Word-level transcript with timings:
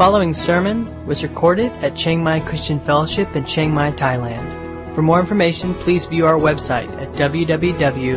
following 0.00 0.32
sermon 0.32 0.88
was 1.06 1.22
recorded 1.22 1.70
at 1.82 1.94
Chiang 1.94 2.24
Mai 2.24 2.40
Christian 2.40 2.80
Fellowship 2.80 3.36
in 3.36 3.44
Chiang 3.44 3.70
Mai, 3.70 3.90
Thailand. 3.90 4.94
For 4.94 5.02
more 5.02 5.20
information, 5.20 5.74
please 5.74 6.06
view 6.06 6.24
our 6.24 6.38
website 6.38 6.88
at 6.98 7.08
www.ccfth.org. 7.08 8.16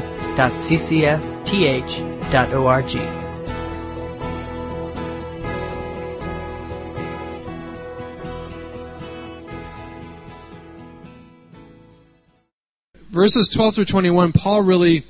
Verses 13.09 13.49
12 13.49 13.75
through 13.75 13.83
21, 13.83 14.31
Paul 14.31 14.61
really 14.61 15.05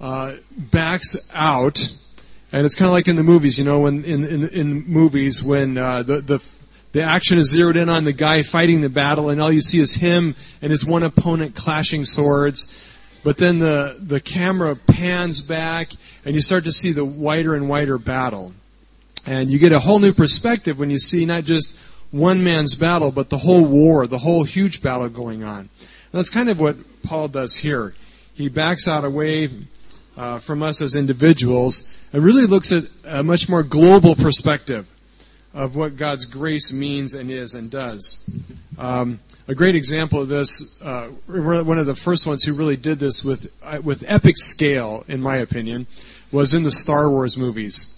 uh, 0.00 0.32
backs 0.50 1.14
out 1.32 1.92
and 2.52 2.64
it's 2.64 2.74
kind 2.74 2.86
of 2.86 2.92
like 2.92 3.08
in 3.08 3.16
the 3.16 3.24
movies, 3.24 3.58
you 3.58 3.64
know, 3.64 3.80
when 3.80 4.04
in 4.04 4.24
in, 4.24 4.48
in 4.48 4.84
movies 4.86 5.42
when 5.42 5.76
uh, 5.76 6.02
the 6.02 6.20
the 6.20 6.44
the 6.92 7.02
action 7.02 7.38
is 7.38 7.50
zeroed 7.50 7.76
in 7.76 7.88
on 7.88 8.04
the 8.04 8.12
guy 8.12 8.42
fighting 8.42 8.80
the 8.80 8.88
battle, 8.88 9.28
and 9.28 9.40
all 9.40 9.52
you 9.52 9.60
see 9.60 9.78
is 9.78 9.94
him 9.94 10.34
and 10.62 10.70
his 10.72 10.84
one 10.84 11.02
opponent 11.02 11.54
clashing 11.54 12.04
swords. 12.04 12.72
But 13.22 13.36
then 13.36 13.58
the 13.58 13.96
the 14.00 14.20
camera 14.20 14.76
pans 14.76 15.42
back, 15.42 15.92
and 16.24 16.34
you 16.34 16.40
start 16.40 16.64
to 16.64 16.72
see 16.72 16.92
the 16.92 17.04
wider 17.04 17.54
and 17.54 17.68
wider 17.68 17.98
battle, 17.98 18.54
and 19.26 19.50
you 19.50 19.58
get 19.58 19.72
a 19.72 19.80
whole 19.80 19.98
new 19.98 20.14
perspective 20.14 20.78
when 20.78 20.90
you 20.90 20.98
see 20.98 21.26
not 21.26 21.44
just 21.44 21.76
one 22.10 22.42
man's 22.42 22.74
battle, 22.74 23.12
but 23.12 23.28
the 23.28 23.38
whole 23.38 23.64
war, 23.64 24.06
the 24.06 24.18
whole 24.18 24.44
huge 24.44 24.80
battle 24.80 25.08
going 25.10 25.44
on. 25.44 25.60
And 25.60 25.68
that's 26.12 26.30
kind 26.30 26.48
of 26.48 26.58
what 26.58 26.76
Paul 27.02 27.28
does 27.28 27.56
here. 27.56 27.94
He 28.32 28.48
backs 28.48 28.88
out 28.88 29.04
away 29.04 29.50
uh, 30.18 30.40
from 30.40 30.62
us 30.62 30.82
as 30.82 30.96
individuals 30.96 31.88
and 32.12 32.24
really 32.24 32.44
looks 32.44 32.72
at 32.72 32.84
a 33.04 33.22
much 33.22 33.48
more 33.48 33.62
global 33.62 34.16
perspective 34.16 34.86
of 35.54 35.76
what 35.76 35.96
God's 35.96 36.26
grace 36.26 36.72
means 36.72 37.14
and 37.14 37.30
is 37.30 37.54
and 37.54 37.70
does. 37.70 38.28
Um, 38.76 39.20
a 39.46 39.54
great 39.54 39.76
example 39.76 40.20
of 40.20 40.28
this, 40.28 40.80
uh, 40.82 41.08
one 41.28 41.78
of 41.78 41.86
the 41.86 41.94
first 41.94 42.26
ones 42.26 42.42
who 42.42 42.52
really 42.52 42.76
did 42.76 42.98
this 42.98 43.24
with 43.24 43.52
uh, 43.62 43.80
with 43.82 44.04
epic 44.06 44.36
scale, 44.36 45.04
in 45.08 45.20
my 45.20 45.36
opinion, 45.36 45.86
was 46.32 46.52
in 46.52 46.64
the 46.64 46.70
Star 46.70 47.08
Wars 47.08 47.38
movies. 47.38 47.94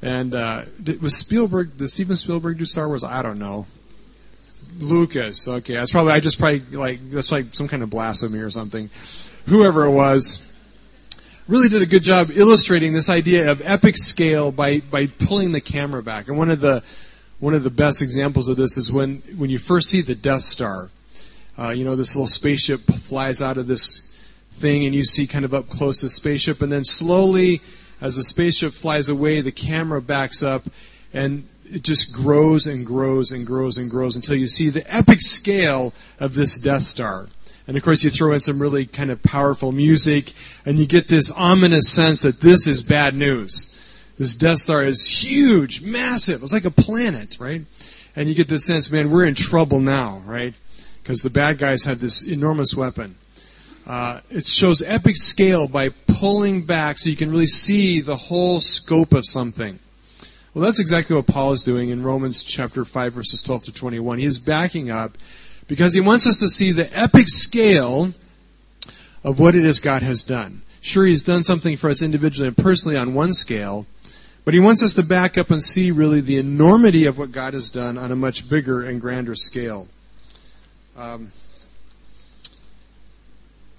And 0.00 0.34
uh, 0.34 0.64
was 1.00 1.16
Spielberg? 1.16 1.76
Did 1.76 1.88
Steven 1.88 2.16
Spielberg 2.16 2.58
do 2.58 2.64
Star 2.64 2.88
Wars? 2.88 3.04
I 3.04 3.22
don't 3.22 3.38
know. 3.38 3.66
Lucas. 4.78 5.46
Okay, 5.46 5.74
that's 5.74 5.90
probably 5.90 6.12
I 6.12 6.20
just 6.20 6.38
probably 6.38 6.60
like 6.60 7.10
that's 7.10 7.32
like 7.32 7.54
some 7.54 7.68
kind 7.68 7.82
of 7.82 7.90
blasphemy 7.90 8.38
or 8.38 8.50
something. 8.50 8.90
Whoever 9.46 9.84
it 9.84 9.92
was, 9.92 10.42
really 11.46 11.68
did 11.68 11.82
a 11.82 11.86
good 11.86 12.02
job 12.02 12.30
illustrating 12.34 12.92
this 12.92 13.08
idea 13.08 13.50
of 13.50 13.60
epic 13.64 13.96
scale 13.96 14.50
by, 14.50 14.80
by 14.80 15.06
pulling 15.06 15.52
the 15.52 15.60
camera 15.60 16.02
back. 16.02 16.28
And 16.28 16.38
one 16.38 16.50
of 16.50 16.60
the 16.60 16.82
one 17.40 17.52
of 17.52 17.62
the 17.62 17.70
best 17.70 18.00
examples 18.00 18.48
of 18.48 18.56
this 18.56 18.78
is 18.78 18.90
when 18.90 19.16
when 19.36 19.50
you 19.50 19.58
first 19.58 19.90
see 19.90 20.00
the 20.00 20.14
Death 20.14 20.42
Star. 20.42 20.90
Uh, 21.58 21.70
you 21.70 21.84
know, 21.84 21.94
this 21.94 22.14
little 22.14 22.26
spaceship 22.26 22.80
flies 22.90 23.42
out 23.42 23.58
of 23.58 23.66
this 23.66 24.10
thing, 24.52 24.86
and 24.86 24.94
you 24.94 25.04
see 25.04 25.26
kind 25.26 25.44
of 25.44 25.52
up 25.52 25.68
close 25.68 26.00
the 26.00 26.08
spaceship, 26.08 26.62
and 26.62 26.72
then 26.72 26.84
slowly, 26.84 27.60
as 28.00 28.16
the 28.16 28.24
spaceship 28.24 28.72
flies 28.72 29.08
away, 29.08 29.40
the 29.40 29.52
camera 29.52 30.00
backs 30.00 30.42
up, 30.42 30.64
and 31.12 31.46
it 31.64 31.82
just 31.82 32.12
grows 32.12 32.66
and 32.66 32.86
grows 32.86 33.30
and 33.30 33.46
grows 33.46 33.78
and 33.78 33.90
grows 33.90 34.16
until 34.16 34.36
you 34.36 34.48
see 34.48 34.68
the 34.70 34.84
epic 34.94 35.20
scale 35.20 35.92
of 36.18 36.34
this 36.34 36.56
Death 36.56 36.84
Star. 36.84 37.28
And 37.66 37.76
of 37.76 37.82
course, 37.82 38.04
you 38.04 38.10
throw 38.10 38.32
in 38.32 38.40
some 38.40 38.60
really 38.60 38.84
kind 38.86 39.10
of 39.10 39.22
powerful 39.22 39.72
music, 39.72 40.32
and 40.66 40.78
you 40.78 40.86
get 40.86 41.08
this 41.08 41.30
ominous 41.30 41.90
sense 41.90 42.22
that 42.22 42.40
this 42.40 42.66
is 42.66 42.82
bad 42.82 43.14
news. 43.14 43.74
This 44.18 44.34
Death 44.34 44.58
Star 44.58 44.84
is 44.84 45.06
huge, 45.06 45.80
massive. 45.80 46.42
It's 46.42 46.52
like 46.52 46.66
a 46.66 46.70
planet, 46.70 47.36
right? 47.40 47.62
And 48.14 48.28
you 48.28 48.34
get 48.34 48.48
this 48.48 48.66
sense, 48.66 48.90
man, 48.90 49.10
we're 49.10 49.24
in 49.24 49.34
trouble 49.34 49.80
now, 49.80 50.22
right? 50.24 50.54
Because 51.02 51.22
the 51.22 51.30
bad 51.30 51.58
guys 51.58 51.84
have 51.84 52.00
this 52.00 52.22
enormous 52.22 52.74
weapon. 52.74 53.16
Uh, 53.86 54.20
it 54.30 54.46
shows 54.46 54.82
epic 54.82 55.16
scale 55.16 55.66
by 55.66 55.90
pulling 56.06 56.64
back 56.64 56.98
so 56.98 57.10
you 57.10 57.16
can 57.16 57.30
really 57.30 57.46
see 57.46 58.00
the 58.00 58.16
whole 58.16 58.60
scope 58.60 59.12
of 59.12 59.26
something. 59.26 59.78
Well, 60.54 60.64
that's 60.64 60.78
exactly 60.78 61.16
what 61.16 61.26
Paul 61.26 61.52
is 61.52 61.64
doing 61.64 61.90
in 61.90 62.02
Romans 62.02 62.42
chapter 62.42 62.84
5 62.84 63.12
verses 63.12 63.42
12 63.42 63.64
to 63.64 63.72
21. 63.72 64.18
He 64.18 64.24
is 64.24 64.38
backing 64.38 64.90
up 64.90 65.18
because 65.66 65.94
he 65.94 66.00
wants 66.00 66.26
us 66.26 66.38
to 66.38 66.48
see 66.48 66.72
the 66.72 66.90
epic 66.96 67.28
scale 67.28 68.12
of 69.22 69.38
what 69.38 69.54
it 69.54 69.64
is 69.64 69.80
God 69.80 70.02
has 70.02 70.22
done. 70.22 70.62
Sure, 70.80 71.06
he's 71.06 71.22
done 71.22 71.42
something 71.42 71.76
for 71.76 71.88
us 71.88 72.02
individually 72.02 72.48
and 72.48 72.56
personally 72.56 72.96
on 72.96 73.14
one 73.14 73.32
scale, 73.32 73.86
but 74.44 74.52
he 74.52 74.60
wants 74.60 74.82
us 74.82 74.92
to 74.94 75.02
back 75.02 75.38
up 75.38 75.50
and 75.50 75.62
see 75.62 75.90
really 75.90 76.20
the 76.20 76.36
enormity 76.36 77.06
of 77.06 77.16
what 77.16 77.32
God 77.32 77.54
has 77.54 77.70
done 77.70 77.96
on 77.96 78.12
a 78.12 78.16
much 78.16 78.48
bigger 78.48 78.82
and 78.82 79.00
grander 79.00 79.34
scale. 79.34 79.88
Um, 80.96 81.32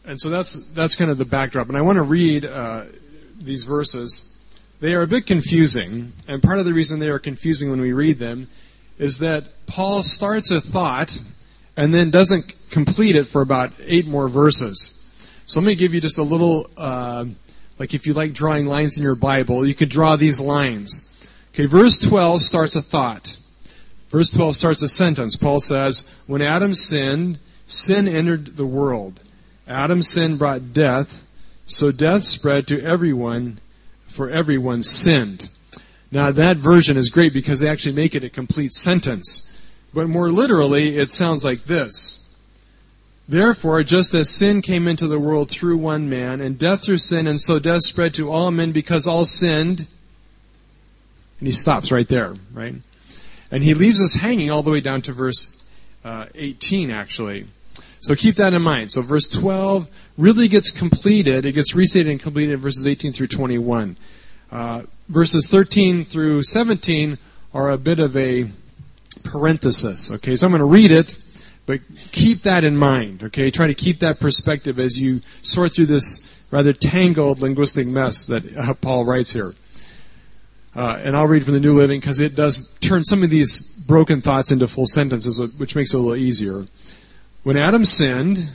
and 0.03 0.19
so 0.19 0.29
that's 0.29 0.55
that's 0.73 0.95
kind 0.95 1.11
of 1.11 1.17
the 1.17 1.25
backdrop. 1.25 1.67
And 1.67 1.77
I 1.77 1.81
want 1.81 1.97
to 1.97 2.03
read 2.03 2.45
uh, 2.45 2.85
these 3.39 3.63
verses. 3.63 4.31
They 4.79 4.93
are 4.93 5.03
a 5.03 5.07
bit 5.07 5.25
confusing, 5.25 6.13
and 6.27 6.43
part 6.43 6.59
of 6.59 6.65
the 6.65 6.73
reason 6.73 6.99
they 6.99 7.09
are 7.09 7.19
confusing 7.19 7.69
when 7.69 7.81
we 7.81 7.93
read 7.93 8.19
them 8.19 8.49
is 8.97 9.19
that 9.19 9.45
Paul 9.67 10.03
starts 10.03 10.51
a 10.51 10.59
thought 10.59 11.21
and 11.77 11.93
then 11.93 12.09
doesn't 12.09 12.53
complete 12.69 13.15
it 13.15 13.25
for 13.25 13.41
about 13.41 13.73
eight 13.79 14.07
more 14.07 14.27
verses. 14.29 15.03
So 15.45 15.59
let 15.59 15.67
me 15.67 15.75
give 15.75 15.93
you 15.93 16.01
just 16.01 16.17
a 16.17 16.23
little, 16.23 16.69
uh, 16.77 17.25
like 17.77 17.93
if 17.93 18.07
you 18.07 18.13
like 18.13 18.33
drawing 18.33 18.65
lines 18.65 18.97
in 18.97 19.03
your 19.03 19.15
Bible, 19.15 19.65
you 19.65 19.75
could 19.75 19.89
draw 19.89 20.15
these 20.15 20.39
lines. 20.39 21.11
Okay, 21.53 21.65
verse 21.67 21.97
12 21.97 22.41
starts 22.41 22.75
a 22.75 22.81
thought. 22.81 23.37
Verse 24.09 24.29
12 24.29 24.55
starts 24.55 24.81
a 24.81 24.87
sentence. 24.87 25.35
Paul 25.35 25.59
says, 25.59 26.09
When 26.27 26.41
Adam 26.41 26.73
sinned, 26.73 27.39
sin 27.67 28.07
entered 28.07 28.55
the 28.55 28.65
world. 28.65 29.21
Adam's 29.67 30.07
sin 30.07 30.37
brought 30.37 30.73
death, 30.73 31.25
so 31.65 31.91
death 31.91 32.23
spread 32.23 32.67
to 32.67 32.83
everyone, 32.83 33.59
for 34.07 34.29
everyone 34.29 34.83
sinned. 34.83 35.49
Now 36.11 36.31
that 36.31 36.57
version 36.57 36.97
is 36.97 37.09
great 37.09 37.33
because 37.33 37.59
they 37.59 37.67
actually 37.67 37.95
make 37.95 38.15
it 38.15 38.23
a 38.23 38.29
complete 38.29 38.73
sentence. 38.73 39.51
But 39.95 40.09
more 40.09 40.29
literally, 40.29 40.97
it 40.97 41.09
sounds 41.09 41.45
like 41.45 41.67
this. 41.67 42.19
Therefore, 43.29 43.81
just 43.81 44.13
as 44.13 44.29
sin 44.29 44.61
came 44.61 44.89
into 44.89 45.07
the 45.07 45.21
world 45.21 45.49
through 45.49 45.77
one 45.77 46.09
man, 46.09 46.41
and 46.41 46.59
death 46.59 46.83
through 46.83 46.97
sin, 46.97 47.27
and 47.27 47.39
so 47.39 47.59
death 47.59 47.83
spread 47.83 48.13
to 48.15 48.29
all 48.29 48.51
men 48.51 48.73
because 48.73 49.07
all 49.07 49.23
sinned. 49.23 49.87
And 51.39 51.47
he 51.47 51.53
stops 51.53 51.93
right 51.93 52.07
there, 52.09 52.35
right? 52.53 52.75
And 53.49 53.63
he 53.63 53.73
leaves 53.73 54.01
us 54.01 54.15
hanging 54.15 54.51
all 54.51 54.63
the 54.63 54.69
way 54.69 54.81
down 54.81 55.01
to 55.03 55.13
verse 55.13 55.63
uh, 56.03 56.25
18, 56.35 56.91
actually. 56.91 57.47
So 58.01 58.15
keep 58.15 58.35
that 58.35 58.53
in 58.53 58.61
mind. 58.61 58.91
So 58.91 59.01
verse 59.01 59.29
12 59.29 59.87
really 60.17 60.49
gets 60.49 60.71
completed. 60.71 61.45
It 61.45 61.53
gets 61.53 61.73
restated 61.73 62.11
and 62.11 62.19
completed 62.19 62.55
in 62.55 62.59
verses 62.59 62.85
18 62.85 63.13
through 63.13 63.27
21. 63.27 63.95
Uh, 64.51 64.83
verses 65.07 65.47
13 65.49 66.03
through 66.03 66.43
17 66.43 67.17
are 67.53 67.71
a 67.71 67.77
bit 67.77 67.99
of 68.01 68.15
a 68.17 68.51
parenthesis. 69.25 70.11
Okay, 70.11 70.35
so 70.35 70.45
I'm 70.45 70.51
going 70.51 70.59
to 70.59 70.65
read 70.65 70.91
it, 70.91 71.17
but 71.65 71.81
keep 72.11 72.43
that 72.43 72.63
in 72.63 72.77
mind. 72.77 73.23
Okay, 73.23 73.51
try 73.51 73.67
to 73.67 73.73
keep 73.73 73.99
that 73.99 74.19
perspective 74.19 74.79
as 74.79 74.97
you 74.97 75.21
sort 75.41 75.73
through 75.73 75.87
this 75.87 76.31
rather 76.51 76.71
tangled 76.71 77.39
linguistic 77.39 77.87
mess 77.87 78.23
that 78.25 78.55
uh, 78.55 78.73
Paul 78.75 79.05
writes 79.05 79.33
here. 79.33 79.55
Uh, 80.75 81.01
and 81.03 81.15
I'll 81.15 81.27
read 81.27 81.43
from 81.43 81.53
the 81.53 81.59
New 81.59 81.73
Living 81.73 81.99
because 81.99 82.19
it 82.19 82.35
does 82.35 82.69
turn 82.81 83.03
some 83.03 83.23
of 83.23 83.29
these 83.29 83.61
broken 83.61 84.21
thoughts 84.21 84.51
into 84.51 84.67
full 84.67 84.85
sentences, 84.85 85.39
which 85.57 85.75
makes 85.75 85.93
it 85.93 85.97
a 85.97 85.99
little 85.99 86.15
easier. 86.15 86.65
When 87.43 87.55
Adam 87.55 87.85
sinned, 87.85 88.51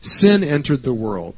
sin 0.00 0.44
entered 0.44 0.82
the 0.82 0.92
world. 0.92 1.34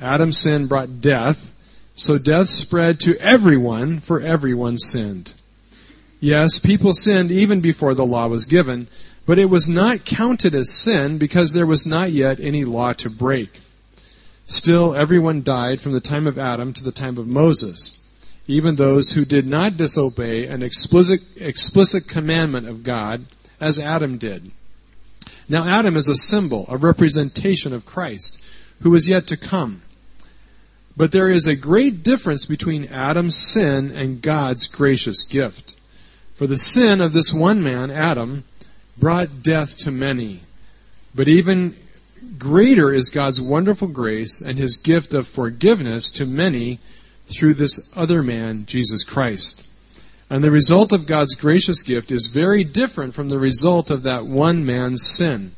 Adam's 0.00 0.36
sin 0.36 0.66
brought 0.66 1.00
death, 1.00 1.52
so 1.94 2.18
death 2.18 2.48
spread 2.48 3.00
to 3.00 3.18
everyone, 3.18 4.00
for 4.00 4.20
everyone 4.20 4.76
sinned. 4.76 5.32
Yes, 6.24 6.58
people 6.58 6.94
sinned 6.94 7.30
even 7.30 7.60
before 7.60 7.92
the 7.94 8.06
law 8.06 8.28
was 8.28 8.46
given, 8.46 8.88
but 9.26 9.38
it 9.38 9.50
was 9.50 9.68
not 9.68 10.06
counted 10.06 10.54
as 10.54 10.72
sin 10.72 11.18
because 11.18 11.52
there 11.52 11.66
was 11.66 11.84
not 11.84 12.12
yet 12.12 12.40
any 12.40 12.64
law 12.64 12.94
to 12.94 13.10
break. 13.10 13.60
Still, 14.46 14.94
everyone 14.94 15.42
died 15.42 15.82
from 15.82 15.92
the 15.92 16.00
time 16.00 16.26
of 16.26 16.38
Adam 16.38 16.72
to 16.72 16.82
the 16.82 16.92
time 16.92 17.18
of 17.18 17.26
Moses, 17.26 18.00
even 18.46 18.76
those 18.76 19.12
who 19.12 19.26
did 19.26 19.46
not 19.46 19.76
disobey 19.76 20.46
an 20.46 20.62
explicit, 20.62 21.20
explicit 21.36 22.08
commandment 22.08 22.66
of 22.68 22.84
God, 22.84 23.26
as 23.60 23.78
Adam 23.78 24.16
did. 24.16 24.50
Now, 25.46 25.66
Adam 25.66 25.94
is 25.94 26.08
a 26.08 26.16
symbol, 26.16 26.64
a 26.70 26.78
representation 26.78 27.74
of 27.74 27.84
Christ, 27.84 28.40
who 28.80 28.94
is 28.94 29.10
yet 29.10 29.26
to 29.26 29.36
come. 29.36 29.82
But 30.96 31.12
there 31.12 31.28
is 31.28 31.46
a 31.46 31.54
great 31.54 32.02
difference 32.02 32.46
between 32.46 32.86
Adam's 32.86 33.36
sin 33.36 33.90
and 33.90 34.22
God's 34.22 34.66
gracious 34.66 35.22
gift. 35.22 35.76
For 36.34 36.46
the 36.46 36.56
sin 36.56 37.00
of 37.00 37.12
this 37.12 37.32
one 37.32 37.62
man, 37.62 37.90
Adam, 37.90 38.44
brought 38.96 39.42
death 39.42 39.78
to 39.78 39.90
many. 39.90 40.40
But 41.14 41.28
even 41.28 41.76
greater 42.38 42.92
is 42.92 43.10
God's 43.10 43.40
wonderful 43.40 43.88
grace 43.88 44.40
and 44.40 44.58
his 44.58 44.76
gift 44.76 45.14
of 45.14 45.28
forgiveness 45.28 46.10
to 46.12 46.26
many 46.26 46.80
through 47.26 47.54
this 47.54 47.90
other 47.96 48.22
man, 48.22 48.66
Jesus 48.66 49.04
Christ. 49.04 49.66
And 50.28 50.42
the 50.42 50.50
result 50.50 50.92
of 50.92 51.06
God's 51.06 51.34
gracious 51.34 51.82
gift 51.82 52.10
is 52.10 52.26
very 52.26 52.64
different 52.64 53.14
from 53.14 53.28
the 53.28 53.38
result 53.38 53.90
of 53.90 54.02
that 54.02 54.26
one 54.26 54.64
man's 54.64 55.02
sin. 55.04 55.52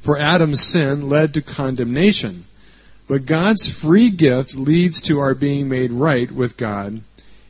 For 0.00 0.18
Adam's 0.18 0.60
sin 0.60 1.08
led 1.08 1.34
to 1.34 1.42
condemnation. 1.42 2.44
But 3.08 3.26
God's 3.26 3.68
free 3.68 4.10
gift 4.10 4.54
leads 4.54 5.02
to 5.02 5.18
our 5.18 5.34
being 5.34 5.68
made 5.68 5.90
right 5.90 6.30
with 6.30 6.56
God, 6.56 7.02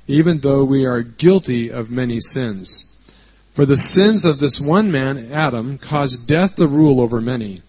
even 0.07 0.41
though 0.41 0.65
we 0.65 0.85
are 0.85 1.03
guilty 1.03 1.71
of 1.71 1.91
many 1.91 2.21
sins. 2.21 2.89
For 3.55 3.67
the 3.67 3.77
sins 3.77 4.25
of 4.25 4.39
this 4.39 4.61
one 4.61 4.91
man, 4.91 5.31
Adam, 5.31 5.79
caused 5.79 6.27
death 6.27 6.57
to 6.57 6.67
rule 6.67 7.01
over 7.01 7.21
many. 7.21 7.63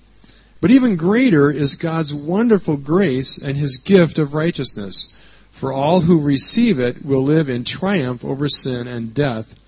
But 0.62 0.72
even 0.72 0.96
greater 0.96 1.52
is 1.52 1.76
God's 1.76 2.14
wonderful 2.14 2.78
grace 2.78 3.38
and 3.38 3.58
his 3.58 3.76
gift 3.76 4.18
of 4.18 4.34
righteousness. 4.34 5.14
For 5.52 5.74
all 5.74 6.02
who 6.02 6.20
receive 6.20 6.80
it 6.80 7.06
will 7.06 7.22
live 7.22 7.50
in 7.50 7.66
triumph 7.66 8.24
over 8.24 8.48
sin 8.48 8.88
and 8.88 9.14
death 9.14 9.60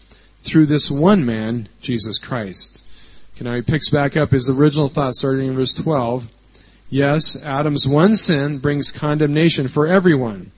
through 0.41 0.67
this 0.67 0.89
one 0.89 1.25
man, 1.25 1.67
Jesus 1.81 2.17
Christ. 2.17 2.81
Okay, 3.35 3.43
now 3.43 3.55
he 3.55 3.61
picks 3.61 3.89
back 3.89 4.15
up 4.15 4.31
his 4.31 4.49
original 4.49 4.87
thought 4.87 5.15
starting 5.15 5.47
in 5.47 5.55
verse 5.55 5.73
12. 5.73 6.31
Yes, 6.89 7.35
Adam's 7.43 7.87
one 7.87 8.15
sin 8.15 8.59
brings 8.59 8.91
condemnation 8.91 9.67
for 9.67 9.87
everyone. 9.87 10.51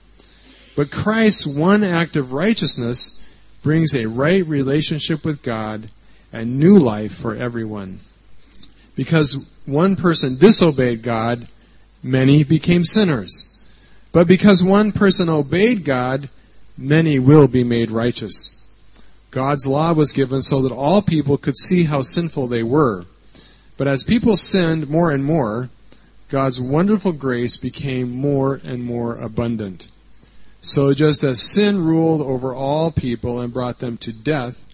But 0.76 0.90
Christ's 0.90 1.46
one 1.46 1.82
act 1.82 2.16
of 2.16 2.32
righteousness 2.32 3.22
brings 3.62 3.94
a 3.94 4.06
right 4.06 4.46
relationship 4.46 5.24
with 5.24 5.42
God 5.42 5.90
and 6.32 6.58
new 6.58 6.78
life 6.78 7.14
for 7.14 7.34
everyone. 7.34 8.00
Because 8.94 9.36
one 9.66 9.96
person 9.96 10.38
disobeyed 10.38 11.02
God, 11.02 11.48
many 12.02 12.44
became 12.44 12.84
sinners. 12.84 13.44
But 14.12 14.26
because 14.26 14.62
one 14.62 14.92
person 14.92 15.28
obeyed 15.28 15.84
God, 15.84 16.28
many 16.76 17.18
will 17.18 17.48
be 17.48 17.64
made 17.64 17.90
righteous. 17.90 18.54
God's 19.30 19.66
law 19.66 19.92
was 19.92 20.12
given 20.12 20.42
so 20.42 20.62
that 20.62 20.72
all 20.72 21.02
people 21.02 21.36
could 21.36 21.56
see 21.56 21.84
how 21.84 22.02
sinful 22.02 22.48
they 22.48 22.62
were. 22.62 23.04
But 23.76 23.88
as 23.88 24.02
people 24.02 24.36
sinned 24.36 24.88
more 24.88 25.10
and 25.10 25.24
more, 25.24 25.68
God's 26.28 26.60
wonderful 26.60 27.12
grace 27.12 27.56
became 27.56 28.10
more 28.10 28.60
and 28.64 28.84
more 28.84 29.16
abundant. 29.16 29.88
So 30.60 30.92
just 30.92 31.22
as 31.22 31.40
sin 31.40 31.84
ruled 31.84 32.20
over 32.20 32.54
all 32.54 32.90
people 32.90 33.40
and 33.40 33.52
brought 33.52 33.78
them 33.78 33.96
to 33.98 34.12
death, 34.12 34.64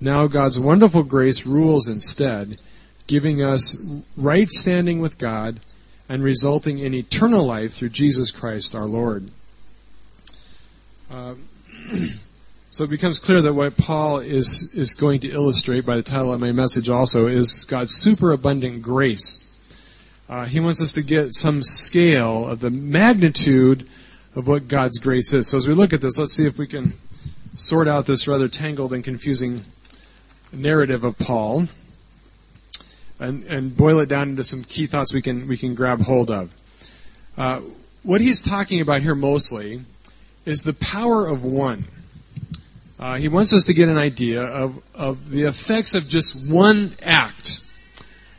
now 0.00 0.26
God's 0.26 0.58
wonderful 0.58 1.02
grace 1.02 1.46
rules 1.46 1.88
instead 1.88 2.58
giving 3.06 3.42
us 3.42 3.76
right 4.16 4.48
standing 4.48 5.00
with 5.00 5.18
God 5.18 5.60
and 6.08 6.22
resulting 6.22 6.78
in 6.78 6.94
eternal 6.94 7.44
life 7.44 7.74
through 7.74 7.90
Jesus 7.90 8.30
Christ 8.30 8.74
our 8.74 8.86
Lord. 8.86 9.30
Uh, 11.10 11.34
so 12.70 12.84
it 12.84 12.90
becomes 12.90 13.18
clear 13.18 13.42
that 13.42 13.54
what 13.54 13.76
Paul 13.76 14.18
is, 14.18 14.72
is 14.74 14.94
going 14.94 15.20
to 15.20 15.30
illustrate 15.30 15.84
by 15.86 15.96
the 15.96 16.02
title 16.02 16.32
of 16.32 16.40
my 16.40 16.52
message 16.52 16.88
also 16.88 17.26
is 17.26 17.64
God's 17.64 17.94
superabundant 17.94 18.82
grace. 18.82 19.48
Uh, 20.28 20.46
he 20.46 20.60
wants 20.60 20.82
us 20.82 20.92
to 20.94 21.02
get 21.02 21.34
some 21.34 21.62
scale 21.62 22.46
of 22.46 22.60
the 22.60 22.70
magnitude 22.70 23.88
of 24.34 24.48
what 24.48 24.68
God's 24.68 24.98
grace 24.98 25.32
is. 25.32 25.48
So 25.48 25.56
as 25.56 25.68
we 25.68 25.74
look 25.74 25.92
at 25.92 26.00
this, 26.00 26.18
let's 26.18 26.32
see 26.32 26.46
if 26.46 26.58
we 26.58 26.66
can 26.66 26.94
sort 27.54 27.88
out 27.88 28.06
this 28.06 28.26
rather 28.26 28.48
tangled 28.48 28.92
and 28.92 29.04
confusing 29.04 29.64
narrative 30.52 31.04
of 31.04 31.18
Paul 31.18 31.68
and, 33.18 33.44
and 33.44 33.76
boil 33.76 34.00
it 34.00 34.08
down 34.08 34.30
into 34.30 34.44
some 34.44 34.64
key 34.64 34.86
thoughts 34.86 35.12
we 35.12 35.22
can 35.22 35.46
we 35.46 35.56
can 35.56 35.74
grab 35.74 36.00
hold 36.02 36.30
of. 36.30 36.52
Uh, 37.36 37.60
what 38.02 38.20
he's 38.20 38.42
talking 38.42 38.80
about 38.80 39.02
here 39.02 39.14
mostly 39.14 39.82
is 40.44 40.62
the 40.62 40.72
power 40.72 41.26
of 41.26 41.44
one. 41.44 41.84
Uh, 42.98 43.16
he 43.16 43.28
wants 43.28 43.52
us 43.52 43.64
to 43.64 43.74
get 43.74 43.88
an 43.88 43.98
idea 43.98 44.42
of, 44.42 44.82
of 44.94 45.30
the 45.30 45.42
effects 45.42 45.94
of 45.94 46.08
just 46.08 46.36
one 46.48 46.94
act 47.02 47.60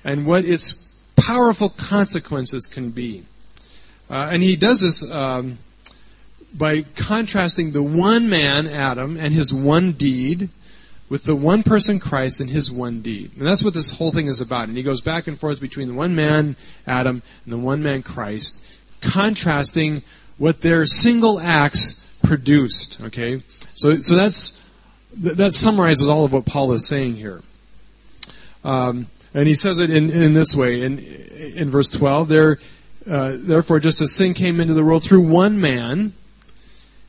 and 0.03 0.25
what 0.25 0.45
its 0.45 0.93
powerful 1.15 1.69
consequences 1.69 2.65
can 2.65 2.91
be. 2.91 3.23
Uh, 4.09 4.29
and 4.31 4.43
he 4.43 4.55
does 4.55 4.81
this 4.81 5.09
um, 5.11 5.57
by 6.53 6.83
contrasting 6.95 7.71
the 7.71 7.83
one 7.83 8.29
man, 8.29 8.67
Adam, 8.67 9.17
and 9.17 9.33
his 9.33 9.53
one 9.53 9.93
deed 9.93 10.49
with 11.09 11.23
the 11.23 11.35
one 11.35 11.63
person 11.63 11.99
Christ 11.99 12.39
and 12.39 12.49
his 12.49 12.71
one 12.71 13.01
deed. 13.01 13.31
And 13.37 13.45
that's 13.45 13.63
what 13.63 13.73
this 13.73 13.91
whole 13.91 14.11
thing 14.11 14.27
is 14.27 14.41
about. 14.41 14.67
And 14.67 14.77
he 14.77 14.83
goes 14.83 15.01
back 15.01 15.27
and 15.27 15.39
forth 15.39 15.59
between 15.59 15.87
the 15.87 15.93
one 15.93 16.15
man, 16.15 16.55
Adam, 16.87 17.21
and 17.43 17.53
the 17.53 17.57
one 17.57 17.83
man, 17.83 18.03
Christ, 18.03 18.59
contrasting 19.01 20.01
what 20.37 20.61
their 20.61 20.85
single 20.85 21.39
acts 21.39 22.03
produced. 22.23 23.01
Okay? 23.01 23.41
So, 23.75 23.99
so 23.99 24.15
that's, 24.15 24.59
that 25.17 25.53
summarizes 25.53 26.07
all 26.09 26.25
of 26.25 26.33
what 26.33 26.45
Paul 26.45 26.71
is 26.73 26.87
saying 26.87 27.15
here. 27.15 27.41
Um, 28.63 29.07
and 29.33 29.47
he 29.47 29.55
says 29.55 29.79
it 29.79 29.89
in, 29.89 30.09
in 30.09 30.33
this 30.33 30.55
way, 30.55 30.81
in, 30.83 30.99
in 30.99 31.69
verse 31.69 31.89
12, 31.89 32.29
there, 32.29 32.59
uh, 33.09 33.33
therefore 33.35 33.79
just 33.79 34.01
as 34.01 34.15
sin 34.15 34.33
came 34.33 34.61
into 34.61 34.73
the 34.73 34.83
world 34.83 35.03
through 35.03 35.21
one 35.21 35.59
man, 35.59 36.13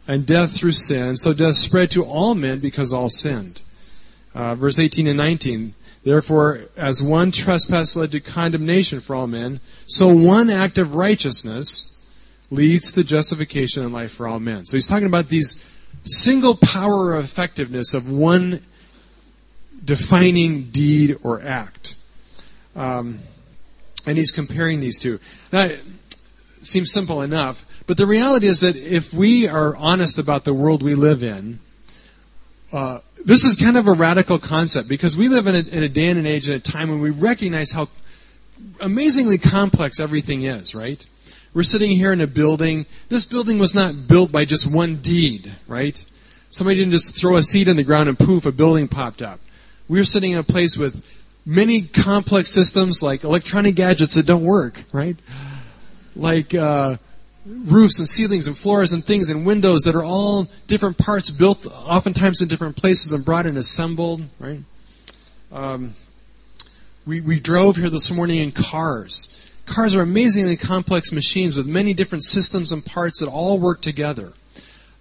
and 0.06 0.26
death 0.26 0.56
through 0.56 0.72
sin, 0.72 1.16
so 1.16 1.32
death 1.32 1.54
spread 1.54 1.90
to 1.92 2.04
all 2.04 2.34
men 2.34 2.58
because 2.58 2.92
all 2.92 3.08
sinned. 3.08 3.62
Uh, 4.34 4.54
verse 4.54 4.78
18 4.78 5.06
and 5.06 5.16
19. 5.16 5.74
Therefore, 6.02 6.66
as 6.76 7.02
one 7.02 7.30
trespass 7.30 7.96
led 7.96 8.12
to 8.12 8.20
condemnation 8.20 9.00
for 9.00 9.16
all 9.16 9.26
men, 9.26 9.60
so 9.86 10.08
one 10.08 10.50
act 10.50 10.76
of 10.76 10.94
righteousness 10.94 11.98
leads 12.50 12.92
to 12.92 13.02
justification 13.02 13.82
and 13.82 13.92
life 13.92 14.12
for 14.12 14.26
all 14.28 14.38
men. 14.38 14.66
So 14.66 14.76
he's 14.76 14.86
talking 14.86 15.06
about 15.06 15.30
these 15.30 15.64
single 16.04 16.56
power 16.56 17.14
of 17.14 17.24
effectiveness 17.24 17.94
of 17.94 18.08
one 18.10 18.62
defining 19.82 20.64
deed 20.64 21.16
or 21.22 21.40
act. 21.42 21.94
Um, 22.76 23.20
and 24.06 24.18
he's 24.18 24.30
comparing 24.30 24.80
these 24.80 25.00
two. 25.00 25.18
Now, 25.52 25.70
seems 26.66 26.92
simple 26.92 27.22
enough, 27.22 27.64
but 27.86 27.96
the 27.96 28.06
reality 28.06 28.46
is 28.46 28.60
that 28.60 28.76
if 28.76 29.12
we 29.12 29.48
are 29.48 29.76
honest 29.76 30.18
about 30.18 30.44
the 30.44 30.54
world 30.54 30.82
we 30.82 30.94
live 30.94 31.22
in, 31.22 31.60
uh, 32.72 33.00
this 33.24 33.44
is 33.44 33.56
kind 33.56 33.76
of 33.76 33.86
a 33.86 33.92
radical 33.92 34.38
concept 34.38 34.88
because 34.88 35.16
we 35.16 35.28
live 35.28 35.46
in 35.46 35.54
a, 35.54 35.58
in 35.58 35.82
a 35.82 35.88
day 35.88 36.06
and 36.06 36.18
an 36.18 36.26
age 36.26 36.48
and 36.48 36.56
a 36.56 36.60
time 36.60 36.90
when 36.90 37.00
we 37.00 37.10
recognize 37.10 37.70
how 37.70 37.88
amazingly 38.80 39.38
complex 39.38 40.00
everything 40.00 40.42
is, 40.42 40.74
right? 40.74 41.04
We're 41.52 41.62
sitting 41.62 41.92
here 41.92 42.12
in 42.12 42.20
a 42.20 42.26
building. 42.26 42.86
This 43.08 43.26
building 43.26 43.58
was 43.58 43.74
not 43.74 44.08
built 44.08 44.32
by 44.32 44.44
just 44.44 44.70
one 44.70 44.96
deed, 44.96 45.54
right? 45.68 46.04
Somebody 46.50 46.78
didn't 46.78 46.92
just 46.92 47.16
throw 47.16 47.36
a 47.36 47.42
seed 47.42 47.68
in 47.68 47.76
the 47.76 47.84
ground 47.84 48.08
and 48.08 48.18
poof, 48.18 48.44
a 48.44 48.52
building 48.52 48.88
popped 48.88 49.22
up. 49.22 49.40
We're 49.88 50.04
sitting 50.04 50.32
in 50.32 50.38
a 50.38 50.44
place 50.44 50.76
with 50.76 51.04
many 51.46 51.82
complex 51.82 52.50
systems 52.50 53.02
like 53.02 53.22
electronic 53.22 53.74
gadgets 53.74 54.14
that 54.14 54.26
don't 54.26 54.44
work, 54.44 54.82
right? 54.92 55.16
Like, 56.16 56.54
uh, 56.54 56.96
roofs 57.46 57.98
and 57.98 58.08
ceilings 58.08 58.46
and 58.46 58.56
floors 58.56 58.92
and 58.92 59.04
things 59.04 59.28
and 59.28 59.44
windows 59.44 59.82
that 59.82 59.94
are 59.94 60.04
all 60.04 60.48
different 60.66 60.96
parts 60.96 61.30
built 61.30 61.66
oftentimes 61.66 62.40
in 62.40 62.48
different 62.48 62.76
places 62.76 63.12
and 63.12 63.24
brought 63.24 63.46
and 63.46 63.58
assembled, 63.58 64.22
right? 64.38 64.60
Um, 65.52 65.94
we, 67.06 67.20
we 67.20 67.38
drove 67.38 67.76
here 67.76 67.90
this 67.90 68.10
morning 68.10 68.40
in 68.40 68.50
cars. 68.50 69.36
Cars 69.66 69.94
are 69.94 70.02
amazingly 70.02 70.56
complex 70.56 71.12
machines 71.12 71.56
with 71.56 71.66
many 71.66 71.92
different 71.92 72.24
systems 72.24 72.72
and 72.72 72.84
parts 72.84 73.20
that 73.20 73.28
all 73.28 73.58
work 73.58 73.82
together. 73.82 74.32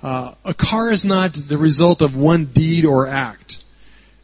Uh, 0.01 0.33
a 0.43 0.53
car 0.53 0.91
is 0.91 1.05
not 1.05 1.33
the 1.33 1.57
result 1.57 2.01
of 2.01 2.13
one 2.13 2.45
deed 2.45 2.85
or 2.85 3.07
act, 3.07 3.63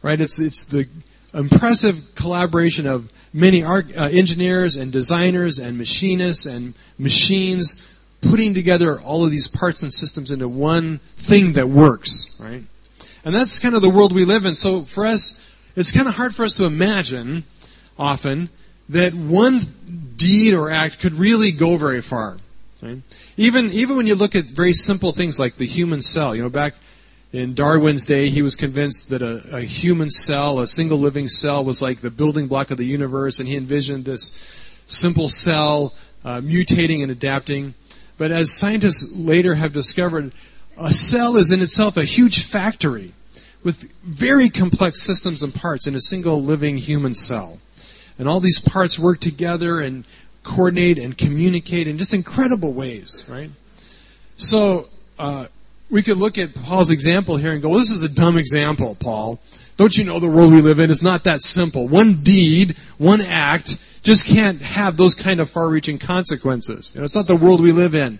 right? 0.02 0.20
It's, 0.20 0.38
it's 0.38 0.64
the 0.64 0.86
impressive 1.32 2.14
collaboration 2.14 2.86
of 2.86 3.10
many 3.32 3.62
uh, 3.62 3.82
engineers 4.08 4.76
and 4.76 4.92
designers 4.92 5.58
and 5.58 5.78
machinists 5.78 6.46
and 6.46 6.74
machines 6.98 7.86
putting 8.20 8.54
together 8.54 9.00
all 9.00 9.24
of 9.24 9.30
these 9.30 9.48
parts 9.48 9.82
and 9.82 9.92
systems 9.92 10.30
into 10.30 10.48
one 10.48 11.00
thing 11.16 11.54
that 11.54 11.68
works, 11.68 12.26
right? 12.38 12.64
And 13.24 13.34
that's 13.34 13.58
kind 13.58 13.74
of 13.74 13.82
the 13.82 13.90
world 13.90 14.12
we 14.12 14.24
live 14.24 14.44
in. 14.44 14.54
So 14.54 14.82
for 14.82 15.06
us, 15.06 15.40
it's 15.76 15.92
kind 15.92 16.08
of 16.08 16.14
hard 16.14 16.34
for 16.34 16.44
us 16.44 16.54
to 16.56 16.64
imagine 16.64 17.44
often 17.98 18.50
that 18.88 19.14
one 19.14 19.60
deed 20.16 20.54
or 20.54 20.70
act 20.70 20.98
could 20.98 21.14
really 21.14 21.52
go 21.52 21.76
very 21.76 22.00
far. 22.00 22.38
Right? 22.82 22.98
Even 23.36 23.72
even 23.72 23.96
when 23.96 24.06
you 24.06 24.14
look 24.14 24.34
at 24.34 24.46
very 24.46 24.72
simple 24.72 25.12
things 25.12 25.38
like 25.38 25.56
the 25.56 25.66
human 25.66 26.00
cell, 26.02 26.34
you 26.34 26.42
know, 26.42 26.48
back 26.48 26.74
in 27.32 27.54
Darwin's 27.54 28.06
day, 28.06 28.28
he 28.28 28.42
was 28.42 28.56
convinced 28.56 29.08
that 29.10 29.22
a, 29.22 29.56
a 29.56 29.60
human 29.60 30.10
cell, 30.10 30.58
a 30.58 30.66
single 30.66 30.98
living 30.98 31.28
cell, 31.28 31.64
was 31.64 31.80
like 31.80 32.00
the 32.00 32.10
building 32.10 32.48
block 32.48 32.70
of 32.70 32.76
the 32.76 32.84
universe, 32.84 33.38
and 33.38 33.48
he 33.48 33.56
envisioned 33.56 34.04
this 34.04 34.32
simple 34.86 35.28
cell 35.28 35.94
uh, 36.24 36.40
mutating 36.40 37.02
and 37.02 37.10
adapting. 37.10 37.74
But 38.18 38.32
as 38.32 38.52
scientists 38.52 39.12
later 39.14 39.54
have 39.54 39.72
discovered, 39.72 40.32
a 40.76 40.92
cell 40.92 41.36
is 41.36 41.52
in 41.52 41.62
itself 41.62 41.96
a 41.96 42.04
huge 42.04 42.42
factory 42.42 43.12
with 43.62 43.92
very 44.02 44.50
complex 44.50 45.02
systems 45.02 45.42
and 45.42 45.54
parts 45.54 45.86
in 45.86 45.94
a 45.94 46.00
single 46.00 46.42
living 46.42 46.78
human 46.78 47.14
cell. 47.14 47.60
And 48.18 48.28
all 48.28 48.40
these 48.40 48.58
parts 48.58 48.98
work 48.98 49.20
together 49.20 49.80
and 49.80 50.04
coordinate 50.42 50.98
and 50.98 51.16
communicate 51.16 51.86
in 51.86 51.96
just 51.96 52.12
incredible 52.12 52.72
ways, 52.72 53.24
right? 53.28 53.50
So, 54.36 54.88
uh, 55.18 55.46
we 55.90 56.02
could 56.02 56.16
look 56.16 56.38
at 56.38 56.54
Paul's 56.54 56.90
example 56.90 57.36
here 57.36 57.52
and 57.52 57.60
go, 57.60 57.70
well, 57.70 57.78
this 57.78 57.90
is 57.90 58.02
a 58.02 58.08
dumb 58.08 58.38
example, 58.38 58.94
Paul. 58.94 59.40
Don't 59.76 59.96
you 59.96 60.04
know 60.04 60.20
the 60.20 60.28
world 60.28 60.52
we 60.52 60.60
live 60.60 60.78
in 60.78 60.90
is 60.90 61.02
not 61.02 61.24
that 61.24 61.42
simple? 61.42 61.88
One 61.88 62.22
deed, 62.22 62.76
one 62.98 63.20
act, 63.20 63.78
just 64.02 64.26
can't 64.26 64.60
have 64.62 64.96
those 64.96 65.14
kind 65.14 65.40
of 65.40 65.50
far-reaching 65.50 65.98
consequences. 65.98 66.92
You 66.94 67.00
know, 67.00 67.04
it's 67.04 67.16
not 67.16 67.26
the 67.26 67.36
world 67.36 67.60
we 67.60 67.72
live 67.72 67.94
in. 67.94 68.18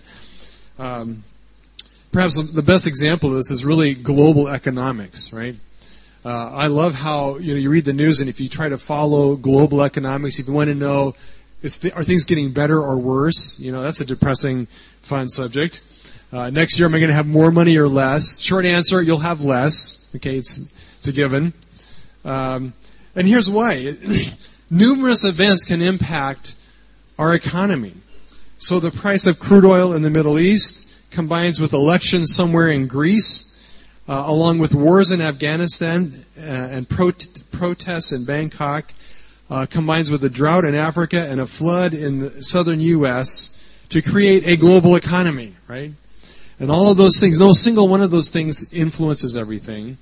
Um, 0.77 1.23
perhaps 2.11 2.41
the 2.41 2.63
best 2.63 2.87
example 2.87 3.29
of 3.29 3.35
this 3.35 3.51
is 3.51 3.63
really 3.63 3.93
global 3.93 4.47
economics, 4.47 5.31
right? 5.31 5.55
Uh, 6.23 6.51
I 6.51 6.67
love 6.67 6.93
how 6.93 7.37
you 7.37 7.53
know 7.53 7.59
you 7.59 7.69
read 7.69 7.85
the 7.85 7.93
news, 7.93 8.19
and 8.19 8.29
if 8.29 8.39
you 8.39 8.47
try 8.47 8.69
to 8.69 8.77
follow 8.77 9.35
global 9.35 9.81
economics, 9.81 10.37
if 10.37 10.47
you 10.47 10.53
want 10.53 10.67
to 10.69 10.75
know, 10.75 11.15
th- 11.63 11.93
are 11.95 12.03
things 12.03 12.25
getting 12.25 12.51
better 12.51 12.79
or 12.79 12.97
worse? 12.97 13.59
You 13.59 13.71
know, 13.71 13.81
that's 13.81 14.01
a 14.01 14.05
depressing, 14.05 14.67
fun 15.01 15.29
subject. 15.29 15.81
Uh, 16.31 16.49
next 16.49 16.79
year, 16.79 16.87
am 16.87 16.95
I 16.95 16.99
going 16.99 17.09
to 17.09 17.15
have 17.15 17.27
more 17.27 17.51
money 17.51 17.77
or 17.77 17.87
less? 17.87 18.39
Short 18.39 18.65
answer: 18.65 19.01
you'll 19.01 19.19
have 19.19 19.43
less. 19.43 20.05
Okay, 20.15 20.37
it's 20.37 20.61
it's 20.97 21.07
a 21.07 21.11
given. 21.11 21.53
Um, 22.23 22.73
and 23.15 23.27
here's 23.27 23.49
why: 23.49 23.95
numerous 24.69 25.23
events 25.23 25.65
can 25.65 25.81
impact 25.81 26.55
our 27.19 27.33
economy. 27.33 27.95
So 28.57 28.79
the 28.79 28.91
price 28.91 29.27
of 29.27 29.39
crude 29.39 29.65
oil 29.65 29.93
in 29.93 30.03
the 30.03 30.09
Middle 30.09 30.39
East 30.39 30.87
combines 31.09 31.59
with 31.59 31.73
elections 31.73 32.33
somewhere 32.33 32.69
in 32.69 32.87
Greece 32.87 33.51
uh, 34.07 34.23
along 34.27 34.59
with 34.59 34.73
wars 34.73 35.11
in 35.11 35.21
Afghanistan 35.21 36.25
uh, 36.37 36.41
and 36.41 36.89
pro- 36.89 37.11
protests 37.51 38.11
in 38.11 38.25
Bangkok, 38.25 38.93
uh, 39.49 39.65
combines 39.65 40.09
with 40.11 40.23
a 40.23 40.29
drought 40.29 40.65
in 40.65 40.75
Africa 40.75 41.27
and 41.29 41.39
a 41.39 41.47
flood 41.47 41.93
in 41.93 42.19
the 42.19 42.43
southern 42.43 42.79
U.S. 42.81 43.57
to 43.89 44.01
create 44.01 44.45
a 44.45 44.57
global 44.57 44.95
economy, 44.95 45.55
right? 45.67 45.91
And 46.61 46.69
all 46.69 46.91
of 46.91 46.97
those 46.97 47.19
things, 47.19 47.39
no 47.39 47.53
single 47.53 47.87
one 47.87 48.01
of 48.01 48.11
those 48.11 48.29
things 48.29 48.71
influences 48.71 49.35
everything. 49.35 49.97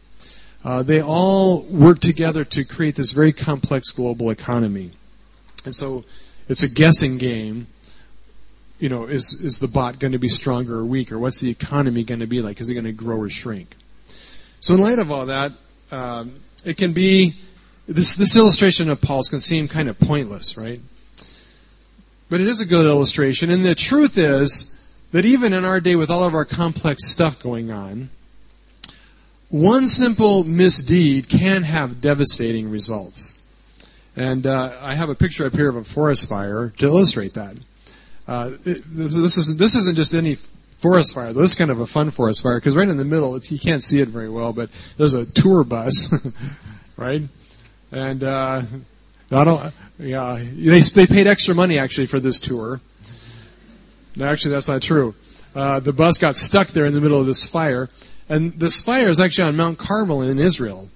Uh, 0.61 0.83
they 0.83 1.01
all 1.01 1.61
work 1.61 2.01
together 2.01 2.43
to 2.43 2.65
create 2.65 2.95
this 2.95 3.13
very 3.13 3.31
complex 3.31 3.91
global 3.91 4.29
economy. 4.29 4.91
And 5.63 5.73
so 5.73 6.03
it's 6.49 6.61
a 6.61 6.67
guessing 6.67 7.17
game. 7.17 7.67
You 8.77 8.89
know, 8.89 9.05
is, 9.05 9.39
is 9.41 9.59
the 9.59 9.67
baht 9.67 9.99
going 9.99 10.11
to 10.11 10.19
be 10.19 10.27
stronger 10.27 10.79
or 10.79 10.85
weaker? 10.85 11.17
What's 11.17 11.39
the 11.39 11.49
economy 11.49 12.03
going 12.03 12.19
to 12.19 12.27
be 12.27 12.41
like? 12.41 12.59
Is 12.59 12.69
it 12.69 12.73
going 12.73 12.83
to 12.83 12.91
grow 12.91 13.19
or 13.19 13.29
shrink? 13.29 13.77
So, 14.59 14.73
in 14.73 14.81
light 14.81 14.99
of 14.99 15.11
all 15.11 15.27
that, 15.27 15.53
um, 15.91 16.41
it 16.65 16.75
can 16.75 16.91
be 16.91 17.35
this 17.87 18.15
this 18.15 18.35
illustration 18.35 18.89
of 18.89 18.99
Paul's 18.99 19.29
can 19.29 19.39
seem 19.39 19.69
kind 19.69 19.87
of 19.87 19.97
pointless, 19.97 20.57
right? 20.57 20.81
But 22.29 22.41
it 22.41 22.47
is 22.47 22.59
a 22.59 22.65
good 22.65 22.85
illustration, 22.85 23.49
and 23.49 23.65
the 23.65 23.75
truth 23.75 24.17
is 24.17 24.78
that 25.11 25.25
even 25.25 25.53
in 25.53 25.65
our 25.65 25.79
day, 25.79 25.95
with 25.95 26.09
all 26.09 26.23
of 26.23 26.33
our 26.33 26.45
complex 26.45 27.07
stuff 27.07 27.41
going 27.41 27.71
on, 27.71 28.09
one 29.49 29.87
simple 29.87 30.43
misdeed 30.43 31.27
can 31.27 31.63
have 31.63 32.01
devastating 32.01 32.69
results. 32.69 33.41
And 34.15 34.45
uh, 34.45 34.77
I 34.81 34.95
have 34.95 35.09
a 35.09 35.15
picture 35.15 35.45
up 35.45 35.53
here 35.53 35.69
of 35.69 35.75
a 35.75 35.83
forest 35.83 36.29
fire 36.29 36.73
to 36.77 36.85
illustrate 36.85 37.33
that. 37.33 37.55
Uh, 38.27 38.51
it, 38.65 38.83
this, 38.85 39.37
is 39.37 39.57
this 39.57 39.75
isn't 39.75 39.95
just 39.95 40.13
any 40.13 40.35
forest 40.35 41.15
fire. 41.15 41.33
This 41.33 41.51
is 41.51 41.55
kind 41.55 41.71
of 41.71 41.79
a 41.79 41.87
fun 41.87 42.11
forest 42.11 42.43
fire 42.43 42.59
because 42.59 42.75
right 42.75 42.87
in 42.87 42.97
the 42.97 43.05
middle, 43.05 43.35
it's, 43.35 43.51
you 43.51 43.59
can't 43.59 43.83
see 43.83 44.01
it 44.01 44.07
very 44.07 44.29
well, 44.29 44.53
but 44.53 44.69
there's 44.97 45.15
a 45.15 45.25
tour 45.25 45.63
bus, 45.63 46.13
right? 46.97 47.23
And 47.91 48.23
uh, 48.23 48.61
I 49.31 49.43
don't. 49.43 49.73
Yeah, 49.97 50.43
they 50.55 50.81
they 50.81 51.07
paid 51.07 51.27
extra 51.27 51.55
money 51.55 51.79
actually 51.79 52.07
for 52.07 52.19
this 52.19 52.39
tour. 52.39 52.81
No, 54.19 54.25
actually, 54.25 54.51
that's 54.51 54.67
not 54.67 54.81
true. 54.81 55.15
Uh, 55.55 55.79
the 55.79 55.93
bus 55.93 56.17
got 56.17 56.35
stuck 56.35 56.67
there 56.67 56.85
in 56.85 56.93
the 56.93 56.99
middle 56.99 57.21
of 57.21 57.25
this 57.25 57.47
fire, 57.47 57.89
and 58.27 58.51
this 58.59 58.81
fire 58.81 59.09
is 59.09 59.21
actually 59.21 59.47
on 59.47 59.55
Mount 59.55 59.77
Carmel 59.77 60.21
in 60.21 60.39
Israel. 60.39 60.89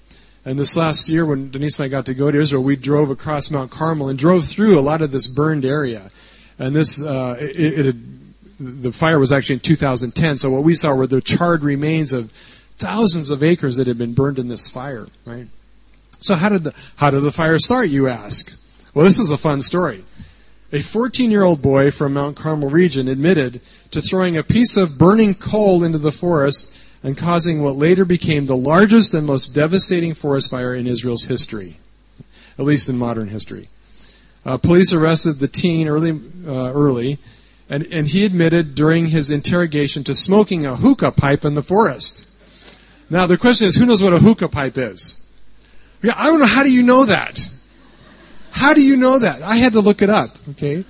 And 0.43 0.59
this 0.59 0.75
last 0.75 1.07
year, 1.07 1.25
when 1.25 1.49
Denise 1.49 1.79
and 1.79 1.85
I 1.85 1.87
got 1.87 2.05
to 2.07 2.13
go 2.13 2.29
to 2.29 2.37
Israel, 2.37 2.63
we 2.63 2.75
drove 2.75 3.09
across 3.09 3.49
Mount 3.49 3.71
Carmel 3.71 4.09
and 4.09 4.19
drove 4.19 4.45
through 4.45 4.77
a 4.77 4.81
lot 4.81 5.01
of 5.01 5.13
this 5.13 5.27
burned 5.27 5.63
area. 5.63 6.11
And 6.59 6.75
this, 6.75 7.01
uh, 7.01 7.37
it, 7.39 7.79
it 7.79 7.85
had 7.85 8.23
the 8.59 8.91
fire 8.91 9.19
was 9.19 9.31
actually 9.31 9.55
in 9.55 9.59
2010. 9.61 10.37
So 10.37 10.49
what 10.49 10.63
we 10.63 10.75
saw 10.75 10.93
were 10.93 11.07
the 11.07 11.21
charred 11.21 11.63
remains 11.63 12.11
of 12.11 12.29
thousands 12.77 13.29
of 13.29 13.41
acres 13.41 13.77
that 13.77 13.87
had 13.87 13.97
been 13.97 14.13
burned 14.13 14.37
in 14.37 14.49
this 14.49 14.67
fire, 14.67 15.07
right? 15.23 15.47
So 16.19 16.35
how 16.35 16.49
did 16.49 16.65
the, 16.65 16.73
how 16.97 17.09
did 17.09 17.21
the 17.21 17.31
fire 17.31 17.57
start, 17.57 17.87
you 17.87 18.09
ask? 18.09 18.53
Well, 18.93 19.05
this 19.05 19.17
is 19.17 19.31
a 19.31 19.37
fun 19.37 19.61
story. 19.61 20.03
A 20.73 20.81
14 20.81 21.29
year 21.29 21.43
old 21.43 21.61
boy 21.61 21.91
from 21.91 22.13
Mount 22.13 22.35
Carmel 22.35 22.71
region 22.71 23.07
admitted 23.07 23.61
to 23.91 24.01
throwing 24.01 24.35
a 24.35 24.43
piece 24.43 24.75
of 24.75 24.97
burning 24.97 25.35
coal 25.35 25.83
into 25.83 25.99
the 25.99 26.11
forest 26.11 26.73
and 27.03 27.15
causing 27.15 27.61
what 27.61 27.75
later 27.75 28.05
became 28.05 28.47
the 28.47 28.57
largest 28.57 29.13
and 29.13 29.27
most 29.27 29.53
devastating 29.53 30.15
forest 30.15 30.49
fire 30.49 30.73
in 30.73 30.87
Israel's 30.87 31.25
history, 31.25 31.77
at 32.57 32.65
least 32.65 32.89
in 32.89 32.97
modern 32.97 33.27
history. 33.27 33.69
Uh, 34.43 34.57
police 34.57 34.91
arrested 34.91 35.33
the 35.33 35.47
teen 35.47 35.87
early, 35.87 36.19
uh, 36.47 36.71
early 36.71 37.19
and, 37.69 37.85
and 37.91 38.07
he 38.07 38.25
admitted 38.25 38.73
during 38.73 39.05
his 39.05 39.29
interrogation 39.29 40.03
to 40.03 40.15
smoking 40.15 40.65
a 40.65 40.77
hookah 40.77 41.11
pipe 41.11 41.45
in 41.45 41.53
the 41.53 41.61
forest. 41.61 42.25
Now 43.11 43.27
the 43.27 43.37
question 43.37 43.67
is, 43.67 43.75
who 43.75 43.85
knows 43.85 44.01
what 44.01 44.13
a 44.13 44.17
hookah 44.17 44.49
pipe 44.49 44.79
is? 44.79 45.21
Yeah, 46.01 46.15
I 46.17 46.25
don't 46.31 46.39
know. 46.39 46.47
How 46.47 46.63
do 46.63 46.71
you 46.71 46.81
know 46.81 47.05
that? 47.05 47.47
How 48.53 48.73
do 48.73 48.81
you 48.81 48.95
know 48.95 49.19
that? 49.19 49.41
I 49.41 49.57
had 49.57 49.73
to 49.73 49.81
look 49.81 50.01
it 50.01 50.09
up. 50.09 50.37
Okay. 50.51 50.85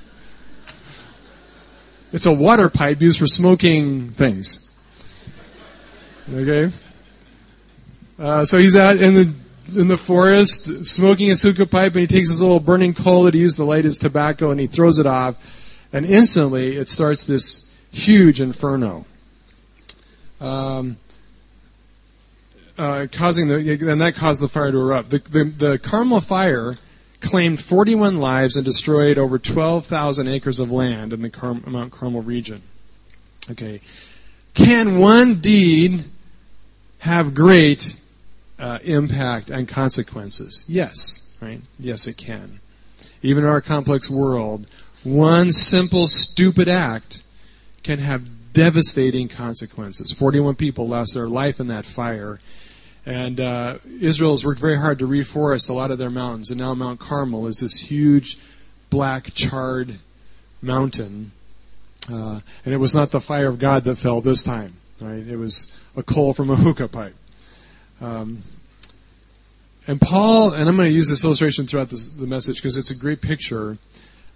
It's 2.12 2.28
a 2.28 2.34
water 2.34 2.70
pipe 2.70 3.02
used 3.02 3.18
for 3.18 3.26
smoking 3.26 4.10
things. 4.10 4.70
Okay. 6.32 6.72
Uh, 8.20 8.46
so 8.46 8.60
he's 8.60 8.76
out 8.76 8.98
in 8.98 9.16
the 9.16 9.34
in 9.80 9.88
the 9.88 9.98
forest 9.98 10.86
smoking 10.86 11.30
his 11.30 11.42
hookah 11.42 11.66
pipe, 11.66 11.94
and 11.94 12.02
he 12.02 12.08
takes 12.08 12.30
his 12.30 12.42
little 12.42 12.60
burning 12.60 12.94
coal 12.94 13.24
that 13.24 13.34
he 13.34 13.40
used 13.40 13.56
to 13.56 13.64
light 13.64 13.86
his 13.86 13.98
tobacco, 13.98 14.52
and 14.52 14.60
he 14.60 14.68
throws 14.68 15.00
it 15.00 15.08
off 15.08 15.38
and 15.94 16.08
instantly, 16.08 16.76
it 16.76 16.90
starts 16.90 17.24
this 17.24 17.64
huge 17.92 18.42
inferno. 18.42 19.06
Um, 20.42 20.98
uh, 22.76 23.06
causing 23.12 23.48
the, 23.48 23.58
and 23.92 24.02
that 24.02 24.16
caused 24.16 24.42
the 24.42 24.48
fire 24.48 24.72
to 24.72 24.78
erupt. 24.80 25.12
The, 25.12 25.20
the, 25.20 25.44
the 25.44 25.80
Carmel 25.80 26.20
fire 26.20 26.78
claimed 27.24 27.60
41 27.60 28.20
lives 28.20 28.56
and 28.56 28.64
destroyed 28.64 29.18
over 29.18 29.40
12,000 29.40 30.28
acres 30.28 30.60
of 30.60 30.70
land 30.70 31.14
in 31.14 31.22
the 31.22 31.30
Car- 31.30 31.56
Mount 31.66 31.92
Carmel 31.92 32.22
region. 32.22 32.62
Okay. 33.50 33.82
Can 34.54 35.00
one 35.00 35.36
deed 35.36 36.06
have 37.00 37.34
great 37.34 37.98
uh, 38.60 38.80
impact 38.84 39.50
and 39.50 39.68
consequences? 39.68 40.64
Yes, 40.68 41.28
right? 41.42 41.62
Yes, 41.80 42.06
it 42.06 42.18
can. 42.18 42.60
Even 43.22 43.44
in 43.44 43.50
our 43.50 43.62
complex 43.62 44.10
world, 44.10 44.68
one 45.04 45.52
simple, 45.52 46.08
stupid 46.08 46.70
act 46.70 47.24
can 47.84 48.00
have 48.00 48.54
devastating 48.54 49.28
consequences. 49.28 50.12
41 50.12 50.56
people 50.56 50.88
lost 50.88 51.14
their 51.14 51.28
life 51.28 51.60
in 51.60 51.68
that 51.68 51.86
fire. 51.86 52.40
And 53.06 53.40
uh, 53.40 53.80
Israel 54.00 54.32
has 54.32 54.46
worked 54.46 54.62
very 54.62 54.78
hard 54.78 55.00
to 55.00 55.08
reforest 55.08 55.70
a 55.70 55.74
lot 55.74 55.92
of 55.92 55.98
their 55.98 56.10
mountains. 56.10 56.50
And 56.50 56.60
now 56.60 56.74
Mount 56.74 57.00
Carmel 57.00 57.48
is 57.48 57.60
this 57.60 57.80
huge, 57.80 58.38
black, 58.90 59.34
charred 59.34 60.00
mountain. 60.62 61.32
Uh, 62.10 62.40
and 62.64 62.74
it 62.74 62.78
was 62.78 62.96
not 62.96 63.12
the 63.12 63.20
fire 63.20 63.48
of 63.48 63.60
God 63.60 63.84
that 63.84 63.98
fell 63.98 64.22
this 64.22 64.44
time. 64.44 64.78
Right? 65.02 65.28
It 65.28 65.38
was 65.38 65.72
a 65.98 66.04
coal 66.04 66.34
from 66.34 66.50
a 66.50 66.56
hookah 66.56 66.88
pipe. 66.88 67.16
Um, 68.00 68.44
and 69.86 70.00
Paul, 70.00 70.54
and 70.54 70.70
I'm 70.70 70.78
going 70.78 70.88
to 70.88 70.94
use 70.94 71.10
this 71.10 71.26
illustration 71.26 71.68
throughout 71.68 71.90
this, 71.90 72.08
the 72.08 72.28
message 72.28 72.56
because 72.58 72.78
it's 72.78 72.92
a 72.92 72.96
great 72.96 73.22
picture 73.22 73.78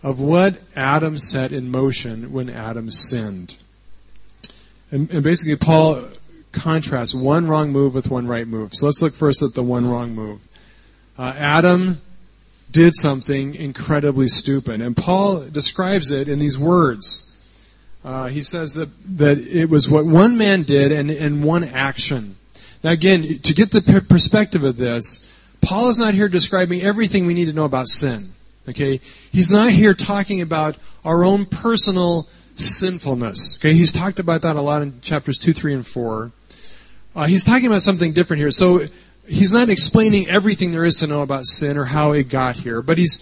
of 0.04 0.20
what 0.20 0.62
Adam 0.76 1.18
set 1.18 1.52
in 1.52 1.72
motion 1.72 2.32
when 2.32 2.50
Adam 2.50 2.92
sinned. 2.92 3.58
And, 4.92 5.10
and, 5.10 5.24
basically, 5.24 5.56
Paul 5.56 6.10
contrasts 6.58 7.14
one 7.14 7.48
wrong 7.48 7.72
move 7.72 7.94
with 7.94 8.10
one 8.10 8.28
right 8.28 8.48
move. 8.48 8.74
So 8.74 8.86
let's 8.86 9.02
look 9.02 9.14
first 9.14 9.42
at 9.42 9.54
the 9.54 9.64
one 9.64 9.90
wrong 9.90 10.14
move. 10.14 10.42
Uh, 11.18 11.34
Adam 11.38 12.02
did 12.72 12.96
something 12.96 13.56
incredibly 13.56 14.28
stupid, 14.28 14.82
and 14.82 14.96
Paul 14.96 15.46
describes 15.46 16.12
it 16.12 16.28
in 16.28 16.40
these 16.40 16.58
words. 16.58 17.24
Uh, 18.04 18.28
he 18.28 18.42
says 18.42 18.74
that, 18.74 18.90
that 19.18 19.38
it 19.38 19.70
was 19.70 19.90
what 19.90 20.06
one 20.06 20.38
man 20.38 20.64
did 20.64 20.92
and, 20.92 21.10
and 21.10 21.44
one 21.44 21.64
action. 21.64 22.38
Now, 22.84 22.92
again, 22.92 23.24
to 23.40 23.54
get 23.54 23.72
the 23.72 24.06
perspective 24.08 24.64
of 24.64 24.78
this, 24.78 25.28
Paul 25.62 25.90
is 25.90 25.98
not 25.98 26.14
here 26.14 26.30
describing 26.30 26.82
everything 26.82 27.26
we 27.26 27.34
need 27.34 27.46
to 27.46 27.54
know 27.54 27.66
about 27.66 27.88
sin. 27.88 28.34
Okay? 28.70 29.02
He's 29.32 29.52
not 29.52 29.72
here 29.72 29.94
talking 29.94 30.42
about 30.42 30.78
our 31.04 31.24
own 31.24 31.46
personal 31.46 32.28
sinfulness. 32.56 33.58
Okay? 33.58 33.74
He's 33.74 33.92
talked 33.92 34.20
about 34.20 34.42
that 34.44 34.56
a 34.56 34.62
lot 34.62 34.82
in 34.82 35.02
chapters 35.02 35.38
2, 35.40 35.54
3, 35.54 35.74
and 35.74 35.88
4. 35.88 36.32
Uh, 37.18 37.26
he's 37.26 37.44
talking 37.44 37.66
about 37.66 37.82
something 37.82 38.14
different 38.14 38.40
here. 38.40 38.52
So 38.52 38.82
he's 39.28 39.52
not 39.52 39.70
explaining 39.70 40.30
everything 40.30 40.70
there 40.72 40.86
is 40.86 40.98
to 40.98 41.08
know 41.08 41.24
about 41.24 41.48
sin 41.48 41.76
or 41.76 41.86
how 41.86 42.12
it 42.12 42.30
got 42.30 42.58
here, 42.58 42.84
but 42.84 43.00
he's 43.00 43.20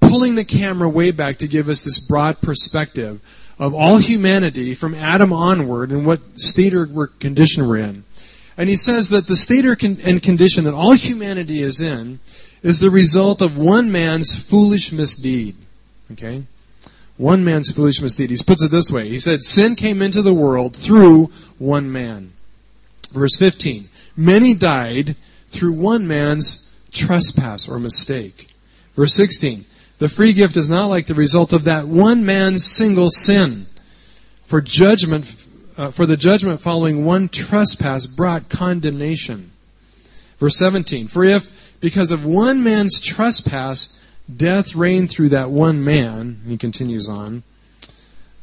pulling 0.00 0.34
the 0.34 0.46
camera 0.46 0.88
way 0.88 1.10
back 1.10 1.36
to 1.40 1.46
give 1.46 1.68
us 1.68 1.82
this 1.82 1.98
broad 1.98 2.40
perspective 2.40 3.20
of 3.58 3.74
all 3.74 3.98
humanity 3.98 4.72
from 4.72 4.94
Adam 4.94 5.30
onward 5.30 5.90
and 5.90 6.06
what 6.06 6.40
state 6.40 6.72
or 6.72 6.86
condition 7.20 7.68
we're 7.68 7.76
in. 7.76 8.04
And 8.56 8.70
he 8.70 8.76
says 8.76 9.10
that 9.10 9.26
the 9.26 9.36
state 9.36 9.66
or 9.66 9.76
and 9.82 10.22
condition 10.22 10.64
that 10.64 10.72
all 10.72 10.94
humanity 10.94 11.60
is 11.60 11.82
in 11.82 12.20
is 12.62 12.80
the 12.80 12.90
result 12.90 13.42
of 13.42 13.58
one 13.58 13.92
man's 13.92 14.34
foolish 14.34 14.90
misdeed. 14.90 15.54
Okay? 16.12 16.44
One 17.18 17.44
man's 17.44 17.70
foolish 17.70 18.00
misdeed. 18.00 18.30
He 18.30 18.38
puts 18.42 18.62
it 18.62 18.70
this 18.70 18.90
way. 18.90 19.10
He 19.10 19.18
said, 19.18 19.42
Sin 19.42 19.76
came 19.76 20.00
into 20.00 20.22
the 20.22 20.32
world 20.32 20.74
through 20.74 21.30
one 21.58 21.92
man. 21.92 22.33
Verse 23.14 23.36
15. 23.36 23.88
Many 24.16 24.54
died 24.54 25.16
through 25.48 25.72
one 25.72 26.06
man's 26.06 26.70
trespass 26.92 27.68
or 27.68 27.78
mistake. 27.78 28.48
Verse 28.96 29.14
16. 29.14 29.64
The 29.98 30.08
free 30.08 30.32
gift 30.32 30.56
is 30.56 30.68
not 30.68 30.86
like 30.86 31.06
the 31.06 31.14
result 31.14 31.52
of 31.52 31.64
that 31.64 31.86
one 31.86 32.26
man's 32.26 32.64
single 32.64 33.10
sin. 33.10 33.66
For 34.44 34.60
judgment, 34.60 35.46
uh, 35.76 35.92
for 35.92 36.06
the 36.06 36.16
judgment 36.16 36.60
following 36.60 37.04
one 37.04 37.28
trespass 37.28 38.06
brought 38.06 38.48
condemnation. 38.48 39.52
Verse 40.38 40.58
17. 40.58 41.06
For 41.06 41.24
if, 41.24 41.50
because 41.80 42.10
of 42.10 42.24
one 42.24 42.62
man's 42.62 42.98
trespass, 42.98 43.96
death 44.34 44.74
reigned 44.74 45.10
through 45.10 45.28
that 45.30 45.50
one 45.50 45.84
man, 45.84 46.40
he 46.46 46.56
continues 46.56 47.08
on. 47.08 47.44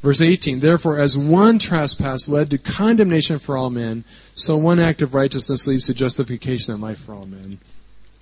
Verse 0.01 0.21
18, 0.21 0.61
therefore, 0.61 0.99
as 0.99 1.15
one 1.15 1.59
trespass 1.59 2.27
led 2.27 2.49
to 2.49 2.57
condemnation 2.57 3.37
for 3.37 3.55
all 3.55 3.69
men, 3.69 4.03
so 4.33 4.57
one 4.57 4.79
act 4.79 5.03
of 5.03 5.13
righteousness 5.13 5.67
leads 5.67 5.85
to 5.85 5.93
justification 5.93 6.73
and 6.73 6.81
life 6.81 6.99
for 6.99 7.13
all 7.13 7.27
men. 7.27 7.59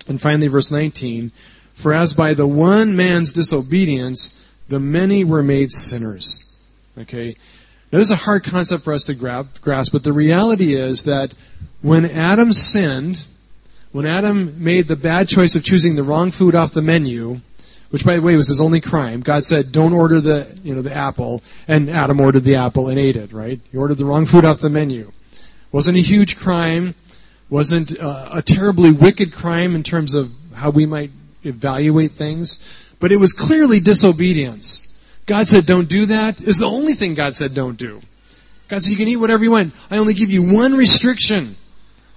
And 0.06 0.20
finally, 0.20 0.48
verse 0.48 0.70
19, 0.70 1.32
for 1.72 1.94
as 1.94 2.12
by 2.12 2.34
the 2.34 2.46
one 2.46 2.94
man's 2.94 3.32
disobedience, 3.32 4.38
the 4.68 4.78
many 4.78 5.24
were 5.24 5.42
made 5.42 5.72
sinners. 5.72 6.44
Okay? 6.98 7.36
Now, 7.90 7.98
this 7.98 8.08
is 8.08 8.12
a 8.12 8.16
hard 8.16 8.44
concept 8.44 8.84
for 8.84 8.92
us 8.92 9.04
to 9.06 9.14
grasp, 9.14 9.92
but 9.92 10.04
the 10.04 10.12
reality 10.12 10.74
is 10.74 11.04
that 11.04 11.32
when 11.80 12.04
Adam 12.04 12.52
sinned, 12.52 13.24
when 13.90 14.04
Adam 14.04 14.62
made 14.62 14.86
the 14.86 14.96
bad 14.96 15.28
choice 15.28 15.56
of 15.56 15.64
choosing 15.64 15.96
the 15.96 16.04
wrong 16.04 16.30
food 16.30 16.54
off 16.54 16.72
the 16.72 16.82
menu, 16.82 17.40
which 17.90 18.04
by 18.04 18.16
the 18.16 18.22
way 18.22 18.36
was 18.36 18.48
his 18.48 18.60
only 18.60 18.80
crime. 18.80 19.20
God 19.20 19.44
said, 19.44 19.72
"Don't 19.72 19.92
order 19.92 20.20
the 20.20 20.58
you 20.64 20.74
know 20.74 20.82
the 20.82 20.94
apple," 20.94 21.42
and 21.68 21.90
Adam 21.90 22.20
ordered 22.20 22.44
the 22.44 22.56
apple 22.56 22.88
and 22.88 22.98
ate 22.98 23.16
it. 23.16 23.32
Right? 23.32 23.60
He 23.70 23.78
ordered 23.78 23.98
the 23.98 24.04
wrong 24.04 24.26
food 24.26 24.44
off 24.44 24.58
the 24.58 24.70
menu. 24.70 25.12
Wasn't 25.72 25.96
a 25.96 26.00
huge 26.00 26.36
crime. 26.36 26.94
Wasn't 27.48 27.98
uh, 27.98 28.28
a 28.32 28.42
terribly 28.42 28.92
wicked 28.92 29.32
crime 29.32 29.74
in 29.74 29.82
terms 29.82 30.14
of 30.14 30.30
how 30.54 30.70
we 30.70 30.86
might 30.86 31.10
evaluate 31.42 32.12
things, 32.12 32.60
but 33.00 33.10
it 33.10 33.16
was 33.16 33.32
clearly 33.32 33.80
disobedience. 33.80 34.86
God 35.26 35.48
said, 35.48 35.66
"Don't 35.66 35.88
do 35.88 36.06
that." 36.06 36.40
Is 36.40 36.58
the 36.58 36.66
only 36.66 36.94
thing 36.94 37.14
God 37.14 37.34
said, 37.34 37.54
"Don't 37.54 37.76
do." 37.76 38.02
God 38.68 38.82
said, 38.82 38.90
"You 38.90 38.96
can 38.96 39.08
eat 39.08 39.16
whatever 39.16 39.42
you 39.42 39.50
want. 39.50 39.74
I 39.90 39.98
only 39.98 40.14
give 40.14 40.30
you 40.30 40.42
one 40.42 40.74
restriction." 40.74 41.56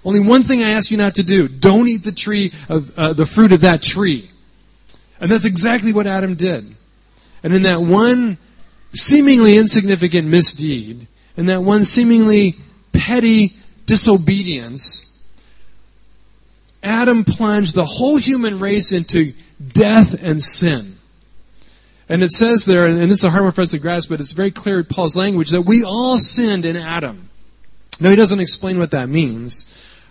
Only 0.06 0.20
one 0.20 0.44
thing 0.44 0.62
I 0.62 0.72
ask 0.72 0.92
you 0.92 0.98
not 0.98 1.16
to 1.16 1.24
do. 1.24 1.48
Don't 1.48 1.88
eat 1.88 2.04
the 2.04 2.12
tree 2.12 2.52
of, 2.68 2.92
uh, 2.98 3.14
the 3.14 3.26
fruit 3.26 3.54
of 3.54 3.62
that 3.62 3.82
tree. 3.82 4.30
And 5.24 5.32
that's 5.32 5.46
exactly 5.46 5.94
what 5.94 6.06
Adam 6.06 6.36
did. 6.36 6.76
And 7.44 7.54
in 7.54 7.62
that 7.62 7.82
one 7.82 8.38
seemingly 8.92 9.56
insignificant 9.56 10.28
misdeed, 10.28 11.08
in 11.38 11.46
that 11.46 11.62
one 11.62 11.86
seemingly 11.86 12.58
petty 12.92 13.56
disobedience, 13.86 15.10
Adam 16.84 17.24
plunged 17.24 17.74
the 17.74 17.86
whole 17.86 18.18
human 18.18 18.60
race 18.60 18.92
into 18.92 19.34
death 19.66 20.22
and 20.22 20.44
sin. 20.44 20.98
And 22.10 22.22
it 22.22 22.32
says 22.32 22.66
there, 22.66 22.86
and 22.86 23.10
this 23.10 23.20
is 23.20 23.24
a 23.24 23.30
hard 23.30 23.44
one 23.44 23.54
for 23.54 23.62
us 23.62 23.70
to 23.70 23.80
grasp, 23.80 24.10
but 24.10 24.20
it's 24.20 24.34
very 24.34 24.52
clear 24.52 24.80
in 24.80 24.86
Paul's 24.86 25.16
language, 25.16 25.52
that 25.52 25.62
we 25.62 25.86
all 25.86 26.20
sinned 26.20 26.66
in 26.66 26.76
Adam. 26.76 27.30
Now, 27.98 28.10
he 28.10 28.18
doesn't 28.18 28.42
explain 28.42 28.78
what 28.78 28.92
that 28.92 29.08
means. 29.08 29.68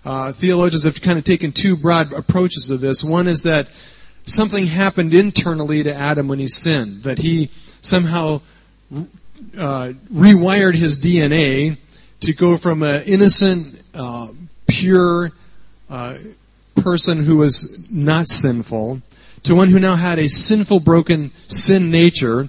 Uh, 0.06 0.32
theologians 0.32 0.84
have 0.84 1.02
kind 1.02 1.18
of 1.18 1.24
taken 1.24 1.52
two 1.52 1.76
broad 1.76 2.14
approaches 2.14 2.68
to 2.68 2.78
this. 2.78 3.04
One 3.04 3.28
is 3.28 3.42
that 3.42 3.68
something 4.26 4.66
happened 4.66 5.14
internally 5.14 5.82
to 5.82 5.94
Adam 5.94 6.28
when 6.28 6.38
he 6.38 6.48
sinned, 6.48 7.02
that 7.02 7.18
he 7.18 7.50
somehow 7.80 8.40
uh, 9.56 9.92
rewired 10.12 10.74
his 10.74 10.98
DNA 10.98 11.78
to 12.20 12.32
go 12.32 12.56
from 12.56 12.82
an 12.82 13.02
innocent, 13.04 13.82
uh, 13.94 14.28
pure 14.66 15.32
uh, 15.90 16.16
person 16.76 17.24
who 17.24 17.36
was 17.36 17.84
not 17.90 18.28
sinful 18.28 19.02
to 19.42 19.54
one 19.54 19.68
who 19.68 19.80
now 19.80 19.96
had 19.96 20.18
a 20.18 20.28
sinful, 20.28 20.80
broken 20.80 21.32
sin 21.46 21.90
nature. 21.90 22.48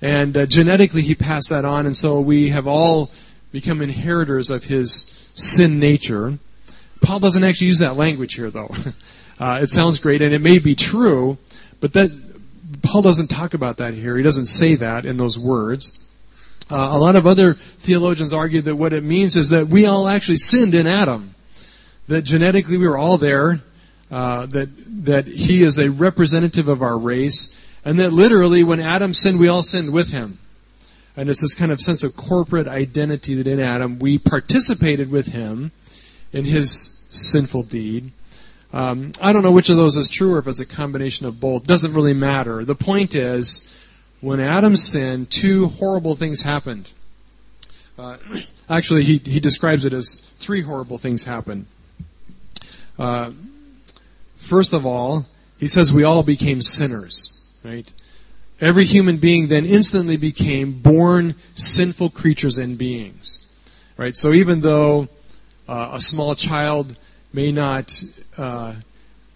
And 0.00 0.36
uh, 0.36 0.46
genetically, 0.46 1.02
he 1.02 1.14
passed 1.14 1.50
that 1.50 1.64
on, 1.64 1.86
and 1.86 1.96
so 1.96 2.20
we 2.20 2.50
have 2.50 2.66
all 2.66 3.10
become 3.50 3.82
inheritors 3.82 4.50
of 4.50 4.64
his 4.64 5.06
sin 5.34 5.80
nature. 5.80 6.38
Paul 7.02 7.18
doesn't 7.18 7.42
actually 7.42 7.68
use 7.68 7.78
that 7.78 7.96
language 7.96 8.34
here, 8.34 8.50
though. 8.50 8.70
Uh, 9.38 9.60
it 9.62 9.70
sounds 9.70 9.98
great, 9.98 10.20
and 10.20 10.34
it 10.34 10.40
may 10.40 10.58
be 10.58 10.74
true, 10.74 11.38
but 11.80 11.92
that 11.92 12.10
Paul 12.82 13.02
doesn't 13.02 13.28
talk 13.28 13.54
about 13.54 13.76
that 13.76 13.94
here. 13.94 14.16
He 14.16 14.22
doesn't 14.22 14.46
say 14.46 14.74
that 14.76 15.04
in 15.04 15.16
those 15.16 15.38
words. 15.38 15.98
Uh, 16.70 16.90
a 16.92 16.98
lot 16.98 17.16
of 17.16 17.26
other 17.26 17.54
theologians 17.78 18.32
argue 18.32 18.60
that 18.62 18.76
what 18.76 18.92
it 18.92 19.02
means 19.02 19.36
is 19.36 19.48
that 19.50 19.68
we 19.68 19.86
all 19.86 20.08
actually 20.08 20.36
sinned 20.36 20.74
in 20.74 20.86
Adam. 20.86 21.34
That 22.08 22.22
genetically 22.22 22.76
we 22.76 22.88
were 22.88 22.98
all 22.98 23.18
there. 23.18 23.62
Uh, 24.10 24.46
that 24.46 24.70
that 25.04 25.26
he 25.26 25.62
is 25.62 25.78
a 25.78 25.90
representative 25.90 26.66
of 26.66 26.80
our 26.80 26.96
race, 26.96 27.54
and 27.84 28.00
that 28.00 28.10
literally 28.10 28.64
when 28.64 28.80
Adam 28.80 29.12
sinned, 29.12 29.38
we 29.38 29.48
all 29.48 29.62
sinned 29.62 29.92
with 29.92 30.12
him. 30.12 30.38
And 31.14 31.28
it's 31.28 31.42
this 31.42 31.52
kind 31.52 31.70
of 31.70 31.80
sense 31.80 32.02
of 32.02 32.16
corporate 32.16 32.68
identity 32.68 33.34
that 33.34 33.46
in 33.46 33.60
Adam 33.60 33.98
we 33.98 34.18
participated 34.18 35.10
with 35.10 35.26
him 35.26 35.72
in 36.32 36.46
his 36.46 36.98
sinful 37.10 37.64
deed. 37.64 38.12
Um, 38.72 39.12
I 39.20 39.32
don't 39.32 39.42
know 39.42 39.50
which 39.50 39.70
of 39.70 39.76
those 39.76 39.96
is 39.96 40.10
true 40.10 40.34
or 40.34 40.38
if 40.38 40.46
it's 40.46 40.60
a 40.60 40.66
combination 40.66 41.26
of 41.26 41.40
both. 41.40 41.66
Doesn't 41.66 41.94
really 41.94 42.12
matter. 42.12 42.64
The 42.64 42.74
point 42.74 43.14
is, 43.14 43.66
when 44.20 44.40
Adam 44.40 44.76
sinned, 44.76 45.30
two 45.30 45.68
horrible 45.68 46.14
things 46.14 46.42
happened. 46.42 46.92
Uh, 47.98 48.18
actually, 48.68 49.04
he, 49.04 49.18
he 49.18 49.40
describes 49.40 49.84
it 49.84 49.92
as 49.92 50.16
three 50.38 50.62
horrible 50.62 50.98
things 50.98 51.24
happened. 51.24 51.66
Uh, 52.98 53.30
first 54.36 54.72
of 54.72 54.84
all, 54.84 55.26
he 55.58 55.66
says 55.66 55.92
we 55.92 56.04
all 56.04 56.22
became 56.22 56.60
sinners, 56.62 57.32
right? 57.64 57.90
Every 58.60 58.84
human 58.84 59.18
being 59.18 59.48
then 59.48 59.64
instantly 59.64 60.16
became 60.16 60.80
born 60.80 61.36
sinful 61.54 62.10
creatures 62.10 62.58
and 62.58 62.76
beings, 62.76 63.44
right? 63.96 64.16
So 64.16 64.32
even 64.32 64.60
though 64.60 65.08
uh, 65.68 65.92
a 65.94 66.00
small 66.00 66.34
child 66.34 66.96
may 67.32 67.52
not 67.52 68.02
uh, 68.36 68.74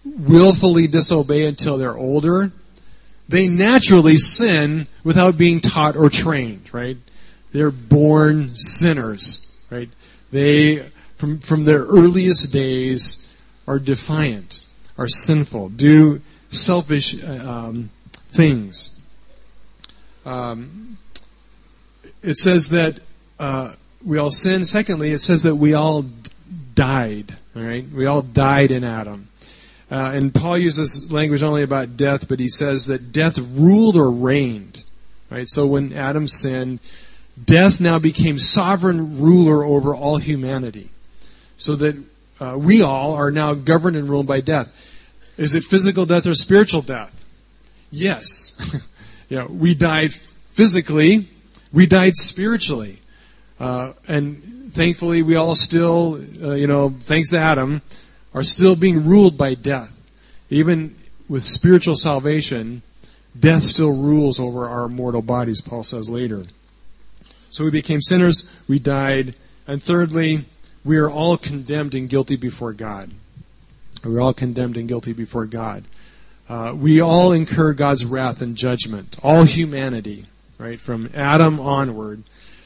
willfully 0.03 0.87
disobey 0.87 1.45
until 1.45 1.77
they're 1.77 1.97
older, 1.97 2.51
they 3.29 3.47
naturally 3.47 4.17
sin 4.17 4.87
without 5.03 5.37
being 5.37 5.61
taught 5.61 5.95
or 5.95 6.09
trained, 6.09 6.73
right? 6.73 6.97
They're 7.51 7.71
born 7.71 8.55
sinners, 8.55 9.47
right? 9.69 9.89
They, 10.31 10.89
from, 11.15 11.39
from 11.39 11.63
their 11.63 11.83
earliest 11.83 12.51
days, 12.51 13.29
are 13.67 13.79
defiant, 13.79 14.61
are 14.97 15.07
sinful, 15.07 15.69
do 15.69 16.21
selfish 16.49 17.23
uh, 17.23 17.31
um, 17.31 17.89
things. 18.31 18.99
Um, 20.25 20.97
it 22.21 22.37
says 22.37 22.69
that 22.69 22.99
uh, 23.39 23.73
we 24.03 24.17
all 24.17 24.31
sin. 24.31 24.65
Secondly, 24.65 25.11
it 25.11 25.19
says 25.19 25.43
that 25.43 25.55
we 25.55 25.73
all 25.73 26.05
died. 26.75 27.37
All 27.55 27.61
right, 27.61 27.85
we 27.91 28.05
all 28.05 28.21
died 28.21 28.71
in 28.71 28.83
Adam. 28.83 29.27
Uh, 29.91 30.11
and 30.15 30.33
Paul 30.33 30.57
uses 30.57 31.11
language 31.11 31.43
only 31.43 31.61
about 31.61 31.95
death, 31.95 32.27
but 32.27 32.39
he 32.39 32.49
says 32.49 32.87
that 32.87 33.11
death 33.11 33.37
ruled 33.37 33.95
or 33.95 34.09
reigned. 34.09 34.83
Right. 35.29 35.49
So 35.49 35.65
when 35.65 35.93
Adam 35.93 36.27
sinned, 36.27 36.79
death 37.43 37.79
now 37.79 37.99
became 37.99 38.39
sovereign 38.39 39.19
ruler 39.19 39.63
over 39.63 39.95
all 39.95 40.17
humanity. 40.17 40.89
So 41.57 41.75
that 41.75 41.95
uh, 42.39 42.57
we 42.57 42.81
all 42.81 43.13
are 43.13 43.31
now 43.31 43.53
governed 43.53 43.97
and 43.97 44.09
ruled 44.09 44.27
by 44.27 44.41
death. 44.41 44.71
Is 45.37 45.55
it 45.55 45.63
physical 45.63 46.05
death 46.05 46.25
or 46.25 46.35
spiritual 46.35 46.81
death? 46.81 47.23
Yes. 47.91 48.55
yeah, 49.29 49.45
we 49.45 49.73
died 49.75 50.13
physically. 50.13 51.29
We 51.71 51.85
died 51.85 52.15
spiritually. 52.15 52.99
Uh, 53.63 53.93
and 54.09 54.73
thankfully, 54.73 55.21
we 55.21 55.37
all 55.37 55.55
still, 55.55 56.19
uh, 56.43 56.53
you 56.53 56.67
know, 56.67 56.93
thanks 56.99 57.29
to 57.29 57.37
Adam, 57.37 57.81
are 58.33 58.43
still 58.43 58.75
being 58.75 59.05
ruled 59.05 59.37
by 59.37 59.53
death. 59.53 59.89
Even 60.49 60.93
with 61.29 61.45
spiritual 61.45 61.95
salvation, 61.95 62.81
death 63.39 63.63
still 63.63 63.95
rules 63.95 64.37
over 64.37 64.67
our 64.67 64.89
mortal 64.89 65.21
bodies, 65.21 65.61
Paul 65.61 65.83
says 65.83 66.09
later. 66.09 66.43
So 67.51 67.63
we 67.63 67.71
became 67.71 68.01
sinners, 68.01 68.51
we 68.67 68.79
died, 68.79 69.33
and 69.65 69.81
thirdly, 69.81 70.43
we 70.83 70.97
are 70.97 71.09
all 71.09 71.37
condemned 71.37 71.95
and 71.95 72.09
guilty 72.09 72.35
before 72.35 72.73
God. 72.73 73.11
We're 74.03 74.19
all 74.19 74.33
condemned 74.33 74.75
and 74.75 74.89
guilty 74.89 75.13
before 75.13 75.45
God. 75.45 75.85
Uh, 76.49 76.73
we 76.75 76.99
all 76.99 77.31
incur 77.31 77.71
God's 77.71 78.03
wrath 78.03 78.41
and 78.41 78.57
judgment, 78.57 79.15
all 79.23 79.45
humanity. 79.45 80.25
right? 80.57 80.81
From 80.81 81.09
Adam 81.13 81.61
onward. 81.61 82.23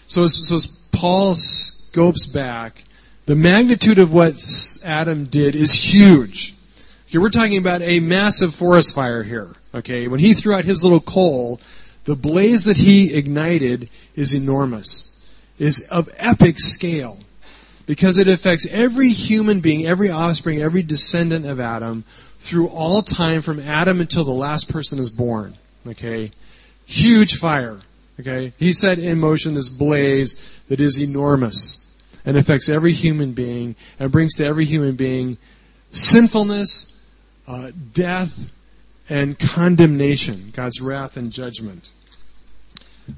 So 0.07 0.25
so 0.25 0.57
Paul 0.97 1.35
scopes 1.35 2.25
back, 2.25 2.83
the 3.27 3.35
magnitude 3.35 3.99
of 3.99 4.11
what 4.11 4.43
Adam 4.83 5.25
did 5.25 5.55
is 5.55 5.71
huge. 5.71 6.55
Okay, 7.07 7.19
we're 7.19 7.29
talking 7.29 7.57
about 7.57 7.83
a 7.83 7.99
massive 7.99 8.55
forest 8.55 8.95
fire 8.95 9.21
here. 9.21 9.53
Okay, 9.75 10.07
when 10.07 10.19
he 10.19 10.33
threw 10.33 10.55
out 10.55 10.65
his 10.65 10.83
little 10.83 10.99
coal, 10.99 11.61
the 12.05 12.15
blaze 12.15 12.63
that 12.63 12.77
he 12.77 13.13
ignited 13.13 13.91
is 14.15 14.33
enormous, 14.33 15.07
is 15.59 15.81
of 15.91 16.09
epic 16.17 16.59
scale, 16.59 17.19
because 17.85 18.17
it 18.17 18.27
affects 18.27 18.65
every 18.71 19.09
human 19.09 19.59
being, 19.59 19.85
every 19.85 20.09
offspring, 20.09 20.63
every 20.63 20.81
descendant 20.81 21.45
of 21.45 21.59
Adam 21.59 22.05
through 22.39 22.69
all 22.69 23.03
time 23.03 23.43
from 23.43 23.59
Adam 23.59 24.01
until 24.01 24.23
the 24.23 24.31
last 24.31 24.67
person 24.67 24.97
is 24.97 25.11
born. 25.11 25.59
Okay, 25.85 26.31
huge 26.87 27.35
fire. 27.35 27.81
Okay, 28.19 28.53
he 28.57 28.73
set 28.73 28.97
in 28.97 29.19
motion 29.19 29.53
this 29.53 29.69
blaze 29.69 30.35
that 30.69 30.79
is 30.79 30.99
enormous 30.99 31.85
and 32.25 32.35
affects 32.35 32.67
every 32.67 32.91
human 32.91 33.33
being 33.33 33.75
and 33.99 34.11
brings 34.11 34.35
to 34.35 34.45
every 34.45 34.65
human 34.65 34.95
being 34.95 35.37
sinfulness, 35.91 36.93
uh, 37.47 37.71
death, 37.93 38.49
and 39.07 39.37
condemnation, 39.37 40.51
God's 40.53 40.81
wrath 40.81 41.15
and 41.15 41.31
judgment. 41.31 41.91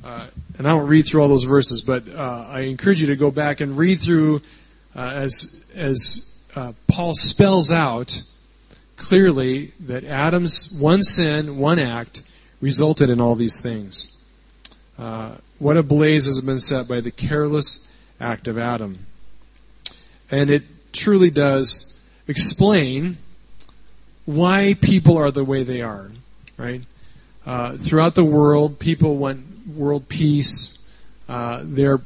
Uh, 0.04 0.28
and 0.58 0.68
I 0.68 0.74
won't 0.74 0.90
read 0.90 1.08
through 1.08 1.22
all 1.22 1.30
those 1.30 1.46
verses, 1.46 1.82
but 1.82 2.08
uh, 2.10 2.46
I 2.48 2.62
encourage 2.62 3.02
you 3.02 3.08
to 3.08 3.16
go 3.16 3.32
back 3.32 3.60
and 3.62 3.78
read 3.78 4.02
through 4.02 4.42
uh, 4.96 5.12
as 5.16 5.66
as 5.74 6.30
uh, 6.56 6.74
Paul 6.88 7.16
spells 7.16 7.72
out 7.72 8.22
clearly 8.98 9.74
that 9.80 10.04
Adam's 10.04 10.72
one 10.72 11.02
sin, 11.02 11.58
one 11.58 11.80
act, 11.80 12.22
resulted 12.62 13.10
in 13.10 13.20
all 13.20 13.36
these 13.36 13.62
things. 13.62 14.16
Uh, 15.00 15.36
what 15.60 15.78
a 15.78 15.84
blaze 15.84 16.26
has 16.26 16.42
been 16.42 16.60
set 16.60 16.86
by 16.86 17.00
the 17.00 17.12
careless 17.12 17.88
act 18.20 18.50
of 18.50 18.58
Adam, 18.58 19.06
and 20.30 20.50
it 20.50 20.64
truly 20.92 21.30
does 21.30 21.98
explain 22.28 23.18
why 24.26 24.76
people 24.82 25.18
are 25.18 25.32
the 25.32 25.44
way 25.46 25.64
they 25.64 25.82
are. 25.82 26.12
Right? 26.58 26.82
Uh, 27.46 27.78
throughout 27.78 28.16
the 28.16 28.26
world, 28.26 28.78
people 28.78 29.16
want 29.16 29.68
world 29.74 30.10
peace. 30.10 30.78
Uh, 31.30 31.62
they're 31.64 32.02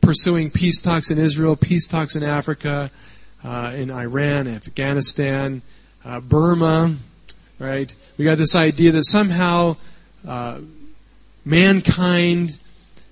pursuing 0.00 0.52
peace 0.52 0.80
talks 0.80 1.10
in 1.10 1.18
Israel, 1.18 1.56
peace 1.56 1.88
talks 1.88 2.14
in 2.14 2.22
Africa, 2.22 2.92
uh, 3.42 3.72
in 3.74 3.90
Iran, 3.90 4.46
Afghanistan, 4.46 5.62
uh, 6.04 6.20
Burma. 6.20 6.96
Right? 7.58 7.92
We 8.16 8.24
got 8.24 8.38
this 8.38 8.54
idea 8.54 8.92
that 8.92 9.04
somehow 9.04 9.76
uh, 10.26 10.60
mankind 11.46 12.58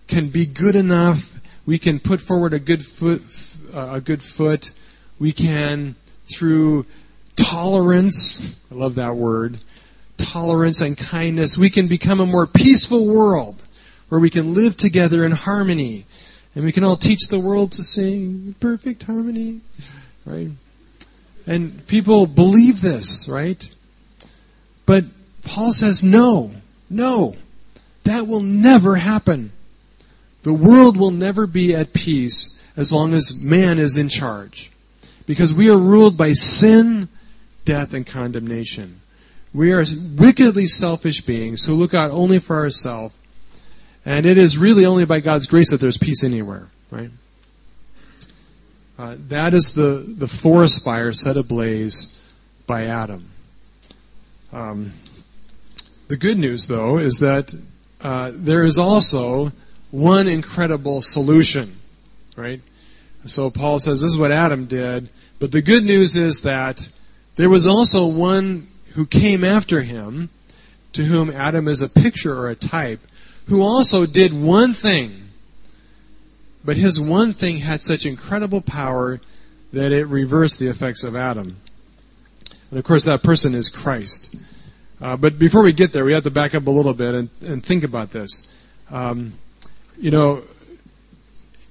can 0.08 0.28
be 0.28 0.44
good 0.44 0.76
enough. 0.76 1.40
We 1.64 1.78
can 1.78 2.00
put 2.00 2.20
forward 2.20 2.52
a 2.52 2.58
good 2.58 2.84
foot. 2.84 3.22
A 3.72 4.00
good 4.00 4.22
foot. 4.22 4.72
We 5.18 5.32
can 5.32 5.94
through 6.36 6.84
tolerance. 7.36 8.56
I 8.70 8.74
love 8.74 8.96
that 8.96 9.16
word. 9.16 9.60
Tolerance 10.18 10.80
and 10.80 10.98
kindness. 10.98 11.56
We 11.56 11.70
can 11.70 11.88
become 11.88 12.20
a 12.20 12.26
more 12.26 12.46
peaceful 12.46 13.06
world 13.06 13.62
where 14.10 14.20
we 14.20 14.30
can 14.30 14.52
live 14.54 14.76
together 14.76 15.24
in 15.24 15.32
harmony. 15.32 16.04
And 16.54 16.64
we 16.64 16.72
can 16.72 16.84
all 16.84 16.96
teach 16.96 17.28
the 17.28 17.40
world 17.40 17.72
to 17.72 17.82
sing 17.82 18.54
perfect 18.60 19.04
harmony. 19.04 19.60
Right? 20.24 20.50
And 21.46 21.86
people 21.86 22.26
believe 22.26 22.80
this, 22.80 23.28
right? 23.28 23.68
But 24.86 25.04
Paul 25.42 25.72
says, 25.72 26.02
no, 26.02 26.54
no, 26.88 27.36
that 28.04 28.26
will 28.26 28.42
never 28.42 28.96
happen. 28.96 29.52
The 30.42 30.52
world 30.52 30.96
will 30.96 31.10
never 31.10 31.46
be 31.46 31.74
at 31.74 31.92
peace 31.92 32.58
as 32.76 32.92
long 32.92 33.14
as 33.14 33.34
man 33.34 33.78
is 33.78 33.96
in 33.96 34.08
charge. 34.08 34.70
Because 35.26 35.54
we 35.54 35.70
are 35.70 35.78
ruled 35.78 36.16
by 36.16 36.32
sin, 36.32 37.08
death, 37.64 37.94
and 37.94 38.06
condemnation. 38.06 39.00
We 39.54 39.72
are 39.72 39.84
wickedly 40.16 40.66
selfish 40.66 41.22
beings 41.22 41.64
who 41.64 41.74
look 41.74 41.94
out 41.94 42.10
only 42.10 42.38
for 42.38 42.56
ourselves 42.56 43.14
and 44.04 44.26
it 44.26 44.36
is 44.36 44.58
really 44.58 44.84
only 44.84 45.04
by 45.04 45.20
God's 45.20 45.46
grace 45.46 45.70
that 45.70 45.80
there's 45.80 45.96
peace 45.96 46.22
anywhere, 46.24 46.68
right? 46.90 47.10
Uh, 48.98 49.16
that 49.28 49.54
is 49.54 49.72
the, 49.72 50.04
the 50.06 50.28
forest 50.28 50.84
fire 50.84 51.12
set 51.12 51.36
ablaze 51.36 52.14
by 52.66 52.84
Adam. 52.84 53.30
Um, 54.52 54.92
the 56.08 56.16
good 56.16 56.38
news, 56.38 56.66
though, 56.66 56.98
is 56.98 57.18
that 57.18 57.54
uh, 58.04 58.30
there 58.34 58.64
is 58.64 58.78
also 58.78 59.50
one 59.90 60.28
incredible 60.28 61.00
solution, 61.00 61.78
right? 62.36 62.60
So 63.24 63.50
Paul 63.50 63.78
says 63.78 64.02
this 64.02 64.10
is 64.10 64.18
what 64.18 64.30
Adam 64.30 64.66
did, 64.66 65.08
but 65.38 65.52
the 65.52 65.62
good 65.62 65.84
news 65.84 66.14
is 66.14 66.42
that 66.42 66.90
there 67.36 67.48
was 67.48 67.66
also 67.66 68.06
one 68.06 68.68
who 68.92 69.06
came 69.06 69.42
after 69.42 69.82
him, 69.82 70.28
to 70.92 71.04
whom 71.04 71.30
Adam 71.30 71.66
is 71.66 71.80
a 71.80 71.88
picture 71.88 72.38
or 72.38 72.50
a 72.50 72.54
type, 72.54 73.00
who 73.46 73.62
also 73.62 74.06
did 74.06 74.32
one 74.32 74.74
thing, 74.74 75.30
but 76.64 76.76
his 76.76 77.00
one 77.00 77.32
thing 77.32 77.58
had 77.58 77.80
such 77.80 78.06
incredible 78.06 78.60
power 78.60 79.20
that 79.72 79.92
it 79.92 80.04
reversed 80.06 80.58
the 80.58 80.68
effects 80.68 81.02
of 81.02 81.16
Adam. 81.16 81.56
And 82.70 82.78
of 82.78 82.84
course, 82.84 83.04
that 83.04 83.22
person 83.22 83.54
is 83.54 83.68
Christ. 83.68 84.34
Uh, 85.04 85.18
but 85.18 85.38
before 85.38 85.62
we 85.62 85.70
get 85.70 85.92
there, 85.92 86.02
we 86.02 86.14
have 86.14 86.22
to 86.22 86.30
back 86.30 86.54
up 86.54 86.66
a 86.66 86.70
little 86.70 86.94
bit 86.94 87.14
and, 87.14 87.28
and 87.42 87.62
think 87.62 87.84
about 87.84 88.10
this. 88.12 88.48
Um, 88.90 89.34
you 89.98 90.10
know, 90.10 90.42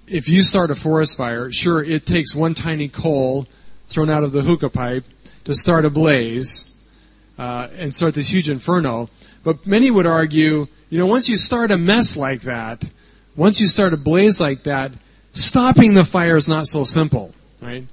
if 0.07 0.29
you 0.29 0.43
start 0.43 0.69
a 0.69 0.75
forest 0.75 1.17
fire, 1.17 1.51
sure, 1.51 1.83
it 1.83 2.05
takes 2.05 2.35
one 2.35 2.53
tiny 2.53 2.87
coal 2.87 3.47
thrown 3.87 4.11
out 4.11 4.23
of 4.23 4.33
the 4.33 4.43
hookah 4.43 4.69
pipe 4.69 5.03
to 5.45 5.55
start 5.55 5.83
a 5.83 5.89
blaze 5.89 6.77
uh, 7.39 7.69
and 7.73 7.95
start 7.95 8.13
this 8.13 8.31
huge 8.31 8.49
inferno. 8.49 9.09
But 9.43 9.65
many 9.65 9.89
would 9.89 10.05
argue 10.05 10.67
you 10.91 10.99
know, 10.99 11.07
once 11.07 11.27
you 11.27 11.37
start 11.37 11.71
a 11.71 11.77
mess 11.77 12.15
like 12.15 12.41
that, 12.41 12.87
once 13.35 13.59
you 13.59 13.65
start 13.65 13.93
a 13.93 13.97
blaze 13.97 14.39
like 14.39 14.61
that, 14.65 14.91
stopping 15.31 15.95
the 15.95 16.05
fire 16.05 16.35
is 16.35 16.47
not 16.47 16.67
so 16.67 16.83
simple, 16.83 17.33
right? 17.63 17.87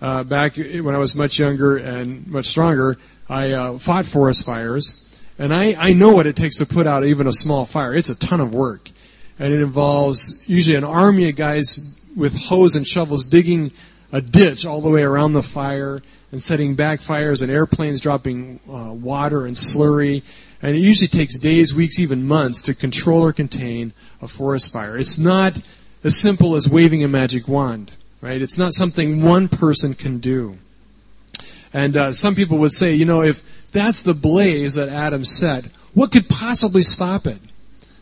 Uh, 0.00 0.24
back 0.24 0.56
when 0.56 0.94
I 0.94 0.98
was 0.98 1.14
much 1.14 1.38
younger 1.38 1.76
and 1.76 2.26
much 2.26 2.46
stronger, 2.46 2.96
I 3.28 3.52
uh, 3.52 3.78
fought 3.78 4.06
forest 4.06 4.46
fires, 4.46 5.04
and 5.38 5.52
I, 5.52 5.76
I 5.78 5.92
know 5.92 6.12
what 6.12 6.26
it 6.26 6.36
takes 6.36 6.56
to 6.58 6.66
put 6.66 6.86
out 6.86 7.04
even 7.04 7.26
a 7.26 7.32
small 7.32 7.66
fire. 7.66 7.94
It's 7.94 8.08
a 8.08 8.14
ton 8.14 8.40
of 8.40 8.54
work, 8.54 8.90
and 9.38 9.52
it 9.52 9.60
involves 9.60 10.42
usually 10.48 10.76
an 10.76 10.84
army 10.84 11.28
of 11.28 11.36
guys 11.36 11.94
with 12.16 12.36
hoes 12.44 12.76
and 12.76 12.86
shovels 12.86 13.24
digging 13.24 13.72
a 14.12 14.20
ditch 14.20 14.64
all 14.64 14.80
the 14.80 14.90
way 14.90 15.02
around 15.02 15.34
the 15.34 15.42
fire 15.42 16.02
and 16.32 16.42
setting 16.42 16.74
back 16.74 17.00
fires 17.00 17.42
and 17.42 17.50
airplanes 17.50 18.00
dropping 18.00 18.58
uh, 18.68 18.92
water 18.92 19.46
and 19.46 19.56
slurry 19.56 20.22
and 20.62 20.76
it 20.76 20.80
usually 20.80 21.08
takes 21.08 21.38
days, 21.38 21.74
weeks, 21.74 21.98
even 21.98 22.26
months 22.26 22.60
to 22.62 22.74
control 22.74 23.22
or 23.22 23.32
contain 23.32 23.92
a 24.20 24.28
forest 24.28 24.72
fire. 24.72 24.98
It's 24.98 25.18
not 25.18 25.62
as 26.04 26.18
simple 26.18 26.54
as 26.54 26.68
waving 26.68 27.02
a 27.02 27.08
magic 27.08 27.48
wand, 27.48 27.92
right? 28.20 28.40
It's 28.40 28.58
not 28.58 28.72
something 28.72 29.22
one 29.22 29.48
person 29.48 29.94
can 29.94 30.18
do. 30.18 30.58
And 31.72 31.96
uh, 31.96 32.12
some 32.12 32.34
people 32.34 32.58
would 32.58 32.72
say, 32.72 32.94
you 32.94 33.04
know, 33.04 33.22
if 33.22 33.42
that's 33.72 34.02
the 34.02 34.14
blaze 34.14 34.74
that 34.74 34.88
Adam 34.88 35.24
set, 35.24 35.66
what 35.94 36.10
could 36.10 36.28
possibly 36.28 36.82
stop 36.82 37.26
it? 37.26 37.40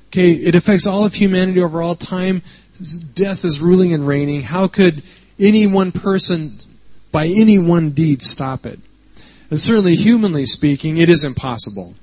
Okay, 0.08 0.32
it 0.32 0.54
affects 0.54 0.86
all 0.86 1.04
of 1.04 1.14
humanity 1.14 1.60
over 1.60 1.82
all 1.82 1.94
time. 1.94 2.42
Death 3.14 3.44
is 3.44 3.60
ruling 3.60 3.92
and 3.92 4.06
reigning. 4.06 4.42
How 4.42 4.68
could 4.68 5.02
any 5.38 5.66
one 5.66 5.92
person, 5.92 6.58
by 7.12 7.26
any 7.26 7.58
one 7.58 7.90
deed, 7.90 8.22
stop 8.22 8.64
it? 8.64 8.80
And 9.50 9.60
certainly, 9.60 9.96
humanly 9.96 10.46
speaking, 10.46 10.96
it 10.96 11.10
is 11.10 11.24
impossible 11.24 11.94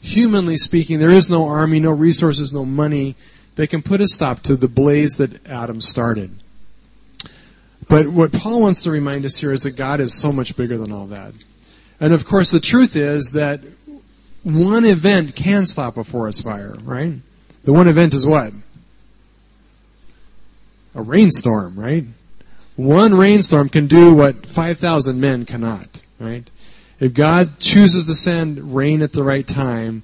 humanly 0.00 0.56
speaking, 0.56 0.98
there 0.98 1.10
is 1.10 1.30
no 1.30 1.46
army, 1.46 1.80
no 1.80 1.90
resources, 1.90 2.52
no 2.52 2.64
money 2.64 3.16
that 3.56 3.68
can 3.68 3.82
put 3.82 4.00
a 4.00 4.08
stop 4.08 4.42
to 4.42 4.56
the 4.56 4.68
blaze 4.68 5.16
that 5.16 5.44
Adam 5.46 5.80
started. 5.80 6.30
But 7.88 8.08
what 8.08 8.32
Paul 8.32 8.60
wants 8.60 8.82
to 8.82 8.90
remind 8.90 9.24
us 9.24 9.36
here 9.36 9.52
is 9.52 9.62
that 9.62 9.72
God 9.72 10.00
is 10.00 10.14
so 10.14 10.30
much 10.30 10.56
bigger 10.56 10.76
than 10.76 10.92
all 10.92 11.06
that. 11.06 11.32
And 12.00 12.12
of 12.12 12.24
course, 12.24 12.50
the 12.50 12.60
truth 12.60 12.94
is 12.96 13.32
that 13.32 13.60
one 14.42 14.84
event 14.84 15.34
can 15.34 15.66
stop 15.66 15.96
a 15.96 16.04
forest 16.04 16.44
fire, 16.44 16.76
right? 16.82 17.14
The 17.64 17.72
one 17.72 17.88
event 17.88 18.14
is 18.14 18.26
what? 18.26 18.52
A 20.94 21.02
rainstorm, 21.02 21.78
right? 21.78 22.04
One 22.76 23.14
rainstorm 23.14 23.68
can 23.68 23.86
do 23.86 24.14
what 24.14 24.46
5,000 24.46 25.20
men 25.20 25.44
cannot, 25.44 26.02
right? 26.20 26.48
If 27.00 27.14
God 27.14 27.58
chooses 27.58 28.06
to 28.06 28.14
send 28.14 28.74
rain 28.74 29.02
at 29.02 29.12
the 29.12 29.24
right 29.24 29.46
time, 29.46 30.02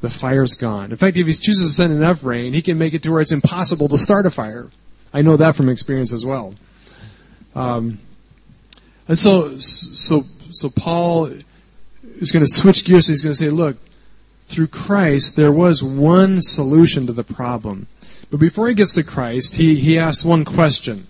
the 0.00 0.10
fire's 0.10 0.54
gone. 0.54 0.90
In 0.90 0.96
fact, 0.96 1.16
if 1.16 1.26
He 1.26 1.32
chooses 1.34 1.68
to 1.68 1.74
send 1.74 1.92
enough 1.92 2.24
rain, 2.24 2.52
He 2.52 2.62
can 2.62 2.78
make 2.78 2.94
it 2.94 3.02
to 3.04 3.12
where 3.12 3.20
it's 3.20 3.32
impossible 3.32 3.88
to 3.88 3.98
start 3.98 4.26
a 4.26 4.30
fire. 4.30 4.70
I 5.12 5.22
know 5.22 5.36
that 5.36 5.56
from 5.56 5.68
experience 5.68 6.12
as 6.12 6.24
well. 6.24 6.54
Um, 7.56 8.00
and 9.08 9.18
so, 9.18 9.56
so, 9.58 10.24
so 10.52 10.68
Paul 10.68 11.26
is 12.02 12.30
going 12.30 12.44
to 12.44 12.50
switch 12.50 12.84
gears. 12.84 13.08
He's 13.08 13.22
going 13.22 13.32
to 13.32 13.38
say, 13.38 13.48
look, 13.48 13.78
through 14.46 14.68
Christ, 14.68 15.36
there 15.36 15.52
was 15.52 15.82
one 15.82 16.42
solution 16.42 17.06
to 17.06 17.12
the 17.12 17.24
problem. 17.24 17.86
But 18.30 18.40
before 18.40 18.68
he 18.68 18.74
gets 18.74 18.92
to 18.94 19.02
Christ, 19.02 19.54
he, 19.54 19.76
he 19.76 19.98
asks 19.98 20.24
one 20.24 20.44
question. 20.44 21.06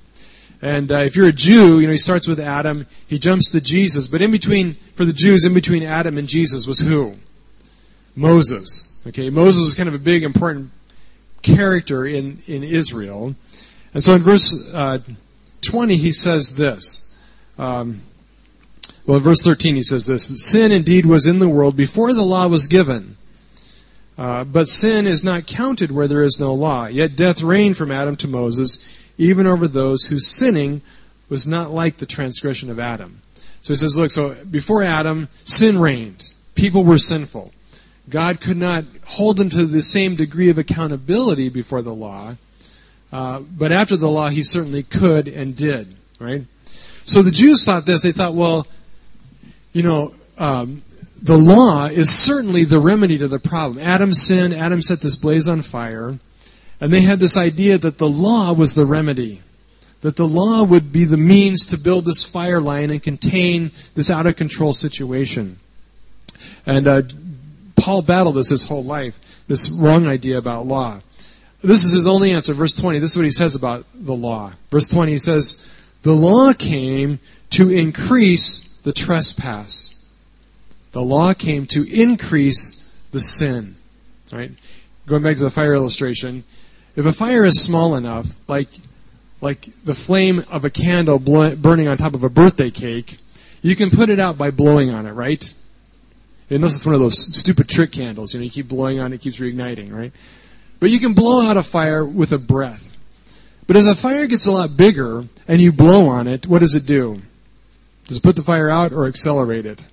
And 0.63 0.91
uh, 0.91 0.99
if 0.99 1.17
you're 1.17 1.29
a 1.29 1.33
Jew, 1.33 1.81
you 1.81 1.87
know, 1.87 1.93
he 1.93 1.99
starts 1.99 2.29
with 2.29 2.41
Adam, 2.41 2.87
he 3.07 3.19
jumps 3.19 3.51
to 3.51 3.61
Jesus, 3.61 4.09
but 4.09 4.23
in 4.23 4.31
between, 4.31 4.77
for 4.95 5.05
the 5.05 5.13
Jews, 5.13 5.45
in 5.45 5.53
between 5.53 5.83
Adam 5.83 6.17
and 6.17 6.29
Jesus 6.29 6.67
was 6.67 6.81
who? 6.81 7.17
Moses. 8.15 8.93
Okay, 9.07 9.31
Moses 9.31 9.65
was 9.65 9.75
kind 9.75 9.89
of 9.89 9.95
a 9.95 9.99
big, 9.99 10.23
important 10.23 10.71
character 11.43 12.07
in, 12.07 12.43
in 12.47 12.63
Israel. 12.63 13.35
And 13.93 14.03
so 14.03 14.15
in 14.15 14.23
verse 14.23 14.55
uh, 14.73 15.01
20, 15.67 15.97
he 15.97 16.13
says 16.13 16.55
this. 16.55 17.11
Um, 17.59 18.03
well, 19.07 19.19
in 19.19 19.23
verse 19.23 19.43
13, 19.43 19.77
he 19.77 19.83
says 19.83 20.07
this 20.07 20.25
Sin 20.51 20.73
indeed 20.73 21.07
was 21.07 21.27
in 21.27 21.39
the 21.39 21.49
world 21.49 21.77
before 21.77 22.13
the 22.13 22.25
law 22.25 22.47
was 22.49 22.67
given. 22.67 23.17
Uh, 24.19 24.45
but 24.45 24.69
sin 24.69 25.07
is 25.07 25.23
not 25.23 25.47
counted 25.47 25.93
where 25.93 26.09
there 26.09 26.23
is 26.23 26.41
no 26.41 26.55
law. 26.55 26.87
Yet 26.87 27.17
death 27.17 27.43
reigned 27.43 27.77
from 27.77 27.91
Adam 27.91 28.17
to 28.17 28.29
Moses, 28.29 28.79
even 29.19 29.47
over 29.47 29.69
those 29.69 30.07
whose 30.07 30.27
sinning 30.27 30.81
was 31.29 31.47
not 31.47 31.71
like 31.71 31.99
the 31.99 32.07
transgression 32.07 32.71
of 32.71 32.79
Adam. 32.79 33.21
So 33.63 33.73
he 33.73 33.77
says, 33.77 33.99
look, 33.99 34.11
so 34.11 34.35
before 34.45 34.83
Adam, 34.83 35.29
sin 35.45 35.79
reigned. 35.79 36.33
People 36.55 36.85
were 36.85 36.99
sinful. 36.99 37.53
God 38.09 38.41
could 38.41 38.57
not 38.57 38.85
hold 39.05 39.37
them 39.37 39.51
to 39.51 39.67
the 39.67 39.83
same 39.83 40.17
degree 40.17 40.49
of 40.49 40.59
accountability 40.59 41.49
before 41.49 41.83
the 41.83 41.95
law. 41.95 42.37
Uh, 43.17 43.41
but 43.41 43.73
after 43.73 43.97
the 43.97 44.11
law, 44.11 44.29
he 44.29 44.43
certainly 44.43 44.83
could 44.83 45.27
and 45.27 45.57
did, 45.57 45.97
right? 46.21 46.45
So 47.07 47.23
the 47.23 47.31
Jews 47.31 47.65
thought 47.65 47.87
this. 47.87 48.03
They 48.03 48.13
thought, 48.13 48.35
well, 48.35 48.67
you 49.73 49.83
know, 49.83 50.15
um, 50.37 50.83
the 51.23 51.39
law 51.39 51.87
is 51.87 52.11
certainly 52.11 52.65
the 52.65 52.79
remedy 52.79 53.17
to 53.17 53.27
the 53.27 53.39
problem. 53.39 53.79
Adam 53.79 54.13
sinned. 54.13 54.53
Adam 54.53 54.83
set 54.83 55.01
this 55.01 55.17
blaze 55.17 55.49
on 55.49 55.63
fire. 55.63 56.19
And 56.79 56.93
they 56.93 57.01
had 57.01 57.19
this 57.19 57.39
idea 57.39 57.79
that 57.79 57.97
the 57.97 58.07
law 58.07 58.53
was 58.53 58.75
the 58.75 58.85
remedy. 58.85 59.41
That 60.03 60.17
the 60.17 60.29
law 60.29 60.63
would 60.65 60.93
be 60.93 61.07
the 61.07 61.17
means 61.17 61.65
to 61.69 61.79
build 61.79 62.05
this 62.05 62.23
fire 62.23 62.61
line 62.61 62.91
and 62.91 63.03
contain 63.03 63.73
this 63.95 64.11
out 64.11 64.27
of 64.27 64.37
control 64.37 64.75
situation. 64.75 65.59
And 66.67 66.87
uh, 66.87 67.03
Paul 67.77 68.03
battled 68.03 68.35
this 68.35 68.51
his 68.51 68.65
whole 68.65 68.85
life, 68.85 69.19
this 69.47 69.71
wrong 69.71 70.07
idea 70.07 70.37
about 70.37 70.67
law. 70.67 71.01
This 71.67 71.85
is 71.85 71.93
his 71.93 72.07
only 72.07 72.31
answer. 72.31 72.55
Verse 72.55 72.75
20, 72.75 73.01
this 73.01 73.11
is 73.11 73.17
what 73.17 73.25
he 73.25 73.33
says 73.33 73.57
about 73.57 73.87
the 73.93 74.15
law. 74.15 74.53
Verse 74.71 74.87
20, 74.87 75.11
he 75.11 75.19
says, 75.19 75.67
The 76.03 76.15
law 76.15 76.53
came 76.53 77.19
to 77.51 77.71
increase 77.71 78.69
the 78.85 78.93
trespass. 78.93 79.93
The 80.93 81.03
law 81.03 81.35
came 81.35 81.67
to 81.67 81.83
increase 81.83 82.89
the 83.11 83.19
sin. 83.19 83.77
Right? 84.31 84.53
Going 85.07 85.25
back 85.25 85.39
to 85.39 85.43
the 85.43 85.51
fire 85.51 85.75
illustration, 85.75 86.45
if 86.95 87.05
a 87.05 87.13
fire 87.13 87.45
is 87.45 87.61
small 87.61 87.97
enough, 87.97 88.29
like 88.47 88.69
like 89.41 89.69
the 89.85 89.95
flame 89.95 90.45
of 90.49 90.65
a 90.65 90.71
candle 90.71 91.19
burning 91.19 91.89
on 91.89 91.97
top 91.99 92.15
of 92.15 92.23
a 92.23 92.31
birthday 92.31 92.71
cake, 92.71 93.19
you 93.61 93.77
can 93.77 93.91
put 93.91 94.09
it 94.09 94.19
out 94.19 94.39
by 94.39 94.51
blowing 94.51 94.91
on 94.91 95.05
it, 95.05 95.13
right? 95.13 95.53
Unless 96.49 96.77
it's 96.77 96.87
one 96.87 96.95
of 96.95 97.01
those 97.01 97.37
stupid 97.37 97.69
trick 97.69 97.93
candles, 97.93 98.33
you 98.33 98.41
know, 98.41 98.45
you 98.45 98.51
keep 98.51 98.69
blowing 98.69 98.99
on 98.99 99.13
it, 99.13 99.17
it 99.17 99.21
keeps 99.21 99.39
reigniting, 99.39 99.93
right? 99.93 100.13
But 100.79 100.91
you 100.91 100.99
can 100.99 101.15
blow 101.15 101.47
out 101.47 101.57
a 101.57 101.63
fire 101.63 102.05
with 102.05 102.33
a 102.33 102.39
breath. 102.39 102.97
But 103.67 103.77
as 103.77 103.87
a 103.87 103.95
fire 103.95 104.27
gets 104.27 104.47
a 104.47 104.53
lot 104.53 104.77
bigger 104.77 105.25
and 105.49 105.61
you 105.61 105.73
blow 105.73 106.07
on 106.07 106.29
it, 106.29 106.47
what 106.47 106.61
does 106.61 106.75
it 106.75 106.87
do? 106.87 107.23
Does 108.07 108.19
it 108.19 108.23
put 108.23 108.37
the 108.37 108.43
fire 108.43 108.69
out 108.69 108.93
or 108.93 109.07
accelerate 109.07 109.67
it? 109.67 109.87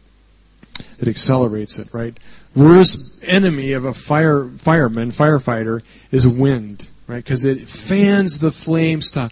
It 1.00 1.08
accelerates 1.08 1.78
it, 1.78 1.90
right? 1.94 2.18
Worst 2.56 3.24
enemy 3.24 3.72
of 3.72 3.86
a 3.86 3.94
fire 3.94 4.50
fireman, 4.60 5.12
firefighter, 5.12 5.82
is 6.12 6.28
wind, 6.28 6.90
right? 7.08 7.24
Because 7.24 7.46
it 7.46 7.68
fans 7.68 8.40
the 8.40 8.52
flames 8.52 9.10
to 9.12 9.32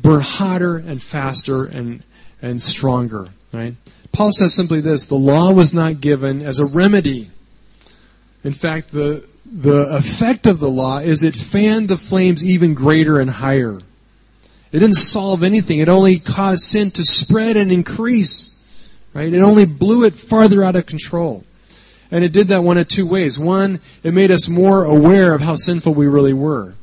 burn 0.00 0.20
hotter 0.20 0.76
and 0.76 1.02
faster 1.02 1.64
and 1.64 2.02
and 2.42 2.62
stronger, 2.62 3.28
right? 3.52 3.76
Paul 4.12 4.32
says 4.32 4.52
simply 4.52 4.80
this: 4.80 5.06
the 5.06 5.14
law 5.14 5.52
was 5.52 5.72
not 5.72 6.00
given 6.00 6.42
as 6.42 6.58
a 6.58 6.66
remedy. 6.66 7.30
In 8.44 8.52
fact, 8.52 8.90
the 8.92 9.26
the 9.52 9.94
effect 9.94 10.46
of 10.46 10.60
the 10.60 10.70
law 10.70 10.98
is 10.98 11.22
it 11.22 11.36
fanned 11.36 11.88
the 11.88 11.98
flames 11.98 12.44
even 12.44 12.72
greater 12.72 13.20
and 13.20 13.28
higher. 13.28 13.80
It 14.72 14.78
didn't 14.78 14.94
solve 14.94 15.42
anything. 15.42 15.78
It 15.78 15.90
only 15.90 16.18
caused 16.18 16.62
sin 16.62 16.90
to 16.92 17.04
spread 17.04 17.58
and 17.58 17.70
increase. 17.70 18.56
Right? 19.12 19.32
It 19.32 19.42
only 19.42 19.66
blew 19.66 20.04
it 20.04 20.14
farther 20.14 20.64
out 20.64 20.74
of 20.74 20.86
control. 20.86 21.44
And 22.10 22.24
it 22.24 22.32
did 22.32 22.48
that 22.48 22.64
one 22.64 22.78
of 22.78 22.88
two 22.88 23.06
ways. 23.06 23.38
One, 23.38 23.80
it 24.02 24.14
made 24.14 24.30
us 24.30 24.48
more 24.48 24.84
aware 24.84 25.34
of 25.34 25.42
how 25.42 25.56
sinful 25.56 25.92
we 25.92 26.06
really 26.06 26.32
were. 26.32 26.74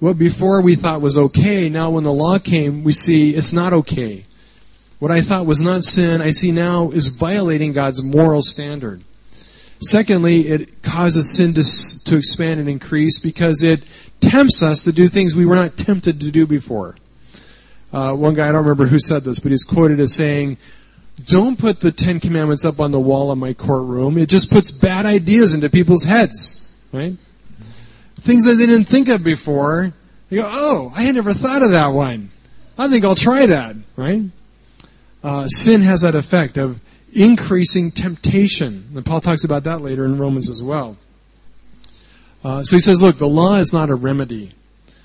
What 0.00 0.18
before 0.18 0.62
we 0.62 0.74
thought 0.74 1.02
was 1.02 1.18
okay, 1.18 1.68
now 1.68 1.90
when 1.90 2.04
the 2.04 2.12
law 2.12 2.38
came, 2.38 2.84
we 2.84 2.92
see 2.92 3.34
it's 3.34 3.52
not 3.52 3.72
okay. 3.74 4.24
What 4.98 5.10
I 5.10 5.20
thought 5.20 5.46
was 5.46 5.60
not 5.60 5.84
sin, 5.84 6.22
I 6.22 6.30
see 6.30 6.52
now 6.52 6.90
is 6.90 7.08
violating 7.08 7.72
God's 7.72 8.02
moral 8.02 8.42
standard. 8.42 9.02
Secondly, 9.84 10.48
it 10.48 10.82
causes 10.82 11.36
sin 11.36 11.54
to, 11.54 12.04
to 12.04 12.16
expand 12.16 12.60
and 12.60 12.68
increase 12.68 13.18
because 13.18 13.62
it 13.62 13.84
tempts 14.20 14.62
us 14.62 14.84
to 14.84 14.92
do 14.92 15.08
things 15.08 15.34
we 15.34 15.46
were 15.46 15.56
not 15.56 15.76
tempted 15.76 16.20
to 16.20 16.30
do 16.30 16.46
before. 16.46 16.96
Uh, 17.92 18.14
one 18.14 18.34
guy, 18.34 18.48
I 18.48 18.52
don't 18.52 18.62
remember 18.62 18.86
who 18.86 18.98
said 18.98 19.24
this, 19.24 19.38
but 19.38 19.52
he's 19.52 19.64
quoted 19.64 20.00
as 20.00 20.14
saying, 20.14 20.56
don't 21.26 21.58
put 21.58 21.80
the 21.80 21.92
Ten 21.92 22.18
Commandments 22.18 22.64
up 22.64 22.80
on 22.80 22.90
the 22.90 22.98
wall 22.98 23.30
in 23.30 23.38
my 23.38 23.52
courtroom. 23.52 24.18
It 24.18 24.28
just 24.28 24.50
puts 24.50 24.70
bad 24.70 25.06
ideas 25.06 25.54
into 25.54 25.70
people's 25.70 26.04
heads, 26.04 26.66
right? 26.92 27.16
Things 28.16 28.46
that 28.46 28.54
they 28.54 28.66
didn't 28.66 28.86
think 28.86 29.08
of 29.08 29.22
before. 29.22 29.92
You 30.30 30.40
go, 30.40 30.50
oh, 30.52 30.92
I 30.96 31.02
had 31.02 31.14
never 31.14 31.32
thought 31.32 31.62
of 31.62 31.70
that 31.70 31.88
one. 31.88 32.30
I 32.76 32.88
think 32.88 33.04
I'll 33.04 33.14
try 33.14 33.46
that, 33.46 33.76
right? 33.94 34.22
Uh, 35.22 35.46
sin 35.46 35.82
has 35.82 36.00
that 36.00 36.14
effect 36.14 36.56
of 36.56 36.80
increasing 37.14 37.90
temptation. 37.90 38.90
And 38.94 39.06
Paul 39.06 39.20
talks 39.20 39.44
about 39.44 39.64
that 39.64 39.80
later 39.80 40.04
in 40.04 40.18
Romans 40.18 40.50
as 40.50 40.62
well. 40.62 40.96
Uh, 42.42 42.62
so 42.62 42.76
he 42.76 42.80
says, 42.80 43.00
look, 43.00 43.16
the 43.16 43.26
law 43.26 43.56
is 43.56 43.72
not 43.72 43.88
a 43.88 43.94
remedy. 43.94 44.52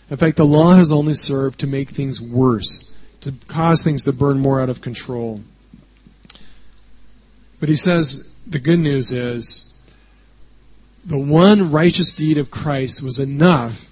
In 0.10 0.18
fact, 0.18 0.38
the 0.38 0.46
law 0.46 0.74
has 0.74 0.92
only 0.92 1.14
served 1.14 1.60
to 1.60 1.68
make 1.68 1.90
things 1.90 2.20
worse, 2.20 2.92
to 3.22 3.34
cause 3.48 3.84
things 3.84 4.04
to 4.04 4.12
burn 4.12 4.40
more 4.40 4.60
out 4.60 4.70
of 4.70 4.82
control. 4.82 5.42
But 7.60 7.70
he 7.70 7.76
says 7.76 8.32
the 8.48 8.60
good 8.60 8.80
news 8.80 9.12
is 9.12 9.74
the 11.06 11.20
one 11.20 11.72
righteous 11.72 12.12
deed 12.12 12.38
of 12.38 12.52
Christ 12.52 13.02
was 13.02 13.20
enough 13.20 13.90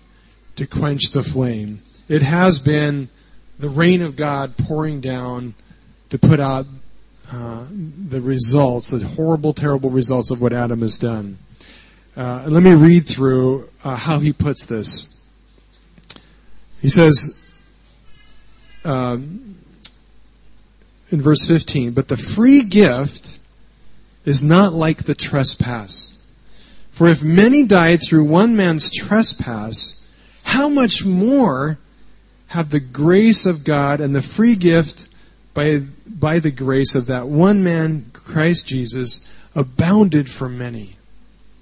to 0.55 0.65
quench 0.65 1.11
the 1.11 1.23
flame. 1.23 1.81
It 2.09 2.23
has 2.23 2.59
been 2.59 3.09
the 3.59 3.69
rain 3.69 4.01
of 4.01 4.15
God 4.15 4.57
pouring 4.57 5.01
down 5.01 5.53
to 6.09 6.17
put 6.17 6.39
out 6.39 6.65
uh, 7.31 7.65
the 7.69 8.21
results, 8.21 8.91
the 8.91 9.05
horrible, 9.05 9.53
terrible 9.53 9.89
results 9.89 10.31
of 10.31 10.41
what 10.41 10.53
Adam 10.53 10.81
has 10.81 10.97
done. 10.97 11.37
Uh, 12.15 12.45
let 12.47 12.63
me 12.63 12.73
read 12.73 13.07
through 13.07 13.69
uh, 13.83 13.95
how 13.95 14.19
he 14.19 14.33
puts 14.33 14.65
this. 14.65 15.13
He 16.81 16.89
says, 16.89 17.43
um, 18.85 19.57
in 21.09 21.21
verse 21.21 21.45
15, 21.45 21.93
but 21.93 22.07
the 22.07 22.17
free 22.17 22.63
gift 22.63 23.39
is 24.25 24.43
not 24.43 24.73
like 24.73 25.03
the 25.03 25.15
trespass. 25.15 26.17
For 26.91 27.07
if 27.07 27.23
many 27.23 27.63
died 27.63 28.01
through 28.01 28.25
one 28.25 28.55
man's 28.55 28.91
trespass, 28.91 30.05
how 30.43 30.69
much 30.69 31.05
more 31.05 31.77
have 32.47 32.69
the 32.69 32.79
grace 32.79 33.45
of 33.45 33.63
God 33.63 34.01
and 34.01 34.15
the 34.15 34.21
free 34.21 34.55
gift 34.55 35.09
by, 35.57 35.79
by 36.05 36.37
the 36.37 36.51
grace 36.51 36.93
of 36.93 37.07
that 37.07 37.27
one 37.27 37.63
man, 37.63 38.11
Christ 38.13 38.67
Jesus, 38.67 39.27
abounded 39.55 40.29
for 40.29 40.47
many? 40.47 40.97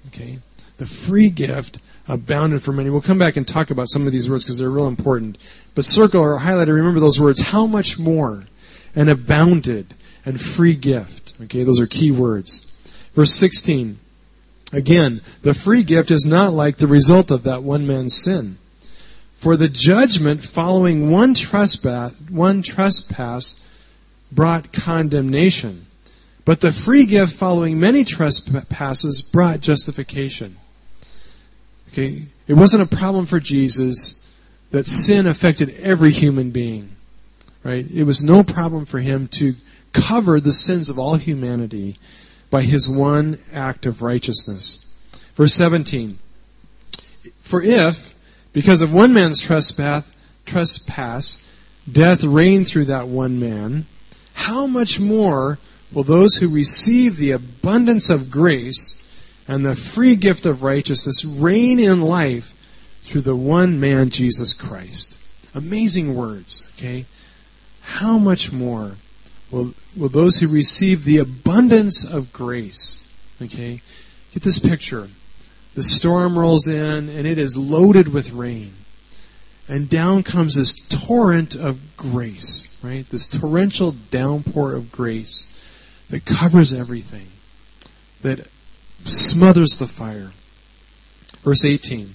Okay? 0.08 0.40
The 0.76 0.84
free 0.84 1.30
gift 1.30 1.78
abounded 2.06 2.62
for 2.62 2.72
many. 2.72 2.90
We'll 2.90 3.00
come 3.00 3.18
back 3.18 3.38
and 3.38 3.48
talk 3.48 3.70
about 3.70 3.88
some 3.88 4.06
of 4.06 4.12
these 4.12 4.28
words 4.28 4.44
because 4.44 4.58
they're 4.58 4.68
real 4.68 4.86
important. 4.86 5.38
But 5.74 5.86
circle 5.86 6.20
or 6.20 6.36
highlight 6.36 6.68
remember 6.68 7.00
those 7.00 7.18
words. 7.18 7.40
How 7.40 7.66
much 7.66 7.98
more? 7.98 8.44
And 8.94 9.08
abounded 9.08 9.94
and 10.26 10.38
free 10.38 10.74
gift. 10.74 11.32
Okay, 11.44 11.64
those 11.64 11.80
are 11.80 11.86
key 11.86 12.10
words. 12.10 12.70
Verse 13.14 13.32
16. 13.32 13.98
Again, 14.74 15.22
the 15.40 15.54
free 15.54 15.82
gift 15.82 16.10
is 16.10 16.26
not 16.26 16.52
like 16.52 16.76
the 16.76 16.86
result 16.86 17.30
of 17.30 17.44
that 17.44 17.62
one 17.62 17.86
man's 17.86 18.14
sin. 18.14 18.58
For 19.38 19.56
the 19.56 19.70
judgment 19.70 20.44
following 20.44 21.10
one 21.10 21.32
trespass, 21.32 22.14
one 22.28 22.60
trespass 22.60 23.56
brought 24.30 24.72
condemnation. 24.72 25.86
But 26.44 26.60
the 26.60 26.72
free 26.72 27.06
gift 27.06 27.34
following 27.34 27.80
many 27.80 28.04
trespasses 28.04 29.20
brought 29.20 29.60
justification. 29.60 30.56
Okay? 31.88 32.26
It 32.46 32.54
wasn't 32.54 32.82
a 32.82 32.96
problem 32.96 33.26
for 33.26 33.40
Jesus 33.40 34.24
that 34.70 34.86
sin 34.86 35.26
affected 35.26 35.70
every 35.70 36.12
human 36.12 36.50
being. 36.50 36.94
Right? 37.64 37.90
It 37.90 38.04
was 38.04 38.22
no 38.22 38.44
problem 38.44 38.86
for 38.86 39.00
him 39.00 39.26
to 39.28 39.56
cover 39.92 40.38
the 40.38 40.52
sins 40.52 40.88
of 40.88 40.98
all 40.98 41.16
humanity 41.16 41.96
by 42.50 42.62
his 42.62 42.88
one 42.88 43.40
act 43.52 43.86
of 43.86 44.02
righteousness. 44.02 44.84
Verse 45.34 45.54
17. 45.54 46.18
For 47.42 47.62
if, 47.62 48.14
because 48.52 48.82
of 48.82 48.92
one 48.92 49.12
man's 49.12 49.40
trespass, 49.40 50.04
trespass, 50.44 51.42
death 51.90 52.22
reigned 52.22 52.68
through 52.68 52.84
that 52.86 53.08
one 53.08 53.40
man, 53.40 53.86
how 54.46 54.64
much 54.64 55.00
more 55.00 55.58
will 55.90 56.04
those 56.04 56.36
who 56.36 56.48
receive 56.48 57.16
the 57.16 57.32
abundance 57.32 58.08
of 58.08 58.30
grace 58.30 58.94
and 59.48 59.66
the 59.66 59.74
free 59.74 60.14
gift 60.14 60.46
of 60.46 60.62
righteousness 60.62 61.24
reign 61.24 61.80
in 61.80 62.00
life 62.00 62.54
through 63.02 63.22
the 63.22 63.34
one 63.34 63.80
man, 63.80 64.08
Jesus 64.08 64.54
Christ? 64.54 65.18
Amazing 65.52 66.14
words, 66.14 66.62
okay? 66.74 67.06
How 67.80 68.18
much 68.18 68.52
more 68.52 68.98
will, 69.50 69.74
will 69.96 70.08
those 70.08 70.36
who 70.36 70.46
receive 70.46 71.02
the 71.02 71.18
abundance 71.18 72.04
of 72.04 72.32
grace, 72.32 73.04
okay? 73.42 73.82
Get 74.32 74.44
this 74.44 74.60
picture. 74.60 75.08
The 75.74 75.82
storm 75.82 76.38
rolls 76.38 76.68
in 76.68 77.08
and 77.08 77.26
it 77.26 77.38
is 77.38 77.56
loaded 77.56 78.08
with 78.08 78.30
rain. 78.30 78.74
And 79.68 79.88
down 79.88 80.22
comes 80.22 80.54
this 80.54 80.74
torrent 80.74 81.56
of 81.56 81.96
grace, 81.96 82.68
right? 82.82 83.08
This 83.08 83.26
torrential 83.26 83.92
downpour 83.92 84.74
of 84.74 84.92
grace 84.92 85.46
that 86.08 86.24
covers 86.24 86.72
everything, 86.72 87.28
that 88.22 88.46
smothers 89.04 89.76
the 89.76 89.88
fire. 89.88 90.32
Verse 91.42 91.64
18. 91.64 92.14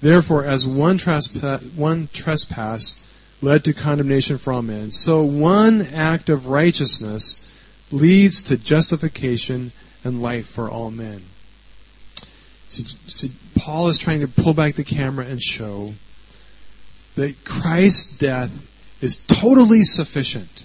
Therefore, 0.00 0.44
as 0.44 0.66
one 0.66 0.98
trespass, 0.98 1.62
one 1.74 2.08
trespass 2.12 2.96
led 3.42 3.64
to 3.64 3.72
condemnation 3.72 4.38
for 4.38 4.52
all 4.52 4.62
men, 4.62 4.92
so 4.92 5.22
one 5.22 5.82
act 5.82 6.28
of 6.28 6.46
righteousness 6.46 7.44
leads 7.90 8.42
to 8.42 8.56
justification 8.56 9.72
and 10.04 10.22
life 10.22 10.46
for 10.46 10.70
all 10.70 10.90
men. 10.90 11.24
See, 12.68 12.84
see, 13.06 13.32
Paul 13.54 13.88
is 13.88 13.98
trying 13.98 14.20
to 14.20 14.28
pull 14.28 14.54
back 14.54 14.74
the 14.74 14.84
camera 14.84 15.26
and 15.26 15.42
show 15.42 15.94
that 17.16 17.44
Christ's 17.44 18.16
death 18.16 18.50
is 19.00 19.18
totally 19.26 19.82
sufficient 19.82 20.64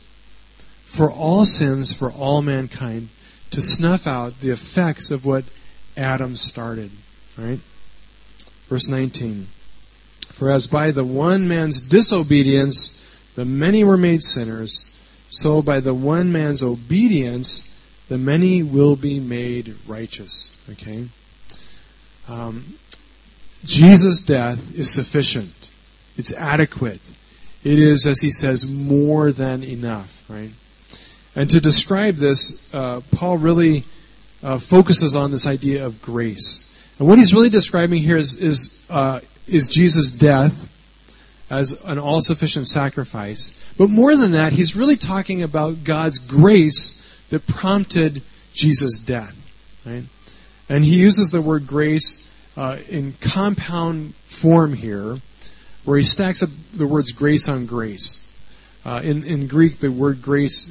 for 0.85 1.11
all 1.11 1.45
sins, 1.45 1.93
for 1.93 2.11
all 2.11 2.41
mankind, 2.41 3.09
to 3.49 3.61
snuff 3.61 4.05
out 4.05 4.39
the 4.39 4.51
effects 4.51 5.09
of 5.09 5.25
what 5.25 5.45
Adam 5.97 6.35
started. 6.35 6.91
Right? 7.37 7.59
Verse 8.67 8.87
19. 8.87 9.47
For 10.31 10.51
as 10.51 10.67
by 10.67 10.91
the 10.91 11.03
one 11.03 11.47
man's 11.47 11.81
disobedience 11.81 12.97
the 13.35 13.45
many 13.45 13.83
were 13.83 13.97
made 13.97 14.23
sinners, 14.23 14.85
so 15.29 15.61
by 15.61 15.79
the 15.79 15.93
one 15.93 16.31
man's 16.31 16.61
obedience 16.61 17.67
the 18.09 18.17
many 18.17 18.61
will 18.61 18.97
be 18.97 19.19
made 19.19 19.75
righteous. 19.87 20.53
Okay? 20.69 21.07
Um, 22.27 22.77
Jesus' 23.63 24.21
death 24.21 24.77
is 24.77 24.89
sufficient. 24.89 25.60
It's 26.17 26.33
adequate. 26.33 27.01
It 27.63 27.79
is, 27.79 28.05
as 28.05 28.21
he 28.21 28.31
says, 28.31 28.65
more 28.65 29.31
than 29.31 29.63
enough, 29.63 30.23
right? 30.29 30.51
And 31.35 31.49
to 31.49 31.61
describe 31.61 32.15
this, 32.15 32.67
uh, 32.73 33.01
Paul 33.11 33.37
really 33.37 33.85
uh, 34.43 34.57
focuses 34.57 35.15
on 35.15 35.31
this 35.31 35.47
idea 35.47 35.85
of 35.85 36.01
grace. 36.01 36.67
And 36.99 37.07
what 37.07 37.17
he's 37.17 37.33
really 37.33 37.49
describing 37.49 38.01
here 38.01 38.17
is 38.17 38.35
is, 38.35 38.83
uh, 38.89 39.21
is 39.47 39.67
Jesus' 39.67 40.11
death 40.11 40.69
as 41.49 41.73
an 41.85 41.99
all-sufficient 41.99 42.67
sacrifice. 42.67 43.59
But 43.77 43.89
more 43.89 44.15
than 44.15 44.31
that, 44.31 44.53
he's 44.53 44.75
really 44.75 44.97
talking 44.97 45.43
about 45.43 45.83
God's 45.83 46.17
grace 46.17 47.05
that 47.29 47.45
prompted 47.45 48.21
Jesus' 48.53 48.99
death. 48.99 49.35
Right? 49.85 50.05
And 50.69 50.85
he 50.85 50.97
uses 50.97 51.31
the 51.31 51.41
word 51.41 51.67
grace 51.67 52.27
uh, 52.55 52.77
in 52.89 53.13
compound 53.19 54.15
form 54.25 54.73
here, 54.73 55.17
where 55.83 55.97
he 55.97 56.03
stacks 56.03 56.43
up 56.43 56.49
the 56.73 56.87
words 56.87 57.11
grace 57.11 57.49
on 57.49 57.65
grace. 57.65 58.25
Uh, 58.85 59.01
in, 59.03 59.23
in 59.23 59.47
Greek, 59.47 59.79
the 59.79 59.91
word 59.91 60.21
grace 60.21 60.69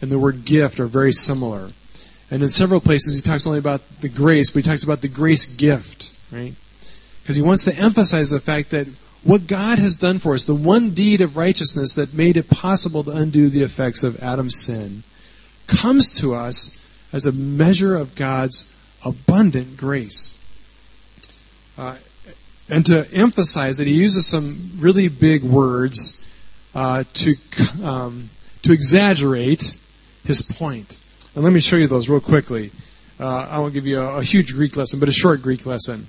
and 0.00 0.10
the 0.10 0.18
word 0.18 0.44
gift 0.44 0.78
are 0.80 0.86
very 0.86 1.12
similar. 1.12 1.70
And 2.30 2.42
in 2.42 2.48
several 2.48 2.80
places, 2.80 3.16
he 3.16 3.22
talks 3.22 3.46
only 3.46 3.58
about 3.58 3.82
the 4.00 4.08
grace, 4.08 4.50
but 4.50 4.62
he 4.64 4.68
talks 4.68 4.84
about 4.84 5.00
the 5.00 5.08
grace 5.08 5.46
gift, 5.46 6.12
right? 6.30 6.54
Because 7.22 7.36
he 7.36 7.42
wants 7.42 7.64
to 7.64 7.74
emphasize 7.74 8.30
the 8.30 8.40
fact 8.40 8.70
that 8.70 8.86
what 9.24 9.46
God 9.46 9.78
has 9.78 9.96
done 9.96 10.18
for 10.18 10.34
us, 10.34 10.44
the 10.44 10.54
one 10.54 10.90
deed 10.90 11.20
of 11.20 11.36
righteousness 11.36 11.94
that 11.94 12.14
made 12.14 12.36
it 12.36 12.48
possible 12.48 13.02
to 13.04 13.10
undo 13.10 13.48
the 13.48 13.62
effects 13.62 14.04
of 14.04 14.22
Adam's 14.22 14.62
sin, 14.62 15.02
comes 15.66 16.10
to 16.20 16.34
us 16.34 16.76
as 17.12 17.26
a 17.26 17.32
measure 17.32 17.96
of 17.96 18.14
God's 18.14 18.72
abundant 19.04 19.76
grace. 19.76 20.36
Uh, 21.76 21.96
and 22.68 22.84
to 22.86 23.10
emphasize 23.12 23.80
it, 23.80 23.86
he 23.86 23.94
uses 23.94 24.26
some 24.26 24.72
really 24.78 25.08
big 25.08 25.42
words 25.42 26.22
uh, 26.74 27.04
to 27.14 27.36
um, 27.82 28.30
to 28.62 28.72
exaggerate 28.72 29.74
his 30.24 30.42
point. 30.42 30.98
And 31.34 31.44
let 31.44 31.52
me 31.52 31.60
show 31.60 31.76
you 31.76 31.86
those 31.86 32.08
real 32.08 32.20
quickly. 32.20 32.70
Uh, 33.18 33.48
I 33.50 33.58
won't 33.58 33.74
give 33.74 33.86
you 33.86 34.00
a, 34.00 34.18
a, 34.18 34.22
huge 34.22 34.52
Greek 34.52 34.76
lesson, 34.76 35.00
but 35.00 35.08
a 35.08 35.12
short 35.12 35.42
Greek 35.42 35.66
lesson. 35.66 36.08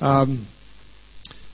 Um, 0.00 0.46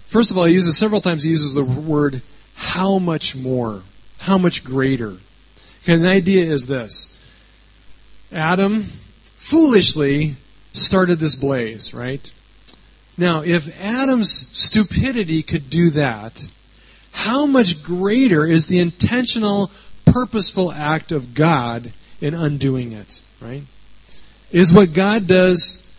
first 0.06 0.30
of 0.30 0.38
all, 0.38 0.44
he 0.44 0.54
uses 0.54 0.76
several 0.76 1.00
times. 1.00 1.24
He 1.24 1.30
uses 1.30 1.54
the 1.54 1.64
word 1.64 2.22
"how 2.54 2.98
much 2.98 3.34
more," 3.34 3.82
"how 4.18 4.38
much 4.38 4.62
greater." 4.62 5.16
Okay, 5.82 5.96
the 5.96 6.08
idea 6.08 6.44
is 6.44 6.66
this: 6.66 7.16
Adam 8.30 8.84
foolishly 9.22 10.36
started 10.72 11.18
this 11.18 11.34
blaze, 11.34 11.94
right? 11.94 12.32
Now, 13.18 13.42
if 13.42 13.68
Adam's 13.80 14.48
stupidity 14.52 15.42
could 15.42 15.70
do 15.70 15.90
that, 15.90 16.48
how 17.12 17.46
much 17.46 17.82
greater 17.82 18.46
is 18.46 18.66
the 18.66 18.78
intentional, 18.78 19.70
purposeful 20.04 20.70
act 20.70 21.12
of 21.12 21.34
God 21.34 21.92
in 22.20 22.34
undoing 22.34 22.92
it, 22.92 23.20
right? 23.40 23.62
Is 24.52 24.72
what 24.72 24.92
God 24.92 25.26
does 25.26 25.90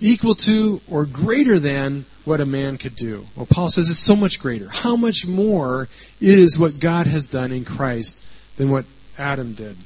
equal 0.00 0.34
to 0.34 0.80
or 0.88 1.06
greater 1.06 1.58
than 1.58 2.04
what 2.24 2.40
a 2.40 2.46
man 2.46 2.76
could 2.76 2.94
do? 2.94 3.26
Well, 3.34 3.46
Paul 3.46 3.70
says 3.70 3.90
it's 3.90 3.98
so 3.98 4.16
much 4.16 4.38
greater. 4.38 4.68
How 4.68 4.96
much 4.96 5.26
more 5.26 5.88
is 6.20 6.58
what 6.58 6.78
God 6.78 7.06
has 7.06 7.26
done 7.26 7.52
in 7.52 7.64
Christ 7.64 8.18
than 8.58 8.70
what 8.70 8.84
Adam 9.18 9.54
did? 9.54 9.76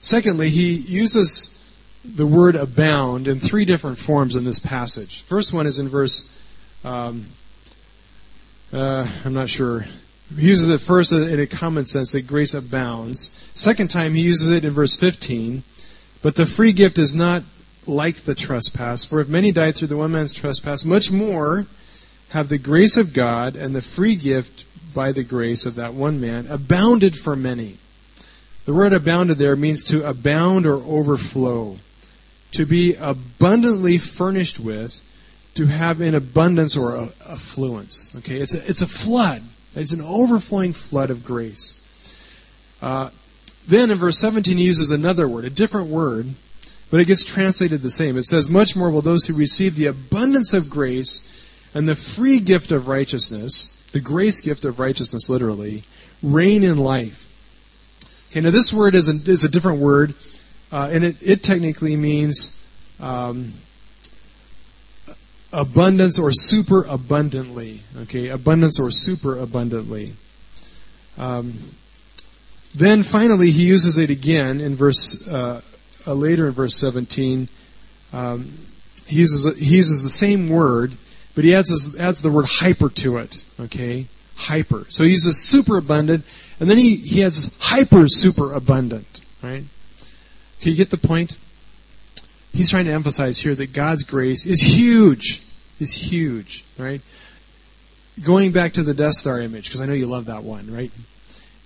Secondly, 0.00 0.50
he 0.50 0.74
uses 0.74 1.59
the 2.04 2.26
word 2.26 2.56
abound 2.56 3.28
in 3.28 3.40
three 3.40 3.64
different 3.64 3.98
forms 3.98 4.36
in 4.36 4.44
this 4.44 4.58
passage. 4.58 5.22
First 5.22 5.52
one 5.52 5.66
is 5.66 5.78
in 5.78 5.88
verse, 5.88 6.34
um, 6.84 7.26
uh, 8.72 9.06
I'm 9.24 9.34
not 9.34 9.50
sure. 9.50 9.86
He 10.36 10.48
uses 10.48 10.68
it 10.68 10.80
first 10.80 11.12
in 11.12 11.40
a 11.40 11.46
common 11.46 11.84
sense 11.84 12.12
that 12.12 12.26
grace 12.26 12.54
abounds. 12.54 13.30
Second 13.54 13.88
time 13.88 14.14
he 14.14 14.22
uses 14.22 14.50
it 14.50 14.64
in 14.64 14.72
verse 14.72 14.96
15, 14.96 15.62
but 16.22 16.36
the 16.36 16.46
free 16.46 16.72
gift 16.72 16.98
is 16.98 17.14
not 17.14 17.42
like 17.86 18.16
the 18.16 18.34
trespass. 18.34 19.04
For 19.04 19.20
if 19.20 19.28
many 19.28 19.52
died 19.52 19.76
through 19.76 19.88
the 19.88 19.96
one 19.96 20.12
man's 20.12 20.32
trespass, 20.32 20.84
much 20.84 21.10
more 21.10 21.66
have 22.30 22.48
the 22.48 22.58
grace 22.58 22.96
of 22.96 23.12
God 23.12 23.56
and 23.56 23.74
the 23.74 23.82
free 23.82 24.14
gift 24.14 24.64
by 24.94 25.12
the 25.12 25.24
grace 25.24 25.66
of 25.66 25.74
that 25.74 25.94
one 25.94 26.20
man 26.20 26.46
abounded 26.46 27.16
for 27.16 27.36
many. 27.36 27.78
The 28.64 28.72
word 28.72 28.92
abounded 28.92 29.38
there 29.38 29.56
means 29.56 29.82
to 29.84 30.08
abound 30.08 30.64
or 30.64 30.76
overflow 30.76 31.78
to 32.52 32.66
be 32.66 32.94
abundantly 32.94 33.98
furnished 33.98 34.58
with, 34.58 35.02
to 35.54 35.66
have 35.66 36.00
in 36.00 36.14
abundance 36.14 36.76
or 36.76 37.10
affluence. 37.26 38.14
Okay, 38.16 38.36
it's 38.36 38.54
a, 38.54 38.68
it's 38.68 38.82
a 38.82 38.86
flood. 38.86 39.42
It's 39.74 39.92
an 39.92 40.00
overflowing 40.00 40.72
flood 40.72 41.10
of 41.10 41.24
grace. 41.24 41.80
Uh, 42.82 43.10
then 43.68 43.90
in 43.90 43.98
verse 43.98 44.18
17 44.18 44.56
he 44.56 44.64
uses 44.64 44.90
another 44.90 45.28
word, 45.28 45.44
a 45.44 45.50
different 45.50 45.88
word, 45.88 46.34
but 46.90 47.00
it 47.00 47.04
gets 47.04 47.24
translated 47.24 47.82
the 47.82 47.90
same. 47.90 48.16
It 48.16 48.24
says, 48.24 48.50
Much 48.50 48.74
more 48.74 48.90
will 48.90 49.02
those 49.02 49.26
who 49.26 49.34
receive 49.34 49.76
the 49.76 49.86
abundance 49.86 50.52
of 50.52 50.70
grace 50.70 51.26
and 51.72 51.88
the 51.88 51.94
free 51.94 52.40
gift 52.40 52.72
of 52.72 52.88
righteousness, 52.88 53.76
the 53.92 54.00
grace 54.00 54.40
gift 54.40 54.64
of 54.64 54.80
righteousness 54.80 55.28
literally, 55.28 55.84
reign 56.22 56.64
in 56.64 56.78
life. 56.78 57.26
Okay, 58.30 58.40
now 58.40 58.50
this 58.50 58.72
word 58.72 58.94
is 58.94 59.08
a, 59.08 59.14
is 59.30 59.44
a 59.44 59.48
different 59.48 59.80
word. 59.80 60.14
Uh, 60.72 60.88
and 60.92 61.04
it, 61.04 61.16
it 61.20 61.42
technically 61.42 61.96
means 61.96 62.56
um, 63.00 63.54
abundance 65.52 66.18
or 66.18 66.32
super 66.32 66.84
abundantly. 66.84 67.82
Okay, 68.02 68.28
abundance 68.28 68.78
or 68.78 68.90
super 68.90 69.36
abundantly. 69.36 70.14
Um, 71.18 71.74
then 72.74 73.02
finally, 73.02 73.50
he 73.50 73.64
uses 73.64 73.98
it 73.98 74.10
again 74.10 74.60
in 74.60 74.76
verse 74.76 75.26
uh, 75.26 75.60
uh, 76.06 76.14
later 76.14 76.46
in 76.46 76.52
verse 76.52 76.76
17. 76.76 77.48
Um, 78.12 78.58
he 79.06 79.16
uses 79.16 79.58
he 79.58 79.76
uses 79.76 80.02
the 80.02 80.10
same 80.10 80.48
word, 80.48 80.92
but 81.34 81.44
he 81.44 81.54
adds 81.54 81.96
adds 81.98 82.22
the 82.22 82.30
word 82.30 82.46
hyper 82.46 82.88
to 82.88 83.16
it. 83.16 83.42
Okay, 83.58 84.06
hyper. 84.36 84.86
So 84.88 85.04
he 85.04 85.10
uses 85.10 85.40
super 85.42 85.76
abundant, 85.76 86.24
and 86.60 86.70
then 86.70 86.78
he 86.78 86.96
he 86.96 87.24
adds 87.24 87.52
hyper 87.58 88.06
super 88.08 88.52
abundant. 88.52 89.20
Right. 89.42 89.64
Can 90.60 90.70
you 90.70 90.76
get 90.76 90.90
the 90.90 90.98
point? 90.98 91.36
he's 92.52 92.70
trying 92.70 92.86
to 92.86 92.92
emphasize 92.92 93.38
here 93.38 93.54
that 93.54 93.72
God's 93.72 94.02
grace 94.02 94.46
is 94.46 94.60
huge. 94.60 95.42
Is 95.78 95.94
huge, 95.94 96.64
right? 96.76 97.00
Going 98.22 98.52
back 98.52 98.74
to 98.74 98.82
the 98.82 98.92
Death 98.92 99.14
Star 99.14 99.40
image, 99.40 99.64
because 99.64 99.80
I 99.80 99.86
know 99.86 99.94
you 99.94 100.06
love 100.06 100.26
that 100.26 100.42
one, 100.42 100.70
right? 100.70 100.90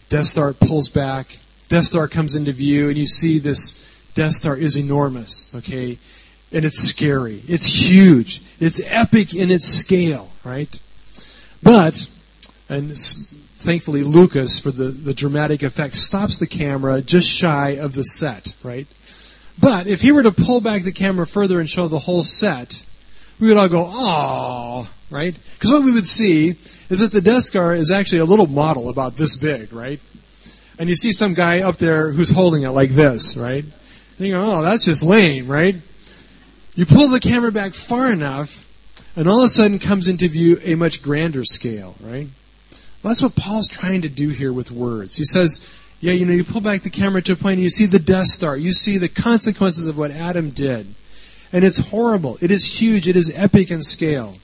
Death 0.09 0.27
Star 0.27 0.53
pulls 0.53 0.89
back, 0.89 1.39
Death 1.69 1.85
Star 1.85 2.07
comes 2.07 2.37
into 2.37 2.53
view, 2.53 2.89
and 2.89 2.97
you 2.97 3.09
see 3.09 3.41
this 3.41 3.75
Death 4.15 4.35
Star 4.35 4.57
is 4.57 4.77
enormous, 4.77 5.51
okay? 5.53 5.99
And 6.53 6.65
it's 6.65 6.81
scary. 6.81 7.43
It's 7.49 7.67
huge. 7.67 8.41
It's 8.61 8.81
epic 8.85 9.35
in 9.35 9.51
its 9.51 9.65
scale, 9.65 10.31
right? 10.45 10.69
But, 11.61 12.09
and 12.69 12.97
thankfully 13.65 14.03
Lucas, 14.03 14.61
for 14.61 14.71
the, 14.71 14.89
the 14.89 15.15
dramatic 15.15 15.63
effect, 15.63 15.97
stops 15.97 16.39
the 16.39 16.47
camera 16.47 17.01
just 17.01 17.29
shy 17.29 17.71
of 17.71 17.95
the 17.95 18.05
set, 18.05 18.55
right? 18.63 18.87
But 19.59 19.87
if 19.87 20.03
he 20.03 20.13
were 20.13 20.23
to 20.23 20.33
pull 20.33 20.61
back 20.61 20.83
the 20.83 20.93
camera 20.93 21.27
further 21.27 21.59
and 21.59 21.69
show 21.69 21.89
the 21.89 22.01
whole 22.01 22.25
set, 22.25 22.85
we 23.41 23.49
would 23.49 23.57
all 23.57 23.69
go, 23.69 23.89
"Oh," 23.91 24.89
right? 25.11 25.35
Because 25.55 25.71
what 25.71 25.85
we 25.85 25.93
would 25.93 26.07
see 26.07 26.57
is 26.91 27.01
that 27.01 27.13
the 27.13 27.21
Death 27.21 27.45
Star 27.45 27.75
is 27.75 27.91
actually 27.91 28.19
a 28.19 28.25
little 28.25 28.47
model 28.47 28.89
about 28.89 29.17
this 29.17 29.37
big, 29.37 29.73
right? 29.73 30.01
And 30.79 30.89
you 30.89 30.97
see 30.97 31.13
some 31.13 31.35
guy 31.35 31.61
up 31.61 31.77
there 31.79 32.13
who's 32.13 32.31
holding 32.31 32.63
it 32.63 32.71
like 32.71 32.91
this, 32.91 33.37
right? 33.37 33.65
And 34.19 34.27
you 34.27 34.35
go, 34.35 34.45
"Oh, 34.45 34.63
that's 34.63 34.85
just 34.85 35.03
lame," 35.03 35.47
right? 35.47 35.77
You 36.75 36.85
pull 36.87 37.09
the 37.09 37.21
camera 37.21 37.53
back 37.53 37.75
far 37.75 38.13
enough, 38.13 38.69
and 39.17 39.29
all 39.29 39.39
of 39.39 39.47
a 39.47 39.49
sudden 39.49 39.79
comes 39.79 40.09
into 40.09 40.29
view 40.29 40.59
a 40.63 40.75
much 40.75 41.03
grander 41.03 41.45
scale, 41.45 41.95
right? 42.01 42.29
Well, 43.05 43.11
that's 43.11 43.21
what 43.21 43.37
Paul's 43.37 43.69
trying 43.69 44.01
to 44.01 44.09
do 44.09 44.31
here 44.31 44.51
with 44.51 44.71
words. 44.71 45.17
He 45.17 45.25
says, 45.25 45.61
yeah, 46.01 46.15
you 46.15 46.25
know, 46.25 46.33
you 46.33 46.43
pull 46.43 46.63
back 46.63 46.81
the 46.81 46.89
camera 46.89 47.21
to 47.21 47.33
a 47.33 47.37
point 47.37 47.55
and 47.55 47.63
you 47.63 47.69
see 47.69 47.85
the 47.85 47.99
Death 47.99 48.29
Star. 48.29 48.57
You 48.57 48.73
see 48.73 48.97
the 48.97 49.11
consequences 49.11 49.85
of 49.85 49.99
what 49.99 50.11
Adam 50.11 50.49
did. 50.49 50.95
And 51.53 51.67
it's 51.67 51.91
horrible. 51.91 52.39
It 52.41 52.51
is 52.51 52.81
huge. 52.81 53.07
It 53.07 53.15
is 53.15 53.31
epic 53.35 53.71
in 53.71 53.83
scale. 53.83 54.37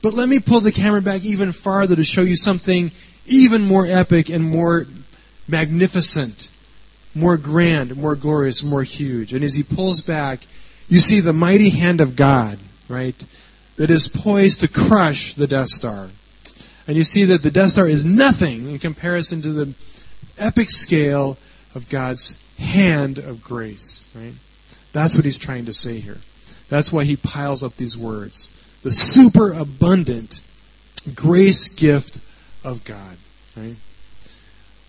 But 0.00 0.14
let 0.14 0.28
me 0.28 0.38
pull 0.38 0.60
the 0.60 0.70
camera 0.70 1.02
back 1.02 1.24
even 1.24 1.50
farther 1.50 1.96
to 1.96 2.04
show 2.04 2.22
you 2.22 2.36
something 2.36 2.92
even 3.26 3.64
more 3.64 3.84
epic 3.84 4.30
and 4.30 4.44
more 4.44 4.86
magnificent, 5.48 6.50
more 7.16 7.36
grand, 7.36 7.96
more 7.96 8.14
glorious, 8.14 8.62
more 8.62 8.84
huge. 8.84 9.34
And 9.34 9.42
as 9.42 9.56
he 9.56 9.64
pulls 9.64 10.02
back, 10.02 10.46
you 10.88 11.00
see 11.00 11.18
the 11.18 11.32
mighty 11.32 11.70
hand 11.70 12.00
of 12.00 12.14
God, 12.14 12.60
right, 12.88 13.26
that 13.74 13.90
is 13.90 14.06
poised 14.06 14.60
to 14.60 14.68
crush 14.68 15.34
the 15.34 15.48
Death 15.48 15.70
Star. 15.70 16.10
And 16.88 16.96
you 16.96 17.04
see 17.04 17.24
that 17.26 17.42
the 17.42 17.50
Death 17.50 17.70
Star 17.70 17.86
is 17.86 18.06
nothing 18.06 18.70
in 18.70 18.78
comparison 18.78 19.42
to 19.42 19.52
the 19.52 19.74
epic 20.38 20.70
scale 20.70 21.36
of 21.74 21.90
God's 21.90 22.42
hand 22.58 23.18
of 23.18 23.44
grace, 23.44 24.02
right? 24.14 24.32
That's 24.92 25.14
what 25.14 25.26
he's 25.26 25.38
trying 25.38 25.66
to 25.66 25.72
say 25.74 26.00
here. 26.00 26.16
That's 26.70 26.90
why 26.90 27.04
he 27.04 27.14
piles 27.14 27.62
up 27.62 27.76
these 27.76 27.96
words. 27.96 28.48
The 28.82 28.90
super 28.90 29.52
abundant 29.52 30.40
grace 31.14 31.68
gift 31.68 32.18
of 32.64 32.84
God. 32.84 33.18
Right? 33.54 33.76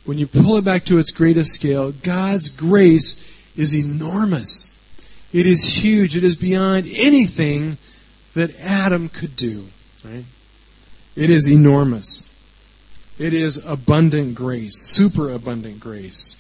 When 0.06 0.18
you 0.18 0.26
pull 0.26 0.56
it 0.58 0.64
back 0.64 0.86
to 0.86 1.00
its 1.00 1.12
greatest 1.12 1.52
scale, 1.52 1.91
God's 1.91 2.47
grace 2.47 3.22
is 3.58 3.76
enormous. 3.76 4.72
It 5.34 5.45
is 5.45 5.84
huge. 5.84 6.16
It 6.16 6.24
is 6.24 6.36
beyond 6.38 6.88
anything 6.91 7.78
that 8.36 8.58
Adam 8.58 9.10
could 9.10 9.36
do. 9.36 9.68
Right? 10.04 10.24
It 11.20 11.30
is 11.30 11.50
enormous. 11.50 12.24
It 13.18 13.34
is 13.34 13.58
abundant 13.66 14.36
grace, 14.36 14.78
super 14.80 15.30
abundant 15.30 15.82
grace. 15.82 16.38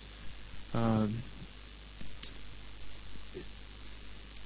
Um, 0.73 1.17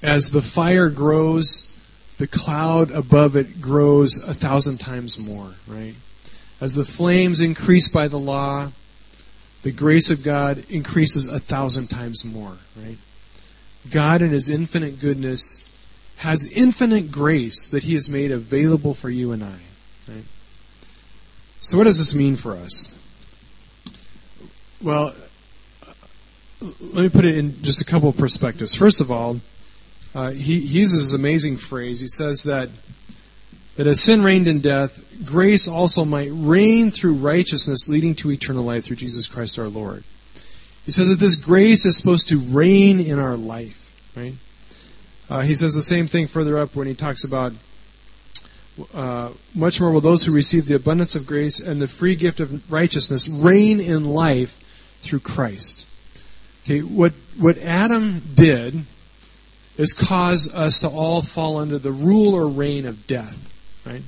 as 0.01 0.31
the 0.31 0.41
fire 0.41 0.89
grows, 0.89 1.69
the 2.17 2.25
cloud 2.25 2.89
above 2.89 3.35
it 3.35 3.61
grows 3.61 4.17
a 4.27 4.33
thousand 4.33 4.79
times 4.79 5.19
more, 5.19 5.53
right? 5.67 5.93
As 6.59 6.73
the 6.73 6.83
flames 6.83 7.39
increase 7.39 7.87
by 7.87 8.07
the 8.07 8.17
law, 8.17 8.71
the 9.61 9.71
grace 9.71 10.09
of 10.09 10.23
God 10.23 10.65
increases 10.67 11.27
a 11.27 11.39
thousand 11.39 11.89
times 11.89 12.25
more, 12.25 12.57
right? 12.75 12.97
God 13.91 14.23
in 14.23 14.31
His 14.31 14.49
infinite 14.49 14.99
goodness 14.99 15.63
has 16.17 16.51
infinite 16.51 17.11
grace 17.11 17.67
that 17.67 17.83
He 17.83 17.93
has 17.93 18.09
made 18.09 18.31
available 18.31 18.95
for 18.95 19.11
you 19.11 19.31
and 19.31 19.43
I, 19.43 19.59
right? 20.07 20.23
So 21.61 21.77
what 21.77 21.85
does 21.85 21.97
this 21.97 22.13
mean 22.13 22.35
for 22.35 22.53
us? 22.53 22.87
Well, 24.81 25.13
let 26.61 27.03
me 27.03 27.09
put 27.09 27.25
it 27.25 27.37
in 27.37 27.61
just 27.63 27.81
a 27.81 27.85
couple 27.85 28.09
of 28.09 28.17
perspectives. 28.17 28.75
First 28.75 29.01
of 29.01 29.11
all, 29.11 29.39
uh, 30.13 30.31
he, 30.31 30.59
he 30.59 30.79
uses 30.79 31.11
this 31.11 31.13
amazing 31.13 31.57
phrase. 31.57 31.99
He 31.99 32.07
says 32.07 32.43
that 32.43 32.69
that 33.75 33.87
as 33.87 34.01
sin 34.01 34.23
reigned 34.23 34.47
in 34.47 34.59
death, 34.59 35.03
grace 35.25 35.67
also 35.67 36.05
might 36.05 36.29
reign 36.31 36.91
through 36.91 37.15
righteousness, 37.15 37.89
leading 37.89 38.13
to 38.15 38.31
eternal 38.31 38.63
life 38.63 38.85
through 38.85 38.97
Jesus 38.97 39.25
Christ 39.25 39.57
our 39.57 39.67
Lord. 39.67 40.03
He 40.85 40.91
says 40.91 41.09
that 41.09 41.19
this 41.19 41.35
grace 41.35 41.85
is 41.85 41.97
supposed 41.97 42.27
to 42.27 42.39
reign 42.39 42.99
in 42.99 43.17
our 43.17 43.35
life, 43.35 43.95
right? 44.15 44.35
Uh, 45.29 45.41
he 45.41 45.55
says 45.55 45.73
the 45.73 45.81
same 45.81 46.07
thing 46.07 46.27
further 46.27 46.57
up 46.57 46.75
when 46.75 46.87
he 46.87 46.93
talks 46.93 47.23
about 47.23 47.53
uh, 48.93 49.31
much 49.53 49.79
more 49.79 49.91
will 49.91 50.01
those 50.01 50.23
who 50.23 50.31
receive 50.31 50.65
the 50.65 50.75
abundance 50.75 51.15
of 51.15 51.25
grace 51.25 51.59
and 51.59 51.81
the 51.81 51.87
free 51.87 52.15
gift 52.15 52.39
of 52.39 52.71
righteousness 52.71 53.27
reign 53.27 53.79
in 53.79 54.03
life 54.05 54.59
through 55.01 55.19
Christ. 55.19 55.85
Okay, 56.63 56.79
what 56.79 57.13
what 57.37 57.57
Adam 57.57 58.21
did 58.33 58.85
is 59.77 59.93
cause 59.93 60.53
us 60.53 60.79
to 60.79 60.87
all 60.87 61.21
fall 61.21 61.57
under 61.57 61.77
the 61.77 61.91
rule 61.91 62.33
or 62.33 62.47
reign 62.47 62.85
of 62.85 63.07
death. 63.07 63.51
Right? 63.85 64.03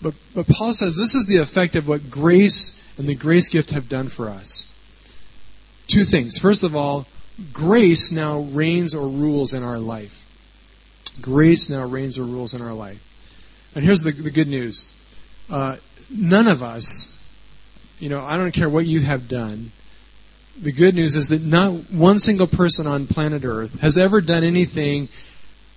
But, 0.00 0.14
but 0.34 0.46
Paul 0.46 0.72
says 0.72 0.96
this 0.96 1.14
is 1.14 1.26
the 1.26 1.38
effect 1.38 1.76
of 1.76 1.88
what 1.88 2.10
grace 2.10 2.78
and 2.98 3.08
the 3.08 3.14
grace 3.14 3.48
gift 3.48 3.70
have 3.70 3.88
done 3.88 4.08
for 4.08 4.28
us. 4.28 4.66
Two 5.86 6.04
things. 6.04 6.38
First 6.38 6.62
of 6.62 6.76
all, 6.76 7.06
grace 7.52 8.12
now 8.12 8.40
reigns 8.40 8.94
or 8.94 9.08
rules 9.08 9.52
in 9.52 9.62
our 9.62 9.78
life. 9.78 10.20
Grace 11.20 11.68
now 11.68 11.86
reigns 11.86 12.18
or 12.18 12.24
rules 12.24 12.54
in 12.54 12.62
our 12.62 12.72
life. 12.72 13.00
And 13.74 13.84
here's 13.84 14.02
the, 14.02 14.12
the 14.12 14.30
good 14.30 14.48
news. 14.48 14.92
Uh, 15.50 15.76
none 16.10 16.46
of 16.46 16.62
us, 16.62 17.16
you 17.98 18.08
know, 18.08 18.20
I 18.20 18.36
don't 18.36 18.52
care 18.52 18.68
what 18.68 18.86
you 18.86 19.00
have 19.00 19.28
done, 19.28 19.72
the 20.60 20.72
good 20.72 20.94
news 20.94 21.16
is 21.16 21.28
that 21.28 21.42
not 21.42 21.90
one 21.90 22.18
single 22.18 22.46
person 22.46 22.86
on 22.86 23.06
planet 23.06 23.44
Earth 23.44 23.80
has 23.80 23.98
ever 23.98 24.20
done 24.20 24.44
anything 24.44 25.08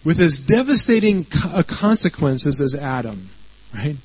with 0.03 0.19
as 0.19 0.37
devastating 0.37 1.25
uh, 1.43 1.63
consequences 1.63 2.61
as 2.61 2.75
Adam, 2.75 3.29
right? 3.73 3.97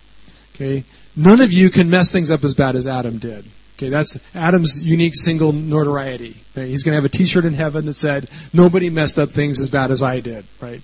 Okay, 0.54 0.84
none 1.14 1.40
of 1.40 1.52
you 1.52 1.70
can 1.70 1.90
mess 1.90 2.10
things 2.10 2.30
up 2.30 2.42
as 2.44 2.54
bad 2.54 2.74
as 2.74 2.86
Adam 2.86 3.18
did. 3.18 3.44
Okay, 3.76 3.88
that's 3.88 4.18
Adam's 4.34 4.80
unique 4.82 5.14
single 5.14 5.52
notoriety. 5.52 6.36
He's 6.54 6.82
going 6.82 6.92
to 6.92 6.96
have 6.96 7.04
a 7.04 7.08
T-shirt 7.08 7.44
in 7.44 7.54
heaven 7.54 7.86
that 7.86 7.94
said, 7.94 8.30
"Nobody 8.52 8.90
messed 8.90 9.18
up 9.18 9.30
things 9.30 9.60
as 9.60 9.68
bad 9.68 9.90
as 9.90 10.02
I 10.02 10.20
did." 10.20 10.46
Right? 10.60 10.82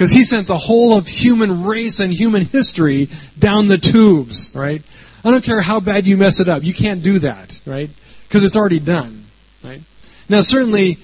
Because 0.00 0.12
he 0.12 0.24
sent 0.24 0.46
the 0.46 0.56
whole 0.56 0.96
of 0.96 1.06
human 1.06 1.62
race 1.62 2.00
and 2.00 2.10
human 2.10 2.46
history 2.46 3.10
down 3.38 3.66
the 3.66 3.76
tubes. 3.76 4.50
Right? 4.54 4.82
I 5.22 5.30
don't 5.30 5.44
care 5.44 5.60
how 5.60 5.78
bad 5.78 6.06
you 6.06 6.16
mess 6.16 6.40
it 6.40 6.48
up. 6.48 6.64
You 6.64 6.72
can't 6.72 7.02
do 7.02 7.18
that. 7.18 7.60
Right? 7.66 7.90
Because 8.26 8.42
it's 8.42 8.56
already 8.56 8.80
done. 8.80 9.26
Right? 9.62 9.82
Now, 10.26 10.40
certainly, 10.40 10.96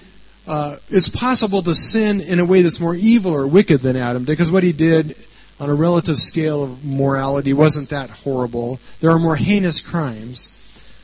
uh, 0.46 0.78
it's 0.88 1.10
possible 1.10 1.62
to 1.64 1.74
sin 1.74 2.22
in 2.22 2.40
a 2.40 2.46
way 2.46 2.62
that's 2.62 2.80
more 2.80 2.94
evil 2.94 3.34
or 3.34 3.46
wicked 3.46 3.82
than 3.82 3.96
Adam 3.96 4.24
did, 4.24 4.32
because 4.32 4.50
what 4.50 4.62
he 4.62 4.72
did 4.72 5.14
on 5.60 5.68
a 5.68 5.74
relative 5.74 6.18
scale 6.18 6.62
of 6.62 6.82
morality 6.82 7.52
wasn't 7.52 7.90
that 7.90 8.08
horrible. 8.08 8.80
There 9.00 9.10
are 9.10 9.18
more 9.18 9.36
heinous 9.36 9.82
crimes, 9.82 10.48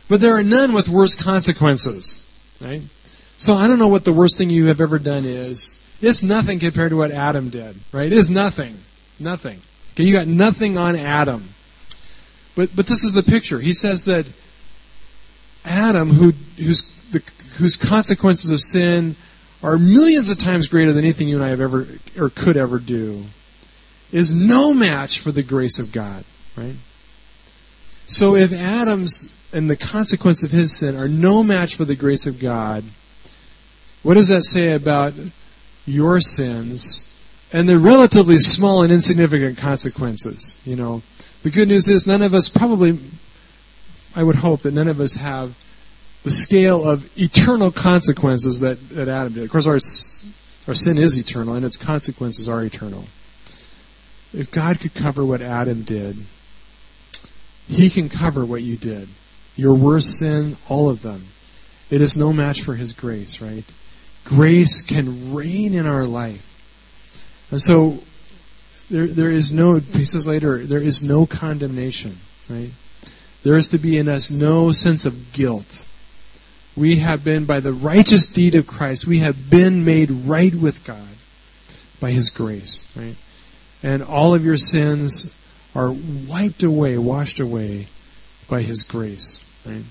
but 0.08 0.22
there 0.22 0.32
are 0.32 0.42
none 0.42 0.72
with 0.72 0.88
worse 0.88 1.14
consequences. 1.14 2.26
Right? 2.58 2.80
So 3.36 3.52
I 3.52 3.68
don't 3.68 3.78
know 3.78 3.88
what 3.88 4.06
the 4.06 4.14
worst 4.14 4.38
thing 4.38 4.48
you 4.48 4.68
have 4.68 4.80
ever 4.80 4.98
done 4.98 5.26
is. 5.26 5.76
It's 6.02 6.22
nothing 6.22 6.58
compared 6.58 6.90
to 6.90 6.96
what 6.96 7.12
Adam 7.12 7.48
did. 7.48 7.76
Right? 7.92 8.06
It 8.06 8.12
is 8.12 8.28
nothing. 8.28 8.76
Nothing. 9.18 9.62
Okay, 9.94 10.02
you 10.02 10.12
got 10.12 10.26
nothing 10.26 10.76
on 10.76 10.96
Adam. 10.96 11.50
But 12.54 12.74
but 12.74 12.86
this 12.86 13.04
is 13.04 13.12
the 13.12 13.22
picture. 13.22 13.60
He 13.60 13.72
says 13.72 14.04
that 14.04 14.26
Adam, 15.64 16.10
who 16.10 16.32
whose 16.62 16.82
the 17.12 17.22
whose 17.56 17.76
consequences 17.76 18.50
of 18.50 18.60
sin 18.60 19.16
are 19.62 19.78
millions 19.78 20.28
of 20.28 20.38
times 20.38 20.66
greater 20.66 20.92
than 20.92 21.04
anything 21.04 21.28
you 21.28 21.36
and 21.36 21.44
I 21.44 21.48
have 21.48 21.60
ever 21.60 21.86
or 22.18 22.30
could 22.30 22.56
ever 22.56 22.78
do, 22.78 23.24
is 24.10 24.32
no 24.32 24.74
match 24.74 25.20
for 25.20 25.30
the 25.30 25.42
grace 25.42 25.78
of 25.78 25.92
God, 25.92 26.24
right? 26.56 26.74
So 28.08 28.34
if 28.34 28.52
Adam's 28.52 29.30
and 29.52 29.70
the 29.70 29.76
consequence 29.76 30.42
of 30.42 30.50
his 30.50 30.74
sin 30.74 30.96
are 30.96 31.08
no 31.08 31.42
match 31.42 31.76
for 31.76 31.84
the 31.84 31.94
grace 31.94 32.26
of 32.26 32.40
God, 32.40 32.84
what 34.02 34.14
does 34.14 34.28
that 34.28 34.42
say 34.42 34.72
about 34.72 35.14
your 35.86 36.20
sins 36.20 37.08
and 37.52 37.68
the 37.68 37.78
relatively 37.78 38.38
small 38.38 38.82
and 38.82 38.92
insignificant 38.92 39.58
consequences? 39.58 40.56
You 40.64 40.76
know, 40.76 41.02
the 41.42 41.50
good 41.50 41.68
news 41.68 41.88
is 41.88 42.06
none 42.06 42.22
of 42.22 42.34
us 42.34 42.48
probably, 42.48 42.98
I 44.14 44.22
would 44.22 44.36
hope 44.36 44.62
that 44.62 44.74
none 44.74 44.88
of 44.88 45.00
us 45.00 45.14
have 45.14 45.54
the 46.22 46.30
scale 46.30 46.88
of 46.88 47.10
eternal 47.18 47.70
consequences 47.72 48.60
that, 48.60 48.90
that 48.90 49.08
Adam 49.08 49.32
did. 49.32 49.44
Of 49.44 49.50
course, 49.50 49.66
our 49.66 49.80
Our 50.68 50.74
sin 50.74 50.96
is 50.96 51.18
eternal, 51.18 51.54
and 51.56 51.66
its 51.66 51.76
consequences 51.76 52.48
are 52.48 52.62
eternal. 52.62 53.06
If 54.32 54.52
God 54.52 54.78
could 54.78 54.94
cover 54.94 55.24
what 55.24 55.42
Adam 55.42 55.82
did, 55.82 56.24
He 57.66 57.90
can 57.90 58.08
cover 58.08 58.44
what 58.44 58.62
you 58.62 58.76
did. 58.76 59.08
Your 59.56 59.74
worst 59.74 60.16
sin, 60.18 60.56
all 60.68 60.88
of 60.88 61.02
them. 61.02 61.26
It 61.90 62.00
is 62.00 62.16
no 62.16 62.32
match 62.32 62.62
for 62.62 62.76
His 62.76 62.92
grace, 62.92 63.40
right? 63.40 63.64
Grace 64.24 64.82
can 64.82 65.34
reign 65.34 65.74
in 65.74 65.86
our 65.86 66.06
life. 66.06 66.48
And 67.50 67.60
so, 67.60 67.98
there, 68.90 69.06
there 69.06 69.30
is 69.30 69.52
no, 69.52 69.78
he 69.78 70.04
says 70.04 70.26
later, 70.26 70.64
there 70.64 70.80
is 70.80 71.02
no 71.02 71.26
condemnation, 71.26 72.18
right? 72.48 72.70
There 73.42 73.56
is 73.56 73.68
to 73.68 73.78
be 73.78 73.98
in 73.98 74.08
us 74.08 74.30
no 74.30 74.72
sense 74.72 75.04
of 75.04 75.32
guilt. 75.32 75.86
We 76.76 76.96
have 76.96 77.24
been, 77.24 77.44
by 77.44 77.60
the 77.60 77.72
righteous 77.72 78.26
deed 78.26 78.54
of 78.54 78.66
Christ, 78.66 79.06
we 79.06 79.18
have 79.18 79.50
been 79.50 79.84
made 79.84 80.10
right 80.10 80.54
with 80.54 80.84
God 80.84 81.08
by 82.00 82.12
His 82.12 82.30
grace, 82.30 82.84
right? 82.96 83.16
And 83.82 84.02
all 84.02 84.34
of 84.34 84.44
your 84.44 84.56
sins 84.56 85.36
are 85.74 85.90
wiped 85.90 86.62
away, 86.62 86.96
washed 86.98 87.40
away 87.40 87.88
by 88.48 88.62
His 88.62 88.82
grace, 88.82 89.44
right? 89.66 89.84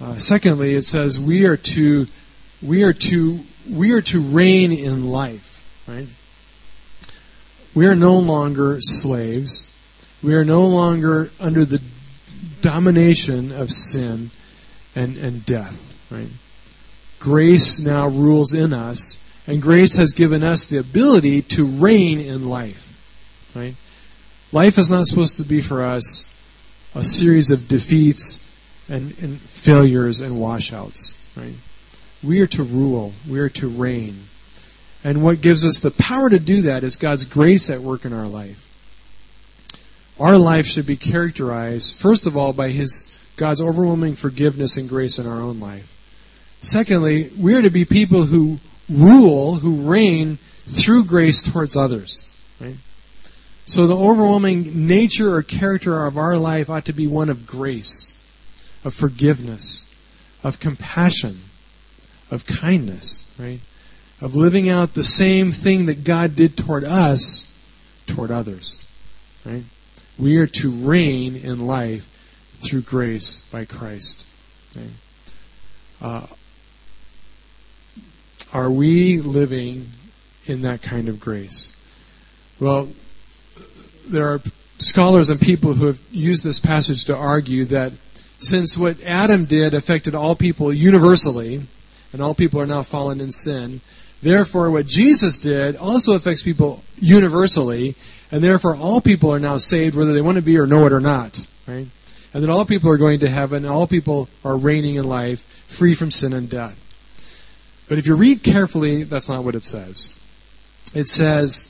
Uh, 0.00 0.18
secondly, 0.18 0.74
it 0.74 0.84
says 0.84 1.18
we 1.20 1.46
are 1.46 1.56
to, 1.56 2.06
we 2.64 2.82
are 2.82 2.92
to, 2.92 3.40
we 3.70 3.92
are 3.92 4.02
to 4.02 4.20
reign 4.20 4.72
in 4.72 5.10
life, 5.10 5.62
right? 5.86 6.06
We 7.74 7.86
are 7.86 7.96
no 7.96 8.18
longer 8.18 8.78
slaves. 8.80 9.70
We 10.22 10.34
are 10.34 10.44
no 10.44 10.66
longer 10.66 11.30
under 11.40 11.64
the 11.64 11.82
domination 12.62 13.52
of 13.52 13.70
sin 13.70 14.30
and, 14.94 15.16
and 15.18 15.44
death, 15.44 16.08
right? 16.10 16.28
Grace 17.20 17.78
now 17.78 18.08
rules 18.08 18.54
in 18.54 18.72
us, 18.72 19.18
and 19.46 19.60
grace 19.60 19.96
has 19.96 20.12
given 20.12 20.42
us 20.42 20.64
the 20.64 20.78
ability 20.78 21.42
to 21.42 21.66
reign 21.66 22.20
in 22.20 22.48
life, 22.48 22.90
right? 23.54 23.74
Life 24.52 24.78
is 24.78 24.90
not 24.90 25.06
supposed 25.06 25.36
to 25.36 25.42
be 25.42 25.60
for 25.60 25.82
us 25.82 26.30
a 26.94 27.04
series 27.04 27.50
of 27.50 27.66
defeats 27.66 28.40
and, 28.88 29.14
and 29.20 29.40
failures 29.40 30.20
and 30.20 30.38
washouts, 30.38 31.18
right? 31.36 31.54
We 32.24 32.40
are 32.40 32.46
to 32.48 32.62
rule. 32.62 33.12
We 33.28 33.38
are 33.38 33.48
to 33.50 33.68
reign. 33.68 34.24
And 35.02 35.22
what 35.22 35.42
gives 35.42 35.64
us 35.64 35.80
the 35.80 35.90
power 35.90 36.30
to 36.30 36.38
do 36.38 36.62
that 36.62 36.82
is 36.82 36.96
God's 36.96 37.24
grace 37.24 37.68
at 37.68 37.80
work 37.80 38.04
in 38.04 38.12
our 38.12 38.26
life. 38.26 38.60
Our 40.18 40.38
life 40.38 40.66
should 40.66 40.86
be 40.86 40.96
characterized, 40.96 41.94
first 41.94 42.24
of 42.24 42.36
all, 42.36 42.52
by 42.52 42.70
His 42.70 43.10
God's 43.36 43.60
overwhelming 43.60 44.14
forgiveness 44.14 44.76
and 44.76 44.88
grace 44.88 45.18
in 45.18 45.26
our 45.26 45.40
own 45.40 45.58
life. 45.58 45.90
Secondly, 46.62 47.30
we 47.38 47.54
are 47.54 47.62
to 47.62 47.70
be 47.70 47.84
people 47.84 48.22
who 48.22 48.60
rule, 48.88 49.56
who 49.56 49.82
reign 49.82 50.38
through 50.66 51.04
grace 51.04 51.42
towards 51.42 51.76
others. 51.76 52.24
Right? 52.60 52.76
So 53.66 53.86
the 53.86 53.96
overwhelming 53.96 54.86
nature 54.86 55.34
or 55.34 55.42
character 55.42 56.06
of 56.06 56.16
our 56.16 56.38
life 56.38 56.70
ought 56.70 56.84
to 56.86 56.92
be 56.92 57.06
one 57.06 57.28
of 57.28 57.46
grace, 57.46 58.12
of 58.84 58.94
forgiveness, 58.94 59.88
of 60.42 60.60
compassion, 60.60 61.40
of 62.30 62.46
kindness, 62.46 63.24
right? 63.38 63.60
Of 64.20 64.34
living 64.34 64.68
out 64.68 64.94
the 64.94 65.02
same 65.02 65.52
thing 65.52 65.86
that 65.86 66.04
God 66.04 66.36
did 66.36 66.56
toward 66.56 66.84
us, 66.84 67.50
toward 68.06 68.30
others. 68.30 68.82
Right? 69.44 69.64
We 70.18 70.38
are 70.38 70.46
to 70.46 70.70
reign 70.70 71.36
in 71.36 71.66
life 71.66 72.08
through 72.60 72.82
grace 72.82 73.42
by 73.52 73.64
Christ. 73.64 74.24
Uh, 76.00 76.26
are 78.52 78.70
we 78.70 79.20
living 79.20 79.90
in 80.46 80.62
that 80.62 80.82
kind 80.82 81.08
of 81.08 81.20
grace? 81.20 81.72
Well, 82.60 82.88
there 84.06 84.26
are 84.32 84.40
scholars 84.78 85.30
and 85.30 85.40
people 85.40 85.74
who 85.74 85.86
have 85.86 86.00
used 86.10 86.44
this 86.44 86.60
passage 86.60 87.04
to 87.06 87.16
argue 87.16 87.64
that 87.66 87.92
since 88.38 88.76
what 88.76 89.00
Adam 89.02 89.44
did 89.44 89.74
affected 89.74 90.14
all 90.14 90.34
people 90.34 90.72
universally, 90.72 91.62
and 92.14 92.22
all 92.22 92.32
people 92.32 92.60
are 92.60 92.66
now 92.66 92.84
fallen 92.84 93.20
in 93.20 93.32
sin, 93.32 93.80
therefore 94.22 94.70
what 94.70 94.86
Jesus 94.86 95.36
did 95.36 95.74
also 95.74 96.14
affects 96.14 96.44
people 96.44 96.84
universally, 96.96 97.96
and 98.30 98.42
therefore 98.42 98.76
all 98.76 99.00
people 99.00 99.34
are 99.34 99.40
now 99.40 99.58
saved 99.58 99.96
whether 99.96 100.12
they 100.14 100.22
want 100.22 100.36
to 100.36 100.42
be 100.42 100.56
or 100.56 100.64
know 100.64 100.86
it 100.86 100.92
or 100.92 101.00
not. 101.00 101.44
Right? 101.66 101.88
And 102.32 102.42
that 102.42 102.50
all 102.50 102.64
people 102.64 102.88
are 102.88 102.96
going 102.96 103.18
to 103.18 103.28
heaven, 103.28 103.66
all 103.66 103.88
people 103.88 104.28
are 104.44 104.56
reigning 104.56 104.94
in 104.94 105.08
life, 105.08 105.44
free 105.66 105.94
from 105.94 106.12
sin 106.12 106.32
and 106.32 106.48
death. 106.48 106.80
But 107.88 107.98
if 107.98 108.06
you 108.06 108.14
read 108.14 108.44
carefully, 108.44 109.02
that's 109.02 109.28
not 109.28 109.42
what 109.42 109.56
it 109.56 109.64
says. 109.64 110.16
It 110.94 111.08
says, 111.08 111.68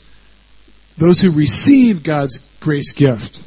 those 0.98 1.22
who 1.22 1.30
receive 1.30 2.02
God's 2.02 2.38
grace 2.60 2.92
gift 2.92 3.42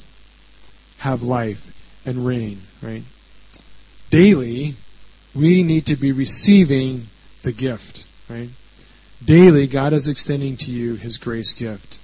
have 0.97 1.21
life 1.21 1.63
and 2.07 2.25
reign, 2.25 2.63
right? 2.81 3.03
Daily, 4.09 4.73
we 5.37 5.63
need 5.63 5.85
to 5.85 5.95
be 5.95 6.11
receiving 6.11 7.07
the 7.43 7.51
gift, 7.51 8.05
right? 8.29 8.49
Daily, 9.23 9.67
God 9.67 9.93
is 9.93 10.07
extending 10.07 10.57
to 10.57 10.71
you 10.71 10.95
His 10.95 11.17
grace 11.17 11.53
gift. 11.53 11.99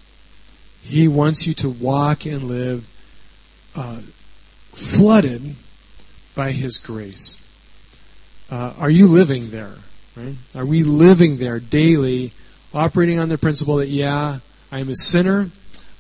He 0.82 1.08
wants 1.08 1.48
you 1.48 1.54
to 1.56 1.70
walk 1.70 2.26
and 2.26 2.48
live 2.48 2.88
uh, 3.76 4.02
flooded 4.72 5.56
by 6.36 6.52
His 6.52 6.78
grace. 6.78 7.40
Uh, 8.50 8.74
are 8.78 8.90
you 8.90 9.08
living 9.08 9.52
there? 9.52 9.76
Right? 10.16 10.36
Are 10.56 10.66
we 10.66 10.84
living 10.84 11.38
there 11.38 11.60
daily, 11.60 12.34
operating 12.74 13.20
on 13.20 13.30
the 13.30 13.38
principle 13.38 13.78
that, 13.78 13.88
yeah, 13.88 14.40
I'm 14.72 14.90
a 14.90 14.96
sinner, 14.96 15.50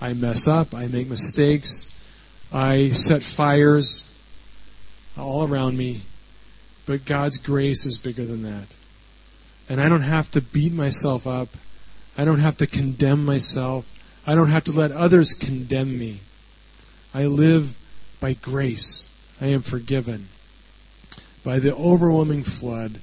I 0.01 0.13
mess 0.13 0.47
up, 0.47 0.73
I 0.73 0.87
make 0.87 1.07
mistakes, 1.07 1.89
I 2.51 2.89
set 2.89 3.23
fires 3.23 4.07
all 5.17 5.47
around 5.47 5.77
me, 5.77 6.01
but 6.85 7.05
God's 7.05 7.37
grace 7.37 7.85
is 7.85 7.97
bigger 7.97 8.25
than 8.25 8.43
that. 8.43 8.67
And 9.69 9.79
I 9.79 9.87
don't 9.89 10.01
have 10.01 10.29
to 10.31 10.41
beat 10.41 10.73
myself 10.73 11.25
up. 11.25 11.49
I 12.17 12.25
don't 12.25 12.39
have 12.39 12.57
to 12.57 12.67
condemn 12.67 13.23
myself. 13.25 13.85
I 14.25 14.35
don't 14.35 14.49
have 14.49 14.65
to 14.65 14.71
let 14.71 14.91
others 14.91 15.33
condemn 15.33 15.97
me. 15.97 16.19
I 17.13 17.25
live 17.25 17.77
by 18.19 18.33
grace. 18.33 19.07
I 19.39 19.47
am 19.47 19.61
forgiven 19.61 20.29
by 21.43 21.59
the 21.59 21.75
overwhelming 21.75 22.43
flood 22.43 22.99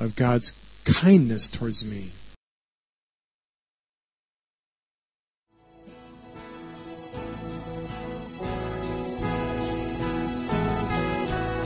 of 0.00 0.16
God's 0.16 0.52
kindness 0.84 1.48
towards 1.48 1.84
me. 1.84 2.12